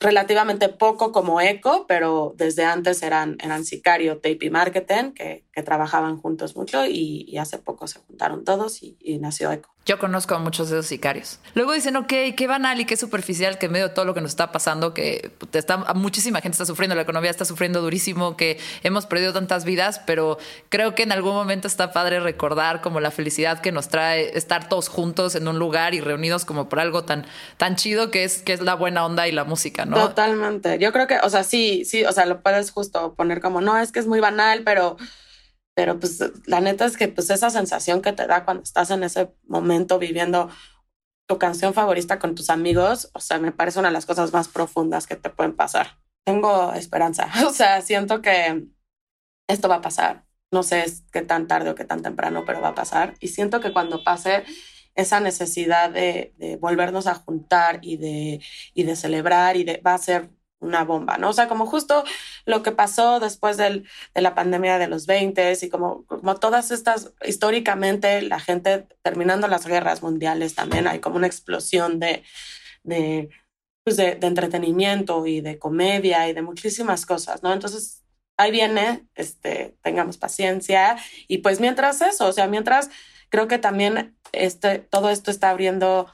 Relativamente 0.00 0.68
poco 0.68 1.10
como 1.10 1.40
eco, 1.40 1.86
pero 1.88 2.34
desde 2.36 2.64
antes 2.64 3.02
eran, 3.02 3.36
eran 3.42 3.64
Sicario, 3.64 4.16
Tape 4.16 4.38
y 4.46 4.50
Marketing, 4.50 5.12
que, 5.12 5.44
que 5.52 5.62
trabajaban 5.62 6.18
juntos 6.18 6.54
mucho 6.54 6.86
y, 6.86 7.36
hace 7.38 7.58
poco 7.58 7.86
se 7.86 8.00
juntaron 8.00 8.44
todos 8.44 8.82
y, 8.82 8.96
y 9.00 9.18
nació 9.18 9.50
eco. 9.50 9.70
Yo 9.88 9.98
conozco 9.98 10.34
a 10.34 10.38
muchos 10.38 10.68
de 10.68 10.76
esos 10.76 10.86
sicarios. 10.86 11.40
Luego 11.54 11.72
dicen, 11.72 11.96
ok, 11.96 12.12
qué 12.36 12.46
banal 12.46 12.78
y 12.78 12.84
qué 12.84 12.94
superficial 12.94 13.56
que 13.56 13.66
en 13.66 13.72
medio 13.72 13.88
de 13.88 13.94
todo 13.94 14.04
lo 14.04 14.12
que 14.12 14.20
nos 14.20 14.32
está 14.32 14.52
pasando, 14.52 14.92
que 14.92 15.32
está, 15.54 15.78
muchísima 15.94 16.42
gente 16.42 16.56
está 16.56 16.66
sufriendo, 16.66 16.94
la 16.94 17.02
economía 17.02 17.30
está 17.30 17.46
sufriendo 17.46 17.80
durísimo, 17.80 18.36
que 18.36 18.58
hemos 18.82 19.06
perdido 19.06 19.32
tantas 19.32 19.64
vidas, 19.64 19.98
pero 20.06 20.36
creo 20.68 20.94
que 20.94 21.04
en 21.04 21.12
algún 21.12 21.32
momento 21.32 21.66
está 21.66 21.90
padre 21.92 22.20
recordar 22.20 22.82
como 22.82 23.00
la 23.00 23.10
felicidad 23.10 23.60
que 23.60 23.72
nos 23.72 23.88
trae 23.88 24.36
estar 24.36 24.68
todos 24.68 24.90
juntos 24.90 25.34
en 25.34 25.48
un 25.48 25.58
lugar 25.58 25.94
y 25.94 26.02
reunidos 26.02 26.44
como 26.44 26.68
por 26.68 26.80
algo 26.80 27.04
tan, 27.04 27.24
tan 27.56 27.76
chido 27.76 28.10
que 28.10 28.24
es, 28.24 28.42
que 28.42 28.52
es 28.52 28.60
la 28.60 28.74
buena 28.74 29.06
onda 29.06 29.26
y 29.26 29.32
la 29.32 29.44
música, 29.44 29.86
¿no? 29.88 30.08
Totalmente. 30.08 30.78
Yo 30.78 30.92
creo 30.92 31.06
que, 31.06 31.18
o 31.22 31.30
sea, 31.30 31.44
sí, 31.44 31.84
sí, 31.84 32.04
o 32.04 32.12
sea, 32.12 32.26
lo 32.26 32.42
puedes 32.42 32.70
justo 32.70 33.14
poner 33.14 33.40
como, 33.40 33.60
no, 33.60 33.78
es 33.78 33.92
que 33.92 33.98
es 33.98 34.06
muy 34.06 34.20
banal, 34.20 34.62
pero 34.64 34.96
pero 35.78 36.00
pues 36.00 36.18
la 36.46 36.60
neta 36.60 36.86
es 36.86 36.96
que 36.96 37.06
pues 37.06 37.30
esa 37.30 37.50
sensación 37.50 38.02
que 38.02 38.12
te 38.12 38.26
da 38.26 38.44
cuando 38.44 38.64
estás 38.64 38.90
en 38.90 39.04
ese 39.04 39.32
momento 39.46 40.00
viviendo 40.00 40.50
tu 41.28 41.38
canción 41.38 41.72
favorita 41.72 42.18
con 42.18 42.34
tus 42.34 42.50
amigos, 42.50 43.10
o 43.14 43.20
sea, 43.20 43.38
me 43.38 43.52
parece 43.52 43.78
una 43.78 43.90
de 43.90 43.92
las 43.92 44.04
cosas 44.04 44.32
más 44.32 44.48
profundas 44.48 45.06
que 45.06 45.14
te 45.14 45.30
pueden 45.30 45.54
pasar. 45.54 46.00
Tengo 46.26 46.72
esperanza, 46.72 47.30
o 47.46 47.52
sea, 47.52 47.80
siento 47.80 48.22
que 48.22 48.66
esto 49.48 49.68
va 49.68 49.76
a 49.76 49.80
pasar. 49.80 50.24
No 50.50 50.64
sé 50.64 50.84
qué 51.12 51.22
tan 51.22 51.46
tarde 51.46 51.70
o 51.70 51.76
qué 51.76 51.84
tan 51.84 52.02
temprano, 52.02 52.42
pero 52.44 52.60
va 52.60 52.70
a 52.70 52.74
pasar. 52.74 53.14
Y 53.20 53.28
siento 53.28 53.60
que 53.60 53.72
cuando 53.72 54.02
pase 54.02 54.42
esa 54.98 55.20
necesidad 55.20 55.90
de, 55.90 56.34
de 56.38 56.56
volvernos 56.56 57.06
a 57.06 57.14
juntar 57.14 57.78
y 57.82 57.96
de, 57.98 58.40
y 58.74 58.82
de 58.82 58.96
celebrar 58.96 59.56
y 59.56 59.62
de, 59.64 59.80
va 59.86 59.94
a 59.94 59.98
ser 59.98 60.30
una 60.58 60.82
bomba, 60.84 61.18
¿no? 61.18 61.30
O 61.30 61.32
sea, 61.32 61.46
como 61.48 61.66
justo 61.66 62.02
lo 62.44 62.64
que 62.64 62.72
pasó 62.72 63.20
después 63.20 63.56
del, 63.56 63.88
de 64.12 64.20
la 64.22 64.34
pandemia 64.34 64.78
de 64.78 64.88
los 64.88 65.06
20 65.06 65.56
y 65.62 65.68
como, 65.68 66.04
como 66.06 66.34
todas 66.36 66.72
estas, 66.72 67.12
históricamente, 67.24 68.22
la 68.22 68.40
gente 68.40 68.88
terminando 69.02 69.46
las 69.46 69.66
guerras 69.66 70.02
mundiales 70.02 70.56
también 70.56 70.88
hay 70.88 70.98
como 70.98 71.16
una 71.16 71.28
explosión 71.28 72.00
de, 72.00 72.24
de, 72.82 73.30
pues 73.84 73.96
de, 73.96 74.16
de 74.16 74.26
entretenimiento 74.26 75.26
y 75.26 75.40
de 75.40 75.60
comedia 75.60 76.28
y 76.28 76.32
de 76.32 76.42
muchísimas 76.42 77.06
cosas, 77.06 77.44
¿no? 77.44 77.52
Entonces, 77.52 78.02
ahí 78.36 78.50
viene, 78.50 79.06
este, 79.14 79.78
tengamos 79.82 80.18
paciencia 80.18 80.96
y 81.28 81.38
pues 81.38 81.60
mientras 81.60 82.00
eso, 82.00 82.26
o 82.26 82.32
sea, 82.32 82.48
mientras 82.48 82.90
creo 83.28 83.48
que 83.48 83.58
también 83.58 84.16
este, 84.32 84.78
todo 84.78 85.10
esto 85.10 85.30
está 85.30 85.50
abriendo 85.50 86.08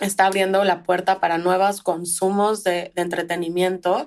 está 0.00 0.26
abriendo 0.26 0.64
la 0.64 0.82
puerta 0.82 1.20
para 1.20 1.38
nuevos 1.38 1.82
consumos 1.82 2.64
de, 2.64 2.92
de 2.94 3.02
entretenimiento 3.02 4.06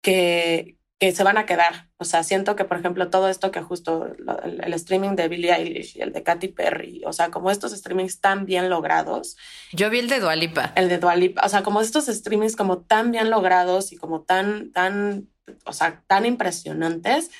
que, 0.00 0.78
que, 0.98 1.12
se 1.12 1.24
van 1.24 1.36
a 1.36 1.46
quedar. 1.46 1.88
O 1.96 2.04
sea, 2.04 2.22
siento 2.22 2.56
que, 2.56 2.64
por 2.64 2.78
ejemplo, 2.78 3.10
todo 3.10 3.28
esto 3.28 3.50
que 3.50 3.60
justo 3.60 4.06
el, 4.44 4.60
el, 4.62 4.74
streaming 4.74 5.16
de 5.16 5.28
Billie 5.28 5.52
Eilish 5.52 5.96
y 5.96 6.02
el 6.02 6.12
de 6.12 6.22
Katy 6.22 6.48
Perry, 6.48 7.02
o 7.06 7.12
sea, 7.12 7.30
como 7.30 7.50
estos 7.50 7.72
streamings 7.72 8.20
tan 8.20 8.46
bien 8.46 8.70
logrados. 8.70 9.36
Yo 9.72 9.90
vi 9.90 9.98
el 9.98 10.08
de 10.08 10.20
Dualipa. 10.20 10.72
El 10.76 10.88
de 10.88 10.98
Dualipa, 10.98 11.44
o 11.44 11.48
sea, 11.48 11.62
como 11.62 11.80
estos 11.80 12.06
streamings 12.06 12.56
como 12.56 12.78
tan 12.78 13.10
bien 13.10 13.30
logrados 13.30 13.92
y 13.92 13.96
como 13.96 14.22
tan, 14.22 14.70
tan, 14.72 15.28
o 15.64 15.72
sea, 15.72 16.02
tan 16.06 16.26
impresionantes. 16.26 17.30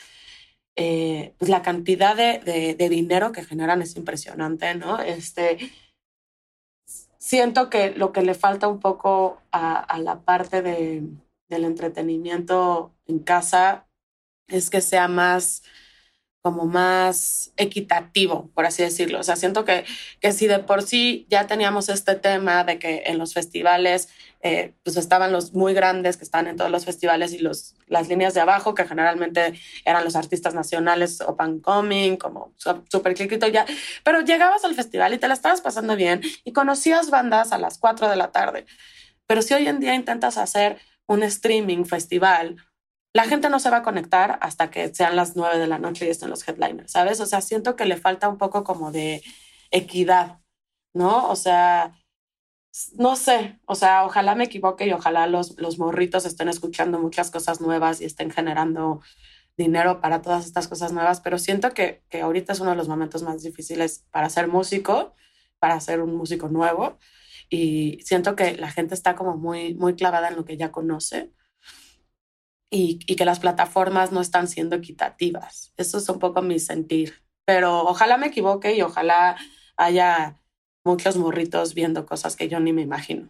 Eh, 0.77 1.35
pues 1.39 1.49
la 1.49 1.63
cantidad 1.63 2.17
de, 2.17 2.75
de, 2.77 2.89
dinero 2.89 3.31
que 3.31 3.45
generan 3.45 3.81
es 3.81 3.95
impresionante, 3.95 4.75
¿no? 4.75 5.01
Este, 5.01 5.71
siento 7.17 7.71
que 7.71 7.91
lo 7.91 8.13
que 8.13 8.23
le 8.23 8.35
falta 8.35 8.67
un 8.67 8.81
poco 8.81 9.41
a, 9.53 9.79
a 9.79 9.99
la 10.01 10.23
parte 10.23 10.63
de, 10.63 11.05
del 11.49 11.65
entretenimiento 11.65 12.93
en 13.07 13.21
casa 13.21 13.87
es 14.49 14.69
que 14.69 14.81
sea 14.81 15.09
más 15.09 15.63
como 16.45 16.67
más 16.67 17.53
equitativo, 17.57 18.51
por 18.53 18.67
así 18.67 18.83
decirlo. 18.83 19.19
O 19.19 19.23
sea, 19.23 19.35
siento 19.35 19.65
que, 19.65 19.87
que 20.21 20.31
si 20.31 20.47
de 20.47 20.59
por 20.59 20.83
sí 20.83 21.27
ya 21.31 21.47
teníamos 21.47 21.89
este 21.89 22.17
tema 22.17 22.65
de 22.65 22.79
que 22.79 23.05
en 23.07 23.17
los 23.17 23.33
festivales, 23.33 24.11
eh, 24.43 24.75
pues 24.83 24.99
estaban 24.99 25.33
los 25.33 25.55
muy 25.55 25.73
grandes 25.73 26.19
que 26.19 26.25
están 26.25 26.47
en 26.47 26.59
todos 26.59 26.71
los 26.71 26.85
festivales 26.85 27.33
y 27.33 27.39
los, 27.39 27.77
las 27.87 28.09
líneas 28.09 28.35
de 28.35 28.43
abajo, 28.43 28.75
que 28.75 28.87
generalmente 28.87 29.59
eran 29.87 30.05
los 30.05 30.17
artistas 30.17 30.53
nacionales 30.53 31.23
open 31.23 31.61
coming, 31.61 32.19
como 32.19 32.53
súper 32.59 33.15
chiquito 33.15 33.47
ya, 33.49 33.65
pero 34.03 34.21
llegabas 34.21 34.67
al 34.67 34.75
festival 34.75 35.15
y 35.15 35.19
te 35.19 35.29
la 35.29 35.35
estabas 35.35 35.63
pasando 35.63 35.97
bien 35.97 36.21
y 36.45 36.53
conocías 36.53 37.09
bandas 37.09 37.53
a 37.53 37.59
las 37.59 37.79
4 37.79 38.11
de 38.11 38.17
la 38.17 38.33
tarde. 38.33 38.67
Pero 39.27 39.41
si 39.41 39.55
hoy 39.55 39.67
en 39.67 39.81
día 39.81 39.95
intentas 39.95 40.37
hacer 40.37 40.77
un 41.07 41.23
streaming 41.23 41.85
festival 41.87 42.57
la 43.15 43.25
gente 43.25 43.49
no 43.49 43.61
se 43.61 43.71
va 43.71 43.79
a 43.79 43.83
conectar 43.83 44.39
hasta 44.43 44.71
que 44.71 44.93
sean 44.93 45.17
las 45.17 45.37
nueve 45.37 45.59
de 45.59 45.69
la 45.69 45.79
noche 45.79 46.07
y 46.07 46.11
estén 46.11 46.31
los 46.31 46.47
headliners, 46.47 46.91
¿sabes? 46.93 47.21
O 47.21 47.27
sea, 47.27 47.41
siento 47.41 47.77
que 47.77 47.87
le 47.87 47.97
falta 47.97 48.29
un 48.29 48.39
poco 48.39 48.65
como 48.65 48.91
de 48.91 49.23
equidad, 49.71 50.41
¿no? 50.93 51.29
O 51.31 51.37
sea, 51.37 51.95
no 52.99 53.15
sé, 53.17 53.61
o 53.67 53.77
sea, 53.77 54.05
ojalá 54.05 54.35
me 54.35 54.45
equivoque 54.45 54.87
y 54.87 54.93
ojalá 54.93 55.29
los, 55.29 55.57
los 55.61 55.79
morritos 55.79 56.27
estén 56.27 56.49
escuchando 56.49 56.99
muchas 56.99 57.31
cosas 57.31 57.61
nuevas 57.61 58.01
y 58.01 58.05
estén 58.05 58.33
generando 58.33 59.01
dinero 59.57 60.01
para 60.01 60.21
todas 60.21 60.45
estas 60.47 60.67
cosas 60.67 60.93
nuevas, 60.93 61.21
pero 61.21 61.39
siento 61.39 61.73
que, 61.73 62.03
que 62.11 62.23
ahorita 62.23 62.53
es 62.53 62.61
uno 62.61 62.71
de 62.71 62.77
los 62.77 62.89
momentos 62.89 63.23
más 63.23 63.43
difíciles 63.45 64.05
para 64.11 64.29
ser 64.29 64.49
músico, 64.49 65.15
para 65.61 65.81
ser 65.81 66.01
un 66.01 66.17
músico 66.17 66.49
nuevo, 66.49 66.99
y 67.49 68.01
siento 68.05 68.35
que 68.35 68.57
la 68.57 68.73
gente 68.73 68.95
está 68.95 69.15
como 69.15 69.37
muy, 69.37 69.75
muy 69.75 69.95
clavada 69.95 70.29
en 70.29 70.37
lo 70.37 70.45
que 70.45 70.57
ya 70.57 70.73
conoce 70.73 71.31
y, 72.75 72.99
que 72.99 73.25
las 73.25 73.39
plataformas 73.39 74.11
no 74.13 74.21
están 74.21 74.49
siendo 74.49 74.77
equitativas. 74.77 75.73
Eso 75.77 75.99
es 75.99 76.09
un 76.09 76.19
poco 76.19 76.43
mi 76.43 76.59
sentir. 76.59 77.23
Pero 77.47 77.83
ojalá 77.83 78.17
me 78.17 78.27
equivoque 78.27 78.75
y 78.75 78.83
ojalá 78.83 79.37
haya 79.77 80.41
muchos 80.85 81.17
morritos 81.17 81.75
viendo 81.75 82.05
cosas 82.07 82.37
que 82.37 82.49
yo 82.49 82.59
ni 82.61 82.73
me 82.73 82.83
imagino. 82.83 83.29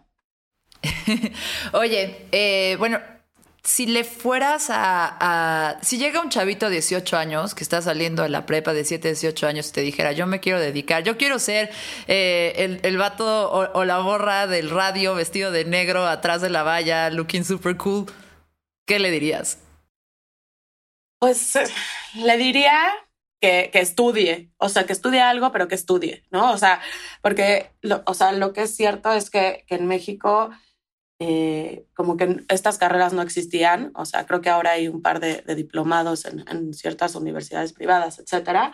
Oye, 1.72 2.26
eh, 2.32 2.76
bueno, 2.78 3.00
si 3.62 3.86
le 3.86 4.04
fueras 4.04 4.68
a, 4.70 5.78
Si 5.82 5.98
llega 5.98 6.20
un 6.20 6.30
chavito 6.30 6.66
de 6.66 6.72
18 6.72 7.16
años 7.16 7.54
que 7.54 7.64
está 7.64 7.82
saliendo 7.82 8.22
de 8.22 8.28
la 8.28 8.46
prepa 8.46 8.72
de 8.72 8.84
7, 8.84 9.08
18 9.08 9.46
años 9.46 9.68
y 9.68 9.72
te 9.72 9.80
dijera, 9.80 10.12
yo 10.12 10.26
me 10.26 10.40
quiero 10.40 10.58
dedicar, 10.58 11.02
yo 11.02 11.18
quiero 11.18 11.38
ser 11.38 11.70
eh, 12.08 12.54
el, 12.56 12.80
el, 12.82 12.96
vato 12.96 13.50
o, 13.50 13.78
o, 13.78 13.84
la 13.84 13.98
borra 13.98 14.46
del 14.46 14.70
radio 14.70 15.14
vestido 15.14 15.50
de 15.50 15.64
negro 15.64 16.06
atrás 16.06 16.40
de 16.40 16.50
la 16.50 16.62
valla, 16.62 17.10
looking 17.10 17.44
super 17.44 17.76
cool. 17.76 18.06
¿Qué 18.86 18.98
le 18.98 19.10
dirías? 19.10 19.58
Pues 21.20 21.54
le 22.14 22.36
diría 22.36 22.78
que, 23.40 23.70
que, 23.72 23.80
estudie, 23.80 24.50
o 24.58 24.68
sea, 24.68 24.84
que 24.86 24.92
estudie 24.92 25.20
algo, 25.20 25.52
pero 25.52 25.68
que 25.68 25.74
estudie, 25.74 26.24
¿no? 26.30 26.52
O 26.52 26.58
sea, 26.58 26.80
porque, 27.22 27.70
lo, 27.82 28.02
o 28.06 28.14
sea, 28.14 28.32
lo 28.32 28.52
que 28.52 28.62
es 28.62 28.76
cierto 28.76 29.12
es 29.12 29.30
que, 29.30 29.64
que 29.66 29.76
en 29.76 29.86
México, 29.86 30.50
eh, 31.20 31.86
como 31.94 32.16
que 32.16 32.44
estas 32.48 32.76
carreras 32.76 33.12
no 33.12 33.22
existían, 33.22 33.92
o 33.94 34.04
sea, 34.04 34.26
creo 34.26 34.40
que 34.40 34.50
ahora 34.50 34.72
hay 34.72 34.88
un 34.88 35.00
par 35.00 35.20
de, 35.20 35.42
diplomados 35.54 36.24
en, 36.24 36.74
ciertas 36.74 37.14
universidades 37.14 37.72
privadas, 37.72 38.18
etcétera, 38.18 38.72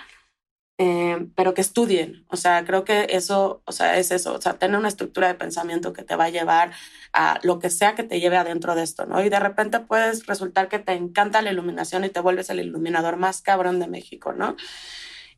eh, 0.82 1.26
pero 1.34 1.52
que 1.52 1.60
estudien. 1.60 2.24
O 2.28 2.36
sea, 2.36 2.64
creo 2.64 2.84
que 2.84 3.08
eso, 3.10 3.62
o 3.66 3.72
sea, 3.72 3.98
es 3.98 4.10
eso, 4.10 4.32
o 4.34 4.40
sea, 4.40 4.58
tener 4.58 4.78
una 4.78 4.88
estructura 4.88 5.28
de 5.28 5.34
pensamiento 5.34 5.92
que 5.92 6.04
te 6.04 6.16
va 6.16 6.24
a 6.24 6.30
llevar 6.30 6.72
a 7.12 7.38
lo 7.42 7.58
que 7.58 7.68
sea 7.68 7.94
que 7.94 8.02
te 8.02 8.18
lleve 8.18 8.38
adentro 8.38 8.74
de 8.74 8.82
esto, 8.82 9.04
¿no? 9.04 9.22
Y 9.22 9.28
de 9.28 9.40
repente 9.40 9.80
puedes 9.80 10.24
resultar 10.26 10.68
que 10.70 10.78
te 10.78 10.92
encanta 10.94 11.42
la 11.42 11.52
iluminación 11.52 12.04
y 12.06 12.08
te 12.08 12.20
vuelves 12.20 12.48
el 12.48 12.60
iluminador 12.60 13.18
más 13.18 13.42
cabrón 13.42 13.78
de 13.78 13.88
México, 13.88 14.32
¿no? 14.32 14.56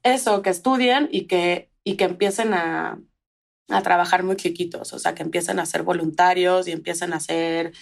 Eso, 0.04 0.42
que 0.42 0.50
estudien 0.50 1.08
y 1.10 1.26
que, 1.26 1.70
y 1.84 1.96
que 1.96 2.04
empiecen 2.04 2.54
a, 2.54 3.00
a 3.68 3.82
trabajar 3.82 4.22
muy 4.22 4.36
chiquitos, 4.36 4.92
o 4.92 4.98
sea, 5.00 5.14
que 5.14 5.24
empiecen 5.24 5.58
a 5.58 5.66
ser 5.66 5.82
voluntarios 5.82 6.68
y 6.68 6.72
empiecen 6.72 7.12
a 7.14 7.16
hacer, 7.16 7.72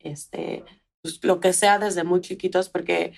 este, 0.00 0.64
pues, 1.02 1.20
lo 1.22 1.40
que 1.40 1.52
sea 1.52 1.78
desde 1.78 2.04
muy 2.04 2.20
chiquitos, 2.22 2.68
porque 2.70 3.12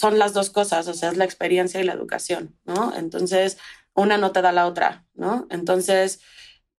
son 0.00 0.18
las 0.18 0.32
dos 0.32 0.48
cosas, 0.48 0.88
o 0.88 0.94
sea, 0.94 1.10
es 1.10 1.18
la 1.18 1.24
experiencia 1.24 1.78
y 1.78 1.84
la 1.84 1.92
educación, 1.92 2.58
¿no? 2.64 2.96
Entonces, 2.96 3.58
una 3.94 4.16
no 4.16 4.32
te 4.32 4.40
da 4.40 4.50
la 4.50 4.66
otra, 4.66 5.04
¿no? 5.12 5.46
Entonces, 5.50 6.20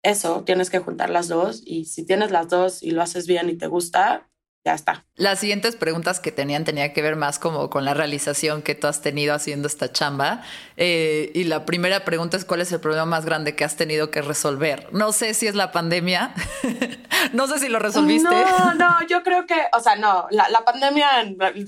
eso, 0.02 0.42
tienes 0.44 0.70
que 0.70 0.78
juntar 0.78 1.10
las 1.10 1.28
dos 1.28 1.62
y 1.66 1.84
si 1.84 2.06
tienes 2.06 2.30
las 2.30 2.48
dos 2.48 2.82
y 2.82 2.92
lo 2.92 3.02
haces 3.02 3.26
bien 3.26 3.50
y 3.50 3.58
te 3.58 3.66
gusta, 3.66 4.29
ya 4.64 4.74
está. 4.74 5.06
Las 5.14 5.38
siguientes 5.38 5.74
preguntas 5.76 6.20
que 6.20 6.32
tenían 6.32 6.64
tenía 6.64 6.92
que 6.92 7.00
ver 7.00 7.16
más 7.16 7.38
como 7.38 7.70
con 7.70 7.84
la 7.84 7.94
realización 7.94 8.60
que 8.60 8.74
tú 8.74 8.88
has 8.88 9.00
tenido 9.00 9.34
haciendo 9.34 9.66
esta 9.66 9.90
chamba. 9.90 10.42
Eh, 10.76 11.30
y 11.34 11.44
la 11.44 11.64
primera 11.64 12.04
pregunta 12.04 12.36
es 12.36 12.44
cuál 12.44 12.60
es 12.60 12.70
el 12.72 12.80
problema 12.80 13.06
más 13.06 13.24
grande 13.24 13.56
que 13.56 13.64
has 13.64 13.76
tenido 13.76 14.10
que 14.10 14.20
resolver. 14.20 14.88
No 14.92 15.12
sé 15.12 15.32
si 15.32 15.46
es 15.46 15.54
la 15.54 15.72
pandemia, 15.72 16.34
no 17.32 17.46
sé 17.46 17.58
si 17.58 17.68
lo 17.68 17.78
resolviste. 17.78 18.28
No, 18.28 18.74
no, 18.78 19.06
yo 19.08 19.22
creo 19.22 19.46
que, 19.46 19.62
o 19.72 19.80
sea, 19.80 19.96
no, 19.96 20.26
la, 20.30 20.48
la, 20.50 20.60
pandemia 20.60 21.08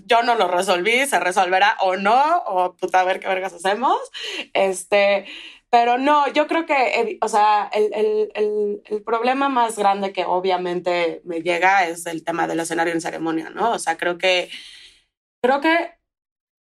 yo 0.05 0.23
no 0.23 0.35
lo 0.35 0.49
resolví, 0.49 1.07
se 1.07 1.19
resolverá 1.19 1.77
o 1.81 1.97
no, 1.97 2.43
o 2.47 2.75
puta, 2.75 3.01
a 3.01 3.05
ver 3.05 3.21
qué 3.21 3.29
vergas 3.29 3.55
hacemos. 3.55 3.99
Este, 4.53 5.27
pero 5.73 5.97
no, 5.97 6.31
yo 6.31 6.47
creo 6.49 6.67
que, 6.67 7.17
o 7.23 7.29
sea, 7.29 7.71
el, 7.73 7.95
el, 7.95 8.31
el, 8.35 8.83
el, 8.85 9.03
problema 9.03 9.49
más 9.49 9.79
grande 9.79 10.13
que 10.13 10.27
obviamente 10.27 11.23
me 11.25 11.41
llega 11.41 11.89
es 11.89 12.05
el 12.05 12.25
tema 12.25 12.47
del 12.47 12.61
escenario 12.61 12.93
en 12.93 13.01
ceremonia, 13.01 13.49
¿no? 13.49 13.73
O 13.73 13.79
sea, 13.79 13.97
creo 13.97 14.19
que, 14.19 14.51
creo 15.43 15.63
que 15.63 15.95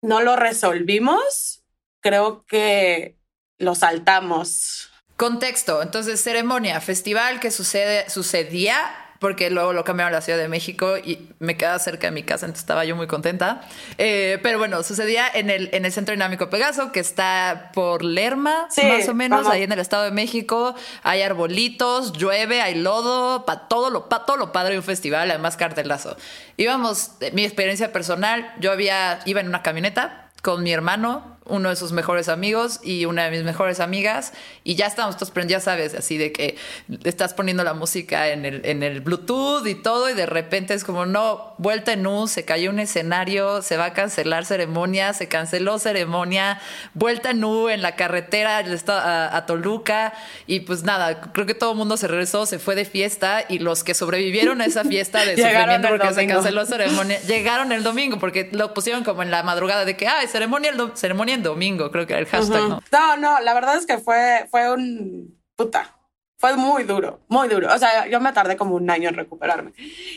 no 0.02 0.22
lo 0.22 0.38
resolvimos, 0.38 1.66
creo 2.02 2.46
que 2.46 3.18
lo 3.60 3.76
saltamos. 3.76 4.90
Contexto, 5.18 5.82
entonces 5.82 6.22
ceremonia, 6.22 6.80
festival 6.80 7.42
que 7.42 7.52
sucede, 7.52 8.10
sucedía 8.10 9.03
porque 9.24 9.50
luego 9.50 9.72
lo 9.72 9.86
cambiaron 9.86 10.14
a 10.14 10.18
la 10.18 10.22
Ciudad 10.22 10.38
de 10.38 10.50
México 10.50 10.98
y 10.98 11.30
me 11.40 11.56
quedaba 11.56 11.80
cerca 11.80 12.08
de 12.08 12.12
mi 12.12 12.24
casa, 12.24 12.46
entonces 12.46 12.64
estaba 12.64 12.84
yo 12.84 12.98
muy 12.98 13.08
contenta. 13.08 13.62
Eh, 13.98 14.38
pero 14.44 14.58
bueno, 14.58 14.84
sucedía 14.84 15.30
en 15.34 15.50
el, 15.50 15.70
en 15.72 15.86
el 15.86 15.94
Centro 15.94 16.12
Dinámico 16.12 16.50
Pegaso, 16.50 16.92
que 16.92 17.00
está 17.00 17.72
por 17.74 18.04
Lerma, 18.04 18.68
sí, 18.70 18.86
más 18.86 19.08
o 19.08 19.14
menos, 19.14 19.44
vamos. 19.44 19.54
ahí 19.54 19.64
en 19.64 19.72
el 19.72 19.80
Estado 19.80 20.04
de 20.04 20.12
México. 20.12 20.76
Hay 21.04 21.22
arbolitos, 21.22 22.12
llueve, 22.12 22.62
hay 22.62 22.76
lodo, 22.76 23.46
para 23.46 23.70
todo 23.70 23.90
lo, 23.90 24.10
pa 24.10 24.26
todo 24.26 24.36
lo 24.36 24.52
padre 24.52 24.74
de 24.74 24.80
un 24.80 24.84
festival, 24.84 25.32
además 25.32 25.56
cartelazo. 25.56 26.18
Íbamos, 26.58 27.12
mi 27.32 27.46
experiencia 27.46 27.94
personal, 27.94 28.54
yo 28.60 28.74
había, 28.74 29.22
iba 29.24 29.40
en 29.40 29.48
una 29.48 29.62
camioneta 29.62 30.32
con 30.42 30.64
mi 30.64 30.74
hermano, 30.74 31.33
uno 31.46 31.70
de 31.70 31.76
sus 31.76 31.92
mejores 31.92 32.30
amigos 32.30 32.80
y 32.84 33.06
una 33.06 33.26
de 33.26 33.32
mis 33.32 33.44
mejores 33.44 33.80
amigas 33.80 34.34
y 34.64 34.76
ya 34.76 34.88
estamos 34.88 35.18
todos 35.18 35.34
ya 35.48 35.60
sabes, 35.60 35.94
así 35.94 36.18
de 36.18 36.32
que 36.32 36.56
estás 37.04 37.34
poniendo 37.34 37.64
la 37.64 37.74
música 37.74 38.30
en 38.30 38.46
el, 38.46 38.62
en 38.66 38.84
el 38.84 39.02
Bluetooth 39.02 39.66
y 39.68 39.76
todo 39.76 40.10
y 40.10 40.14
de 40.14 40.26
repente 40.26 40.74
es 40.74 40.84
como, 40.84 41.06
no, 41.06 41.54
vuelta 41.58 41.94
en 41.94 42.06
U, 42.08 42.28
se 42.28 42.46
cayó 42.46 42.70
un 42.70 42.80
escenario, 42.80 43.62
se 43.62 43.78
va 43.78 43.86
a 43.86 43.94
cancelar 43.94 44.46
ceremonia, 44.46 45.14
se 45.14 45.28
canceló 45.28 45.80
ceremonia, 45.80 46.62
vuelta 46.94 47.32
en 47.32 47.44
U 47.44 47.70
en 47.70 47.82
la 47.82 47.96
carretera 47.96 48.60
a, 48.60 49.38
a 49.38 49.46
Toluca 49.46 50.14
y 50.48 50.62
pues 50.62 50.84
nada, 50.84 51.20
creo 51.34 51.46
que 51.46 51.56
todo 51.56 51.72
el 51.72 51.78
mundo 51.78 51.98
se 51.98 52.08
regresó, 52.08 52.46
se 52.46 52.60
fue 52.60 52.76
de 52.76 52.86
fiesta 52.86 53.44
y 53.50 53.60
los 53.60 53.84
que 53.84 53.94
sobrevivieron 53.94 54.62
a 54.62 54.66
esa 54.66 54.84
fiesta 54.84 55.26
de 55.26 55.36
sufrimiento 55.38 55.90
porque 55.90 56.08
domingo. 56.08 56.22
se 56.22 56.28
canceló 56.28 56.66
ceremonia, 56.66 57.20
llegaron 57.22 57.72
el 57.72 57.84
domingo 57.84 58.20
porque 58.20 58.50
lo 58.52 58.74
pusieron 58.74 59.04
como 59.04 59.24
en 59.24 59.32
la 59.32 59.44
madrugada 59.44 59.86
de 59.86 59.98
que, 59.98 60.08
ay, 60.08 60.28
ceremonia, 60.28 60.72
el 60.72 60.92
ceremonia 60.96 61.33
domingo, 61.42 61.90
creo 61.90 62.06
que 62.06 62.14
era 62.14 62.22
el 62.22 62.28
hashtag, 62.28 62.62
uh 62.62 62.66
-huh. 62.66 62.70
¿no? 62.70 62.82
No, 62.92 63.18
no, 63.18 63.40
la 63.40 63.54
verdad 63.54 63.78
es 63.78 63.86
que 63.86 63.98
fue, 63.98 64.46
fue 64.52 64.72
un 64.72 65.42
puta. 65.56 65.98
Fue 66.38 66.58
muy 66.58 66.84
duro, 66.84 67.22
muy 67.30 67.48
duro. 67.48 67.74
O 67.74 67.78
sea, 67.78 68.06
yo 68.08 68.20
me 68.20 68.34
tardé 68.34 68.58
como 68.58 68.76
un 68.76 68.90
año 68.90 69.08
en 69.08 69.16
recuperarme. 69.16 69.72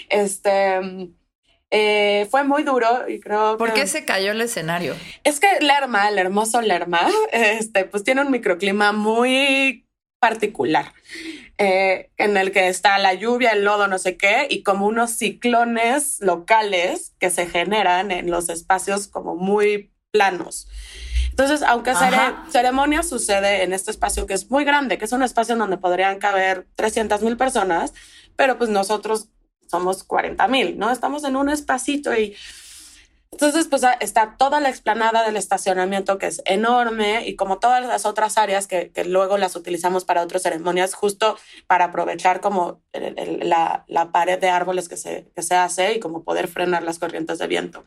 Este. 0.09 0.81
Eh, 1.71 2.27
fue 2.31 2.45
muy 2.45 2.63
duro 2.63 3.09
y 3.09 3.19
creo 3.19 3.57
¿Por 3.57 3.73
que... 3.73 3.81
qué 3.81 3.87
se 3.87 4.05
cayó 4.05 4.31
el 4.31 4.41
escenario? 4.41 4.95
Es 5.25 5.41
que 5.41 5.49
Lerma, 5.61 6.09
el 6.09 6.19
hermoso 6.19 6.61
Lerma, 6.61 7.01
este, 7.33 7.85
pues 7.85 8.05
tiene 8.05 8.23
un 8.23 8.31
microclima 8.31 8.93
muy 8.93 9.87
particular. 10.21 10.93
Eh, 11.59 12.11
en 12.19 12.37
el 12.37 12.53
que 12.53 12.69
está 12.69 12.99
la 12.99 13.15
lluvia, 13.15 13.53
el 13.53 13.65
lodo, 13.65 13.89
no 13.89 13.99
sé 13.99 14.17
qué, 14.17 14.47
y 14.51 14.63
como 14.63 14.87
unos 14.87 15.13
ciclones 15.13 16.19
locales 16.21 17.15
que 17.19 17.31
se 17.31 17.47
generan 17.47 18.11
en 18.11 18.31
los 18.31 18.49
espacios 18.49 19.09
como 19.09 19.37
muy 19.37 19.93
planos. 20.11 20.69
Entonces, 21.39 21.63
aunque 21.63 21.95
cere 21.95 22.17
ceremonia 22.49 23.03
sucede 23.03 23.63
en 23.63 23.75
este 23.75 23.91
espacio 23.91 24.27
que 24.27 24.33
es 24.33 24.51
muy 24.51 24.65
grande, 24.65 24.97
que 24.97 25.05
es 25.05 25.13
un 25.13 25.23
espacio 25.23 25.53
en 25.53 25.59
donde 25.59 25.77
podrían 25.77 26.19
caber 26.19 26.67
300 26.77 27.21
mil 27.21 27.37
personas, 27.37 27.93
pero 28.37 28.57
pues 28.57 28.71
nosotros 28.71 29.29
somos 29.71 30.03
40 30.03 30.49
mil, 30.49 30.79
¿no? 30.79 30.91
Estamos 30.91 31.25
en 31.25 31.37
un 31.37 31.51
espacito 31.51 32.17
y 32.17 32.35
entonces 33.31 33.67
pues 33.69 33.83
está 34.01 34.37
toda 34.39 34.61
la 34.61 34.71
explanada 34.71 35.27
del 35.27 35.37
estacionamiento 35.37 36.17
que 36.17 36.29
es 36.29 36.41
enorme 36.47 37.29
y 37.29 37.37
como 37.37 37.59
todas 37.59 37.85
las 37.85 38.07
otras 38.07 38.39
áreas 38.39 38.67
que, 38.67 38.91
que 38.91 39.05
luego 39.05 39.37
las 39.37 39.57
utilizamos 39.57 40.07
para 40.07 40.23
otras 40.23 40.43
ceremonias, 40.43 40.95
justo 40.95 41.37
para 41.67 41.87
aprovechar 41.87 42.41
como 42.41 42.81
el, 42.95 43.19
el, 43.19 43.49
la, 43.51 43.85
la, 43.89 44.11
pared 44.11 44.39
de 44.39 44.49
árboles 44.49 44.89
que 44.89 44.97
se, 44.97 45.31
que 45.35 45.43
se 45.43 45.55
hace 45.55 45.93
y 45.93 46.01
como 46.01 46.25
poder 46.25 46.49
frenar 46.49 46.83
las 46.83 46.99
corrientes 46.99 47.37
de 47.37 47.47
viento. 47.47 47.85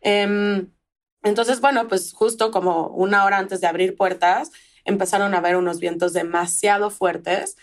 Em, 0.00 0.70
entonces, 1.22 1.60
bueno, 1.60 1.88
pues 1.88 2.12
justo 2.12 2.50
como 2.50 2.88
una 2.88 3.24
hora 3.24 3.38
antes 3.38 3.60
de 3.60 3.66
abrir 3.66 3.96
puertas, 3.96 4.50
empezaron 4.84 5.34
a 5.34 5.38
haber 5.38 5.56
unos 5.56 5.80
vientos 5.80 6.12
demasiado 6.12 6.90
fuertes 6.90 7.56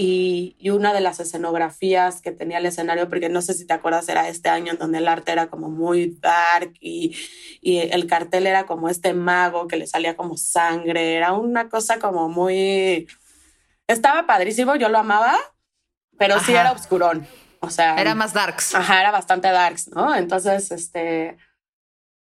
y, 0.00 0.56
una 0.70 0.92
de 0.92 1.00
las 1.00 1.18
escenografías 1.18 2.20
que 2.20 2.30
tenía 2.30 2.58
el 2.58 2.66
escenario, 2.66 3.08
porque 3.08 3.28
no 3.28 3.42
sé 3.42 3.54
si 3.54 3.66
te 3.66 3.72
acuerdas, 3.72 4.08
era 4.08 4.28
este 4.28 4.48
año 4.48 4.72
en 4.72 4.78
donde 4.78 4.98
el 4.98 5.08
arte 5.08 5.32
era 5.32 5.48
como 5.48 5.70
muy 5.70 6.16
dark 6.20 6.72
y, 6.80 7.16
y 7.60 7.78
el 7.78 8.06
cartel 8.06 8.46
era 8.46 8.64
como 8.64 8.88
este 8.88 9.12
mago 9.12 9.66
que 9.66 9.76
le 9.76 9.88
salía 9.88 10.16
como 10.16 10.36
sangre, 10.36 11.16
era 11.16 11.32
una 11.32 11.68
cosa 11.68 11.98
como 11.98 12.28
muy... 12.28 13.08
Estaba 13.88 14.26
padrísimo, 14.26 14.76
yo 14.76 14.88
lo 14.88 14.98
amaba, 14.98 15.36
pero 16.16 16.38
sí 16.40 16.52
era 16.52 16.70
oscurón. 16.70 17.26
O 17.60 17.70
sea, 17.70 17.96
era 17.96 18.14
más 18.14 18.32
darks. 18.34 18.76
Ajá, 18.76 19.00
era 19.00 19.10
bastante 19.10 19.48
darks, 19.48 19.88
¿no? 19.88 20.14
Entonces, 20.14 20.70
este, 20.70 21.38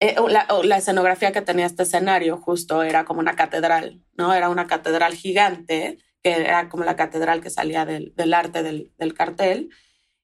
eh, 0.01 0.15
la, 0.27 0.47
la, 0.63 0.77
escenografía 0.77 1.31
que 1.31 1.41
tenía 1.41 1.67
este 1.67 1.83
escenario 1.83 2.35
justo 2.37 2.81
era 2.81 3.05
como 3.05 3.19
una 3.19 3.35
catedral, 3.35 4.01
¿no? 4.17 4.33
Era 4.33 4.49
una 4.49 4.65
catedral 4.65 5.13
gigante 5.13 5.99
que 6.23 6.31
era 6.31 6.69
como 6.69 6.83
la 6.83 6.95
catedral 6.95 7.39
que 7.41 7.49
salía 7.49 7.85
del, 7.85 8.13
del 8.15 8.33
arte 8.33 8.63
del, 8.63 8.91
del, 8.97 9.13
cartel. 9.13 9.69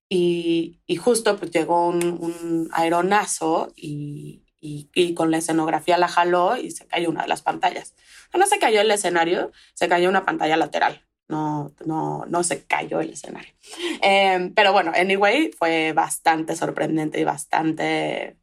Y, 0.10 0.80
y, 0.88 0.96
justo 0.96 1.38
pues 1.38 1.52
llegó 1.52 1.88
un, 1.88 2.04
un 2.04 2.70
aeronazo 2.74 3.72
y, 3.76 4.44
y, 4.60 4.90
y, 4.96 5.14
con 5.14 5.32
la 5.32 5.38
escenografía 5.38 5.98
la 5.98 6.08
jaló 6.08 6.58
y 6.58 6.72
se 6.72 6.88
cayó 6.88 7.10
una 7.10 7.24
de 7.24 7.28
las 7.28 7.42
pantallas. 7.44 7.94
No 8.36 8.46
se 8.48 8.60
cayó 8.60 8.82
el 8.82 8.92
escenario, 8.92 9.52
se 9.76 9.88
cayó 9.88 10.10
una 10.10 10.26
pantalla 10.26 10.58
lateral. 10.58 11.08
No, 11.28 11.74
no, 11.86 12.26
no 12.28 12.44
se 12.44 12.66
cayó 12.66 13.02
el 13.02 13.12
escenario. 13.12 13.54
Eh, 14.02 14.52
pero 14.56 14.72
bueno, 14.72 14.94
anyway, 14.96 15.52
fue 15.52 15.92
bastante 15.92 16.56
sorprendente 16.56 17.20
y 17.20 17.26
bastante, 17.26 18.37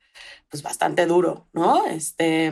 pues 0.55 0.63
bastante 0.63 1.07
duro, 1.07 1.49
¿no? 1.53 1.85
Este, 1.87 2.49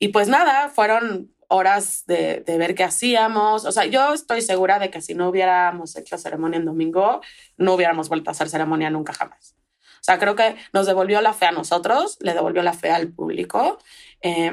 y 0.00 0.08
pues 0.08 0.26
nada, 0.26 0.68
fueron 0.68 1.32
horas 1.46 2.02
de, 2.08 2.42
de, 2.44 2.58
ver 2.58 2.74
qué 2.74 2.82
hacíamos. 2.82 3.64
O 3.66 3.70
sea, 3.70 3.84
yo 3.86 4.12
estoy 4.12 4.42
segura 4.42 4.80
de 4.80 4.90
que 4.90 5.00
si 5.00 5.14
no 5.14 5.28
hubiéramos 5.28 5.94
hecho 5.94 6.18
ceremonia 6.18 6.58
en 6.58 6.64
domingo, 6.64 7.20
no 7.56 7.74
hubiéramos 7.74 8.08
vuelto 8.08 8.30
a 8.30 8.32
hacer 8.32 8.48
ceremonia 8.48 8.90
nunca 8.90 9.12
jamás. 9.12 9.54
O 10.00 10.02
sea, 10.02 10.18
creo 10.18 10.34
que 10.34 10.56
nos 10.72 10.86
devolvió 10.86 11.20
la 11.20 11.34
fe 11.34 11.46
a 11.46 11.52
nosotros, 11.52 12.18
le 12.20 12.34
devolvió 12.34 12.64
la 12.64 12.72
fe 12.72 12.90
al 12.90 13.12
público, 13.12 13.78
eh, 14.20 14.52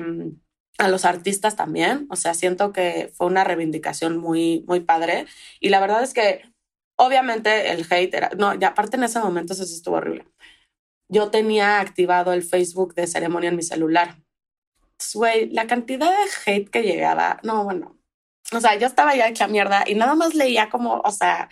a 0.77 0.87
los 0.87 1.03
artistas 1.03 1.55
también. 1.55 2.05
O 2.11 2.15
sea, 2.15 2.35
siento 2.35 2.71
que 2.71 3.11
fue 3.15 3.25
una 3.25 3.43
reivindicación 3.43 4.17
muy, 4.19 4.63
muy 4.67 4.81
padre. 4.81 5.25
Y 5.59 5.69
la 5.69 5.79
verdad 5.79 6.03
es 6.03 6.13
que, 6.13 6.43
obviamente, 6.95 7.71
el 7.71 7.87
hate 7.89 8.13
era. 8.13 8.29
No, 8.37 8.53
ya 8.53 8.67
aparte 8.67 8.97
en 8.97 9.03
ese 9.05 9.19
momento 9.19 9.53
eso 9.53 9.65
sí 9.65 9.73
estuvo 9.73 9.95
horrible. 9.95 10.27
Yo 11.07 11.29
tenía 11.29 11.79
activado 11.79 12.33
el 12.33 12.43
Facebook 12.43 12.95
de 12.95 13.07
ceremonia 13.07 13.49
en 13.49 13.55
mi 13.55 13.63
celular 13.63 14.17
güey, 15.13 15.49
la 15.49 15.67
cantidad 15.67 16.09
de 16.09 16.31
hate 16.45 16.69
que 16.69 16.83
llegaba, 16.83 17.39
no, 17.43 17.63
bueno, 17.63 17.97
o 18.51 18.59
sea, 18.59 18.75
yo 18.75 18.87
estaba 18.87 19.15
ya 19.15 19.27
hecha 19.27 19.47
mierda 19.47 19.83
y 19.85 19.95
nada 19.95 20.15
más 20.15 20.33
leía 20.35 20.69
como, 20.69 21.01
o 21.03 21.11
sea, 21.11 21.49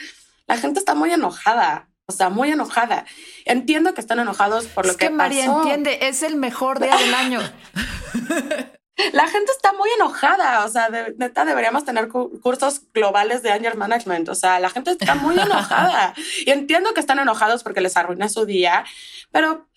la 0.47 0.57
gente 0.57 0.79
está 0.79 0.95
muy 0.95 1.11
enojada. 1.11 1.89
O 2.05 2.11
sea, 2.11 2.29
muy 2.29 2.51
enojada. 2.51 3.05
Entiendo 3.45 3.93
que 3.93 4.01
están 4.01 4.19
enojados 4.19 4.67
por 4.67 4.85
lo 4.85 4.91
es 4.91 4.97
que, 4.97 5.05
que 5.05 5.13
María 5.13 5.45
entiende, 5.45 5.99
es 6.01 6.21
el 6.21 6.35
mejor 6.35 6.81
día 6.81 6.97
del 6.97 7.13
año. 7.13 7.39
La 9.13 9.27
gente 9.27 9.51
está 9.51 9.73
muy 9.73 9.89
enojada, 9.97 10.65
o 10.65 10.69
sea, 10.69 10.89
de, 10.89 11.15
neta 11.17 11.45
deberíamos 11.45 11.83
tener 11.83 12.09
cursos 12.09 12.81
globales 12.93 13.41
de 13.41 13.51
anger 13.51 13.75
management, 13.75 14.29
o 14.29 14.35
sea, 14.35 14.59
la 14.59 14.69
gente 14.69 14.91
está 14.91 15.15
muy 15.15 15.35
enojada 15.39 16.13
y 16.45 16.51
entiendo 16.51 16.93
que 16.93 16.99
están 16.99 17.19
enojados 17.19 17.63
porque 17.63 17.81
les 17.81 17.97
arruina 17.97 18.29
su 18.29 18.45
día, 18.45 18.85
pero, 19.31 19.67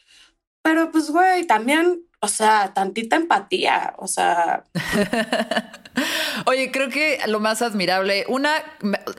pero 0.62 0.90
pues, 0.90 1.10
güey, 1.10 1.46
también 1.46 2.06
o 2.20 2.28
sea, 2.28 2.72
tantita 2.74 3.16
empatía, 3.16 3.94
o 3.98 4.06
sea. 4.08 4.64
Oye, 6.46 6.70
creo 6.72 6.88
que 6.88 7.20
lo 7.26 7.40
más 7.40 7.62
admirable, 7.62 8.24
una, 8.28 8.56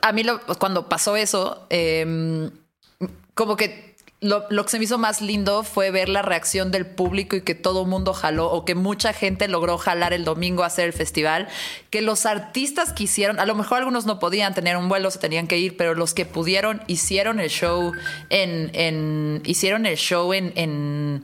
a 0.02 0.12
mí 0.12 0.24
lo, 0.24 0.40
cuando 0.58 0.88
pasó 0.88 1.16
eso, 1.16 1.66
eh, 1.70 2.50
como 3.34 3.56
que 3.56 3.87
lo, 4.20 4.48
que 4.48 4.68
se 4.68 4.78
me 4.78 4.84
hizo 4.84 4.98
más 4.98 5.20
lindo 5.20 5.62
fue 5.62 5.92
ver 5.92 6.08
la 6.08 6.22
reacción 6.22 6.72
del 6.72 6.86
público 6.86 7.36
y 7.36 7.42
que 7.42 7.54
todo 7.54 7.84
mundo 7.84 8.12
jaló 8.12 8.50
o 8.50 8.64
que 8.64 8.74
mucha 8.74 9.12
gente 9.12 9.46
logró 9.46 9.78
jalar 9.78 10.12
el 10.12 10.24
domingo 10.24 10.64
a 10.64 10.66
hacer 10.66 10.86
el 10.86 10.92
festival, 10.92 11.46
que 11.90 12.02
los 12.02 12.26
artistas 12.26 12.92
quisieron, 12.92 13.38
a 13.38 13.46
lo 13.46 13.54
mejor 13.54 13.78
algunos 13.78 14.06
no 14.06 14.18
podían 14.18 14.54
tener 14.54 14.76
un 14.76 14.88
vuelo, 14.88 15.10
se 15.12 15.20
tenían 15.20 15.46
que 15.46 15.58
ir, 15.58 15.76
pero 15.76 15.94
los 15.94 16.14
que 16.14 16.26
pudieron 16.26 16.82
hicieron 16.88 17.38
el 17.38 17.48
show 17.48 17.92
en, 18.28 19.40
hicieron 19.44 19.86
el 19.86 19.96
show 19.96 20.32
en 20.32 21.22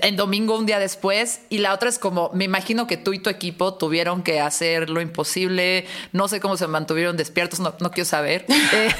en 0.00 0.16
domingo 0.16 0.56
un 0.56 0.66
día 0.66 0.78
después 0.78 1.40
y 1.48 1.58
la 1.58 1.72
otra 1.72 1.88
es 1.88 1.98
como, 1.98 2.30
me 2.34 2.44
imagino 2.44 2.86
que 2.86 2.96
tú 2.96 3.12
y 3.12 3.18
tu 3.18 3.30
equipo 3.30 3.74
tuvieron 3.74 4.22
que 4.22 4.40
hacer 4.40 4.90
lo 4.90 5.00
imposible, 5.00 5.86
no 6.12 6.28
sé 6.28 6.40
cómo 6.40 6.56
se 6.56 6.66
mantuvieron 6.66 7.16
despiertos, 7.16 7.60
no, 7.60 7.74
no 7.80 7.90
quiero 7.90 8.08
saber, 8.08 8.44
eh, 8.72 8.90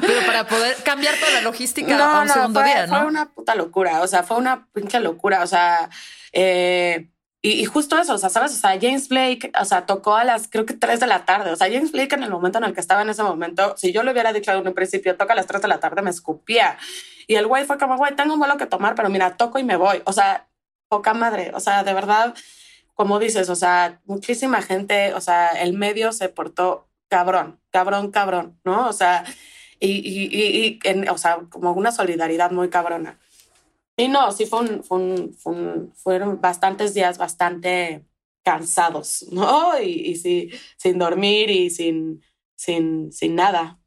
pero 0.00 0.26
para 0.26 0.46
poder 0.46 0.76
cambiar 0.84 1.14
toda 1.16 1.32
la 1.32 1.40
logística 1.42 1.96
no, 1.96 2.04
a 2.04 2.20
un 2.22 2.28
no, 2.28 2.34
segundo 2.34 2.60
fue, 2.60 2.68
día, 2.68 2.86
¿no? 2.86 2.98
Fue 2.98 3.06
una 3.06 3.30
puta 3.30 3.54
locura, 3.54 4.02
o 4.02 4.06
sea, 4.06 4.22
fue 4.22 4.36
una 4.36 4.66
pinche 4.72 5.00
locura, 5.00 5.42
o 5.42 5.46
sea, 5.46 5.88
eh, 6.32 7.08
y, 7.46 7.66
justo 7.66 7.98
eso, 7.98 8.14
o 8.14 8.18
sea, 8.18 8.30
¿sabes? 8.30 8.52
O 8.52 8.56
sea, 8.56 8.78
James 8.80 9.06
Blake, 9.06 9.52
o 9.60 9.66
sea, 9.66 9.84
tocó 9.84 10.16
a 10.16 10.24
las, 10.24 10.48
creo 10.48 10.64
que 10.64 10.72
3 10.72 10.98
de 10.98 11.06
la 11.06 11.26
tarde. 11.26 11.50
O 11.50 11.56
sea, 11.56 11.70
James 11.70 11.92
Blake 11.92 12.14
en 12.14 12.22
el 12.22 12.30
momento 12.30 12.56
en 12.56 12.64
el 12.64 12.72
que 12.72 12.80
estaba 12.80 13.02
en 13.02 13.10
ese 13.10 13.22
momento, 13.22 13.74
si 13.76 13.92
yo 13.92 14.02
le 14.02 14.12
hubiera 14.12 14.32
dicho 14.32 14.50
en 14.50 14.66
un 14.66 14.72
principio, 14.72 15.14
toca 15.18 15.34
a 15.34 15.36
las 15.36 15.46
3 15.46 15.60
de 15.60 15.68
la 15.68 15.78
tarde, 15.78 16.00
me 16.00 16.08
escupía. 16.08 16.78
Y 17.26 17.34
el 17.34 17.46
güey 17.46 17.66
fue 17.66 17.76
como, 17.76 17.98
güey, 17.98 18.16
tengo 18.16 18.32
un 18.32 18.38
vuelo 18.38 18.56
que 18.56 18.64
tomar, 18.64 18.94
pero 18.94 19.10
mira, 19.10 19.36
toco 19.36 19.58
y 19.58 19.62
me 19.62 19.76
voy. 19.76 20.00
O 20.06 20.14
sea, 20.14 20.48
poca 20.88 21.12
madre. 21.12 21.52
O 21.54 21.60
sea, 21.60 21.84
de 21.84 21.92
verdad, 21.92 22.34
como 22.94 23.18
dices, 23.18 23.50
o 23.50 23.56
sea, 23.56 24.00
muchísima 24.06 24.62
gente, 24.62 25.12
o 25.12 25.20
sea, 25.20 25.48
el 25.50 25.74
medio 25.74 26.12
se 26.12 26.30
portó 26.30 26.88
cabrón, 27.08 27.60
cabrón, 27.70 28.10
cabrón, 28.10 28.58
¿no? 28.64 28.88
O 28.88 28.94
sea, 28.94 29.22
y, 29.80 29.90
y, 29.90 30.80
y, 30.82 31.08
o 31.08 31.18
sea, 31.18 31.40
como 31.50 31.72
una 31.72 31.92
solidaridad 31.92 32.52
muy 32.52 32.70
cabrona. 32.70 33.18
Y 33.96 34.08
no, 34.08 34.32
sí 34.32 34.46
fue 34.46 34.60
un, 34.60 34.82
fue 34.84 34.98
un, 34.98 35.34
fue 35.34 35.52
un, 35.52 35.92
fueron 35.94 36.40
bastantes 36.40 36.94
días 36.94 37.18
bastante 37.18 38.04
cansados, 38.42 39.26
¿no? 39.32 39.80
Y, 39.80 40.10
y 40.10 40.16
sí, 40.16 40.50
sin 40.76 40.98
dormir 40.98 41.50
y 41.50 41.70
sin, 41.70 42.22
sin, 42.56 43.12
sin 43.12 43.34
nada. 43.34 43.78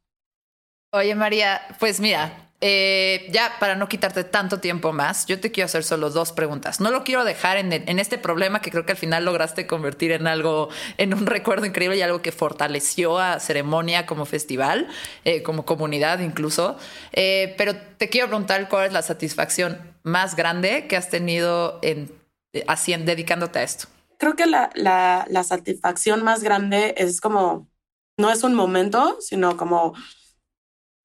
Oye, 0.92 1.14
María, 1.14 1.60
pues 1.78 2.00
mira, 2.00 2.47
eh, 2.60 3.28
ya 3.30 3.52
para 3.60 3.76
no 3.76 3.88
quitarte 3.88 4.24
tanto 4.24 4.58
tiempo 4.58 4.92
más, 4.92 5.26
yo 5.26 5.38
te 5.38 5.52
quiero 5.52 5.66
hacer 5.66 5.84
solo 5.84 6.10
dos 6.10 6.32
preguntas. 6.32 6.80
No 6.80 6.90
lo 6.90 7.04
quiero 7.04 7.24
dejar 7.24 7.56
en, 7.56 7.72
este 8.00 8.18
problema 8.18 8.60
que 8.60 8.72
creo 8.72 8.84
que 8.84 8.92
al 8.92 8.98
final 8.98 9.24
lograste 9.24 9.68
convertir 9.68 10.10
en 10.10 10.26
algo, 10.26 10.68
en 10.96 11.14
un 11.14 11.26
recuerdo 11.26 11.66
increíble 11.66 11.96
y 11.96 12.02
algo 12.02 12.20
que 12.20 12.32
fortaleció 12.32 13.20
a 13.20 13.38
Ceremonia 13.38 14.06
como 14.06 14.24
festival, 14.26 14.88
eh, 15.24 15.44
como 15.44 15.64
comunidad 15.64 16.18
incluso. 16.18 16.76
Eh, 17.12 17.54
pero 17.56 17.76
te 17.76 18.08
quiero 18.08 18.26
preguntar 18.26 18.68
cuál 18.68 18.86
es 18.86 18.92
la 18.92 19.02
satisfacción 19.02 19.78
más 20.02 20.34
grande 20.34 20.88
que 20.88 20.96
has 20.96 21.10
tenido 21.10 21.78
en, 21.82 22.10
así, 22.66 22.92
en 22.92 23.06
dedicándote 23.06 23.60
a 23.60 23.62
esto. 23.62 23.86
Creo 24.18 24.34
que 24.34 24.46
la 24.46 25.44
satisfacción 25.44 26.24
más 26.24 26.42
grande 26.42 26.94
es 26.96 27.20
como, 27.20 27.68
no 28.16 28.32
es 28.32 28.42
un 28.42 28.54
momento, 28.54 29.16
sino 29.20 29.56
como 29.56 29.94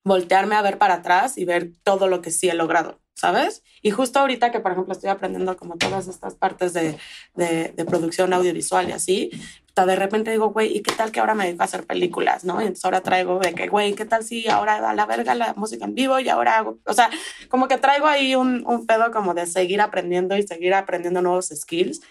voltearme 0.03 0.55
a 0.55 0.61
ver 0.61 0.77
para 0.77 0.95
atrás 0.95 1.37
y 1.37 1.45
ver 1.45 1.71
todo 1.83 2.07
lo 2.07 2.21
que 2.21 2.31
sí 2.31 2.49
he 2.49 2.53
logrado, 2.53 3.01
¿sabes? 3.15 3.63
Y 3.81 3.91
justo 3.91 4.19
ahorita 4.19 4.51
que, 4.51 4.59
por 4.59 4.71
ejemplo, 4.73 4.93
estoy 4.93 5.09
aprendiendo 5.09 5.55
como 5.57 5.77
todas 5.77 6.07
estas 6.07 6.35
partes 6.35 6.73
de, 6.73 6.97
de, 7.35 7.73
de 7.75 7.85
producción 7.85 8.33
audiovisual 8.33 8.89
y 8.89 8.91
así, 8.91 9.31
de 9.75 9.95
repente 9.95 10.31
digo, 10.31 10.49
güey, 10.51 10.77
¿y 10.77 10.81
qué 10.83 10.93
tal 10.95 11.11
que 11.11 11.19
ahora 11.19 11.33
me 11.33 11.45
dedico 11.45 11.63
a 11.63 11.65
hacer 11.65 11.85
películas, 11.85 12.45
no? 12.45 12.61
Y 12.61 12.65
entonces 12.65 12.85
ahora 12.85 13.01
traigo 13.01 13.39
de 13.39 13.55
que, 13.55 13.67
güey, 13.67 13.93
¿qué 13.95 14.05
tal 14.05 14.23
si 14.23 14.47
ahora 14.47 14.89
a 14.89 14.93
la 14.93 15.05
verga 15.07 15.33
la 15.33 15.53
música 15.55 15.85
en 15.85 15.95
vivo 15.95 16.19
y 16.19 16.29
ahora 16.29 16.57
hago, 16.59 16.79
o 16.85 16.93
sea, 16.93 17.09
como 17.49 17.67
que 17.67 17.77
traigo 17.77 18.05
ahí 18.05 18.35
un, 18.35 18.63
un 18.67 18.85
pedo 18.85 19.11
como 19.11 19.33
de 19.33 19.47
seguir 19.47 19.81
aprendiendo 19.81 20.37
y 20.37 20.43
seguir 20.43 20.73
aprendiendo 20.75 21.21
nuevos 21.21 21.49
skills 21.49 22.01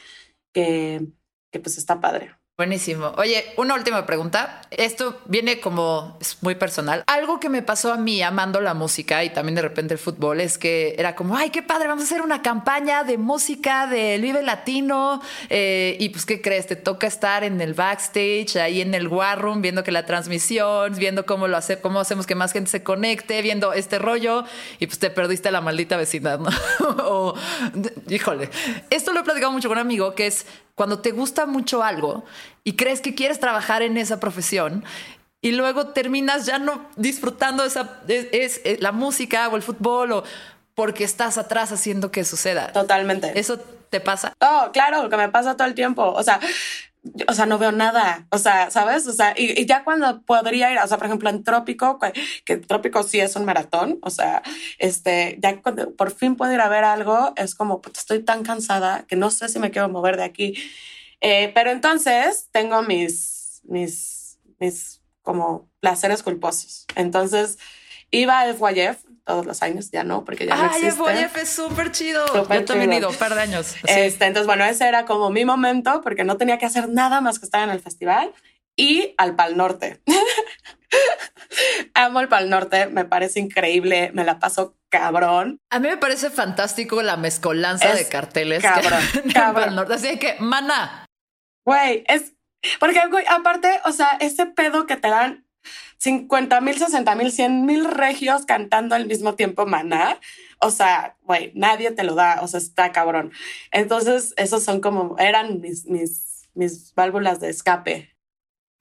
que, 0.53 1.07
que 1.53 1.61
pues 1.61 1.79
está 1.79 2.01
padre. 2.01 2.35
Buenísimo. 2.63 3.13
Oye, 3.17 3.45
una 3.57 3.75
última 3.75 4.07
pregunta. 4.07 4.61
Esto 4.71 5.21
viene 5.25 5.59
como 5.59 6.17
es 6.21 6.39
muy 6.43 6.55
personal. 6.55 7.03
Algo 7.09 7.41
que 7.41 7.49
me 7.49 7.61
pasó 7.61 7.93
a 7.93 7.97
mí 7.97 8.23
amando 8.23 8.61
la 8.61 8.73
música 8.73 9.25
y 9.25 9.31
también 9.31 9.57
de 9.57 9.63
repente 9.63 9.95
el 9.95 9.99
fútbol 9.99 10.41
es 10.41 10.59
que 10.59 10.95
era 10.97 11.17
como, 11.17 11.37
ay, 11.37 11.51
qué 11.51 11.65
padre, 11.65 11.89
vamos 11.89 12.05
a 12.05 12.07
hacer 12.07 12.23
una 12.23 12.41
campaña 12.41 13.03
de 13.03 13.19
música 13.19 13.89
del 13.89 14.23
Vive 14.23 14.45
Latino. 14.45 15.21
Eh, 15.51 15.97
y 15.99 16.11
pues, 16.11 16.25
¿qué 16.25 16.41
crees? 16.41 16.69
Te 16.69 16.77
toca 16.77 17.09
estar 17.09 17.43
en 17.43 17.61
el 17.61 17.75
backstage, 17.75 18.55
ahí 18.55 18.81
en 18.81 18.95
el 18.95 19.09
war 19.09 19.41
room, 19.41 19.61
viendo 19.61 19.83
que 19.83 19.91
la 19.91 20.07
transmisión, 20.07 20.95
viendo 20.95 21.27
cómo 21.27 21.49
lo 21.49 21.57
hace, 21.57 21.81
cómo 21.81 21.99
hacemos 21.99 22.29
que 22.29 22.37
más 22.37 22.53
gente 22.53 22.71
se 22.71 22.85
conecte, 22.85 23.43
viendo 23.43 23.73
este 23.73 23.99
rollo 23.99 24.45
y 24.79 24.87
pues 24.87 25.01
te 25.01 25.11
perdiste 25.11 25.51
la 25.51 25.63
maldita 25.63 25.97
vecindad, 25.97 26.39
¿no? 26.39 26.49
híjole, 28.09 28.51
esto 28.91 29.13
lo 29.13 29.19
he 29.19 29.25
platicado 29.25 29.51
mucho 29.51 29.69
con 29.69 29.79
un 29.79 29.83
amigo 29.83 30.15
que 30.15 30.29
es 30.29 30.47
cuando 30.75 31.01
te 31.01 31.11
gusta 31.11 31.47
mucho 31.47 31.83
algo 31.83 32.25
y 32.65 32.75
crees 32.75 33.01
que 33.01 33.15
quieres 33.15 33.41
trabajar 33.41 33.83
en 33.83 33.97
esa 33.97 34.21
profesión 34.21 34.85
y 35.41 35.53
luego 35.53 35.89
terminas 35.89 36.47
ya 36.47 36.59
no 36.59 36.89
disfrutando 36.97 37.65
esa 37.65 38.01
es, 38.09 38.61
es, 38.65 38.81
la 38.81 38.93
música 38.93 39.49
o 39.49 39.57
el 39.57 39.63
fútbol 39.63 40.13
o 40.13 40.25
porque 40.75 41.05
estás 41.05 41.37
atrás 41.37 41.73
haciendo 41.73 42.11
que 42.11 42.25
suceda. 42.25 42.73
Totalmente. 42.73 43.39
¿Eso 43.39 43.59
te 43.91 44.01
pasa? 44.01 44.33
Oh, 44.41 44.71
claro, 44.73 45.11
que 45.11 45.17
me 45.17 45.29
pasa 45.29 45.57
todo 45.57 45.69
el 45.69 45.75
tiempo. 45.75 46.03
O 46.03 46.23
sea, 46.23 46.41
o 47.27 47.35
sea, 47.35 47.47
no 47.47 47.59
veo 47.59 47.73
nada, 47.73 48.27
o 48.31 48.39
sea, 48.39 48.71
¿sabes? 48.71 49.07
O 49.07 49.13
sea, 49.13 49.35
y, 49.37 49.67
ya 49.67 49.83
cuando 49.85 50.23
podría 50.23 50.71
ir, 50.73 50.79
o 50.79 50.87
sea, 50.87 50.99
por 50.99 51.07
ejemplo, 51.07 51.31
en 51.31 51.43
Trópico, 51.43 51.99
que 52.45 52.57
Trópico 52.59 53.03
sí 53.03 53.21
es 53.21 53.35
un 53.37 53.45
maratón, 53.45 53.99
o 54.03 54.11
sea, 54.11 54.43
este, 54.79 55.39
ya 55.43 55.61
cuando 55.61 55.95
por 55.97 56.13
fin 56.13 56.37
puedo 56.37 56.53
ir 56.53 56.61
a 56.61 56.69
ver 56.69 56.85
algo, 56.85 57.33
es 57.37 57.55
como, 57.55 57.83
estoy 57.93 58.23
tan 58.23 58.45
cansada 58.45 59.05
que 59.09 59.17
no 59.17 59.31
sé 59.31 59.49
si 59.49 59.59
me 59.59 59.71
quiero 59.71 59.89
mover 59.89 60.17
de 60.17 60.25
aquí. 60.25 60.55
Eh, 61.21 61.53
pero 61.55 61.71
entonces 61.71 62.49
tengo 62.53 62.83
mis, 62.83 63.63
mis, 63.65 64.39
mis 64.59 65.03
como 65.23 65.69
placeres 65.81 66.23
culposos. 66.23 66.87
Entonces 66.97 67.59
iba 68.11 68.41
a 68.41 68.55
FYF 68.55 69.05
todos 69.25 69.47
los 69.47 69.63
años, 69.63 69.91
ya 69.91 70.05
no, 70.05 70.25
porque 70.25 70.47
ya 70.47 70.57
no 70.57 70.67
existe. 70.67 71.03
Ay, 71.07 71.29
es 71.35 71.49
súper 71.49 71.93
chido. 71.93 72.25
Yo 72.35 72.65
también 72.65 72.93
he 72.93 72.99
ido 72.99 73.11
un 73.11 73.17
par 73.17 73.35
de 73.35 73.41
años. 73.41 73.75
Este, 73.87 74.27
entonces, 74.27 74.47
bueno, 74.47 74.65
ese 74.65 74.89
era 74.89 75.05
como 75.05 75.31
mi 75.31 75.45
momento 75.45 76.01
porque 76.03 76.25
no 76.25 76.37
tenía 76.37 76.59
que 76.59 76.67
hacer 76.67 76.89
nada 76.89 77.21
más 77.21 77.39
que 77.39 77.45
estar 77.45 77.63
en 77.63 77.71
el 77.71 77.81
festival 77.81 78.33
y 78.77 79.15
al 79.19 79.37
Pal 79.37 79.57
Norte. 79.57 80.03
Amo 81.95 82.21
el 82.21 82.29
Pal 82.29 82.51
Norte, 82.51 82.87
me 82.87 83.05
parece 83.05 83.41
increíble, 83.41 84.11
me 84.15 84.25
la 84.25 84.39
paso 84.39 84.77
cabrón. 84.91 85.59
A 85.71 85.79
mí 85.79 85.89
me 85.89 85.97
parece 85.97 86.31
fantástico 86.31 87.03
la 87.03 87.17
mezcolanza 87.17 87.95
de 87.95 88.09
carteles. 88.09 88.63
Cabrón, 88.63 89.03
cabrón. 89.35 89.77
Norte. 89.77 89.95
Así 89.95 90.19
que, 90.19 90.37
mana. 90.39 91.07
Güey, 91.65 92.05
es 92.09 92.35
porque, 92.79 93.01
aparte, 93.29 93.81
o 93.85 93.93
sea, 93.93 94.17
ese 94.21 94.47
pedo 94.47 94.87
que 94.87 94.97
te 94.97 95.09
dan 95.09 95.42
50 95.99 96.61
mil, 96.61 96.79
60 96.79 97.15
mil, 97.15 97.33
100 97.33 97.67
mil 97.67 97.85
regios 97.85 98.45
cantando 98.45 98.95
al 98.95 99.07
mismo 99.07 99.35
tiempo 99.35 99.67
maná. 99.67 100.19
O 100.59 100.71
sea, 100.71 101.17
güey, 101.23 101.53
nadie 101.55 101.91
te 101.91 102.05
lo 102.05 102.15
da, 102.15 102.41
o 102.43 102.49
sea, 102.49 102.59
está 102.59 102.93
cabrón. 102.93 103.33
Entonces, 103.71 104.35
esos 104.37 104.63
son 104.63 104.81
como, 104.81 105.17
eran 105.19 105.61
mis, 105.61 105.87
mis, 105.87 106.49
mis 106.55 106.95
válvulas 106.95 107.41
de 107.41 107.51
escape. 107.51 108.12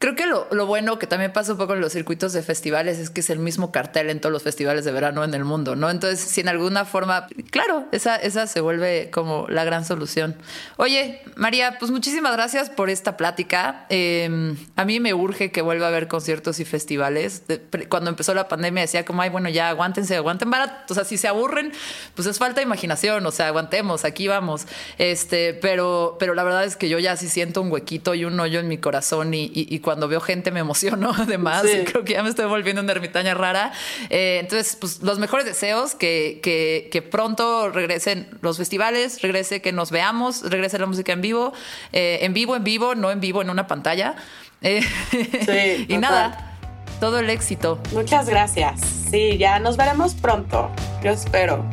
Creo 0.02 0.16
que 0.16 0.26
lo, 0.26 0.48
lo, 0.50 0.66
bueno 0.66 0.98
que 0.98 1.06
también 1.06 1.32
pasa 1.32 1.52
un 1.52 1.60
poco 1.60 1.76
en 1.76 1.80
los 1.80 1.94
circuitos 1.94 2.34
de 2.34 2.42
festivales 2.42 2.98
es 2.98 3.12
que 3.12 3.20
es 3.20 3.30
el 3.30 3.38
mismo 3.38 3.72
cartel 3.72 4.10
en 4.10 4.20
todos 4.20 4.34
los 4.34 4.42
festivales 4.42 4.84
de 4.84 4.92
verano 4.92 5.24
en 5.24 5.36
el 5.36 5.46
mundo, 5.46 5.76
¿no? 5.76 5.92
Entonces, 5.92 6.20
si 6.20 6.42
en 6.42 6.48
alguna 6.48 6.86
forma, 6.86 7.28
claro, 7.52 7.86
esa, 7.92 8.16
esa 8.16 8.48
se 8.48 8.62
vuelve 8.62 9.12
como 9.12 9.46
la 9.48 9.64
gran 9.64 9.86
solución. 9.86 10.36
Oye, 10.78 11.22
María, 11.36 11.78
pues 11.78 11.92
muchísimas 11.92 12.34
gracias 12.34 12.72
por 12.72 12.90
esta 12.90 13.16
plática. 13.16 13.86
Em, 13.90 14.58
a 14.76 14.86
mí 14.86 15.00
me 15.00 15.14
urge 15.14 15.52
que 15.52 15.62
vuelva 15.62 15.86
a 15.86 15.90
haber 15.90 16.08
conciertos 16.08 16.60
y 16.60 16.66
festivales. 16.66 17.44
Cuando 17.88 18.10
empezó 18.10 18.34
la 18.34 18.48
pandemia 18.48 18.82
decía 18.82 19.06
como, 19.06 19.22
ay, 19.22 19.30
bueno, 19.30 19.50
ya 19.50 19.70
aguántense, 19.70 20.16
aguanten 20.16 20.50
barato. 20.50 20.92
O 20.92 20.96
sea, 20.96 21.04
si 21.04 21.20
se 21.20 21.28
aburren, 21.28 21.74
pues 22.16 22.28
es 22.28 22.40
falta 22.40 22.56
de 22.56 22.64
imaginación, 22.64 23.24
o 23.24 23.32
sea, 23.32 23.50
aguantemos, 23.50 24.04
aquí 24.04 24.28
vamos. 24.28 24.66
Este, 24.98 25.54
pero, 25.54 26.18
pero 26.20 26.34
la 26.34 26.44
verdad 26.44 26.64
es 26.64 26.76
que 26.76 26.90
yo 26.90 26.98
ya 26.98 27.16
sí 27.18 27.30
siento 27.30 27.62
un 27.62 27.72
huequito 27.72 28.16
y 28.16 28.26
un 28.26 28.40
hoyo 28.40 28.60
en 28.60 28.68
mi 28.68 28.80
corazón 28.80 29.36
y, 29.36 29.44
y, 29.44 29.68
y 29.70 29.91
cuando 29.92 30.08
veo 30.08 30.22
gente 30.22 30.52
me 30.52 30.62
emociono 30.62 31.12
además. 31.18 31.64
Creo 31.64 32.06
que 32.06 32.14
ya 32.14 32.24
me 32.24 32.30
estoy 32.30 32.46
volviendo 32.46 32.82
una 32.82 32.94
ermitaña 32.94 33.34
rara. 33.34 33.74
Eh, 34.10 34.38
entonces, 34.40 34.78
pues 34.80 35.02
los 35.02 35.20
mejores 35.20 35.46
deseos, 35.46 35.96
que, 35.96 36.40
que, 36.42 36.88
que, 36.90 37.02
pronto 37.02 37.70
regresen 37.70 38.30
los 38.42 38.58
festivales, 38.58 39.22
regrese 39.22 39.62
que 39.62 39.74
nos 39.74 39.92
veamos, 39.92 40.50
regrese 40.50 40.80
la 40.80 40.86
música 40.86 41.12
en 41.12 41.20
vivo, 41.20 41.52
eh, 41.92 42.20
en 42.22 42.34
vivo, 42.34 42.56
en 42.56 42.64
vivo, 42.64 42.96
no 42.96 43.12
en 43.12 43.20
vivo 43.20 43.42
en 43.42 43.50
una 43.50 43.68
pantalla. 43.68 44.16
Eh, 44.64 44.84
sí, 44.84 45.86
y 45.92 45.98
nada, 45.98 46.56
todo 47.00 47.18
el 47.18 47.32
éxito. 47.32 47.82
Muchas 47.94 48.30
gracias. 48.30 48.80
Sí, 49.10 49.40
ya 49.40 49.58
nos 49.58 49.76
veremos 49.76 50.14
pronto. 50.14 50.70
Yo 51.04 51.10
espero. 51.10 51.66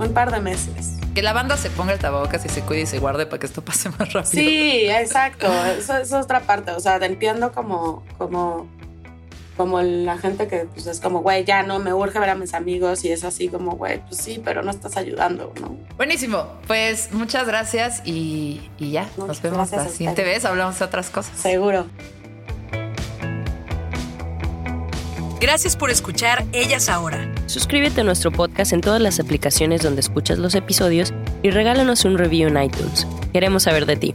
Un 0.00 0.12
par 0.12 0.32
de 0.32 0.40
meses 0.40 1.01
que 1.14 1.22
la 1.22 1.32
banda 1.32 1.56
se 1.56 1.70
ponga 1.70 1.92
el 1.92 1.98
tapabocas 1.98 2.44
y 2.44 2.48
se 2.48 2.62
cuide 2.62 2.82
y 2.82 2.86
se 2.86 2.98
guarde 2.98 3.26
para 3.26 3.38
que 3.38 3.46
esto 3.46 3.62
pase 3.64 3.88
más 3.90 4.12
rápido. 4.12 4.42
Sí, 4.42 4.88
exacto. 4.88 5.46
Eso, 5.78 5.96
es 5.96 6.12
otra 6.12 6.40
parte. 6.40 6.72
O 6.72 6.80
sea, 6.80 6.98
te 6.98 7.06
entiendo 7.06 7.52
como, 7.52 8.04
como, 8.18 8.66
como 9.56 9.82
la 9.82 10.18
gente 10.18 10.48
que 10.48 10.66
pues, 10.72 10.86
es 10.86 11.00
como, 11.00 11.20
güey, 11.20 11.44
ya 11.44 11.62
no 11.62 11.78
me 11.78 11.92
urge 11.92 12.18
ver 12.18 12.30
a 12.30 12.34
mis 12.34 12.54
amigos 12.54 13.04
y 13.04 13.12
es 13.12 13.24
así 13.24 13.48
como, 13.48 13.72
güey, 13.72 14.00
pues 14.00 14.18
sí, 14.18 14.40
pero 14.42 14.62
no 14.62 14.70
estás 14.70 14.96
ayudando, 14.96 15.52
¿no? 15.60 15.76
Buenísimo. 15.96 16.46
Pues 16.66 17.12
muchas 17.12 17.46
gracias 17.46 18.02
y, 18.04 18.70
y 18.78 18.92
ya. 18.92 19.08
nos 19.16 19.42
vemos 19.42 19.70
la 19.70 19.88
siguiente 19.88 20.24
vez. 20.24 20.44
Hablamos 20.44 20.78
de 20.78 20.84
otras 20.84 21.10
cosas. 21.10 21.38
Seguro. 21.38 21.86
Gracias 25.40 25.76
por 25.76 25.90
escuchar 25.90 26.44
Ellas 26.52 26.88
Ahora. 26.88 27.31
Suscríbete 27.46 28.00
a 28.00 28.04
nuestro 28.04 28.30
podcast 28.30 28.72
en 28.72 28.80
todas 28.80 29.00
las 29.00 29.20
aplicaciones 29.20 29.82
donde 29.82 30.00
escuchas 30.00 30.38
los 30.38 30.54
episodios 30.54 31.12
y 31.42 31.50
regálanos 31.50 32.04
un 32.04 32.18
review 32.18 32.48
en 32.48 32.62
iTunes. 32.62 33.06
Queremos 33.32 33.64
saber 33.64 33.86
de 33.86 33.96
ti. 33.96 34.14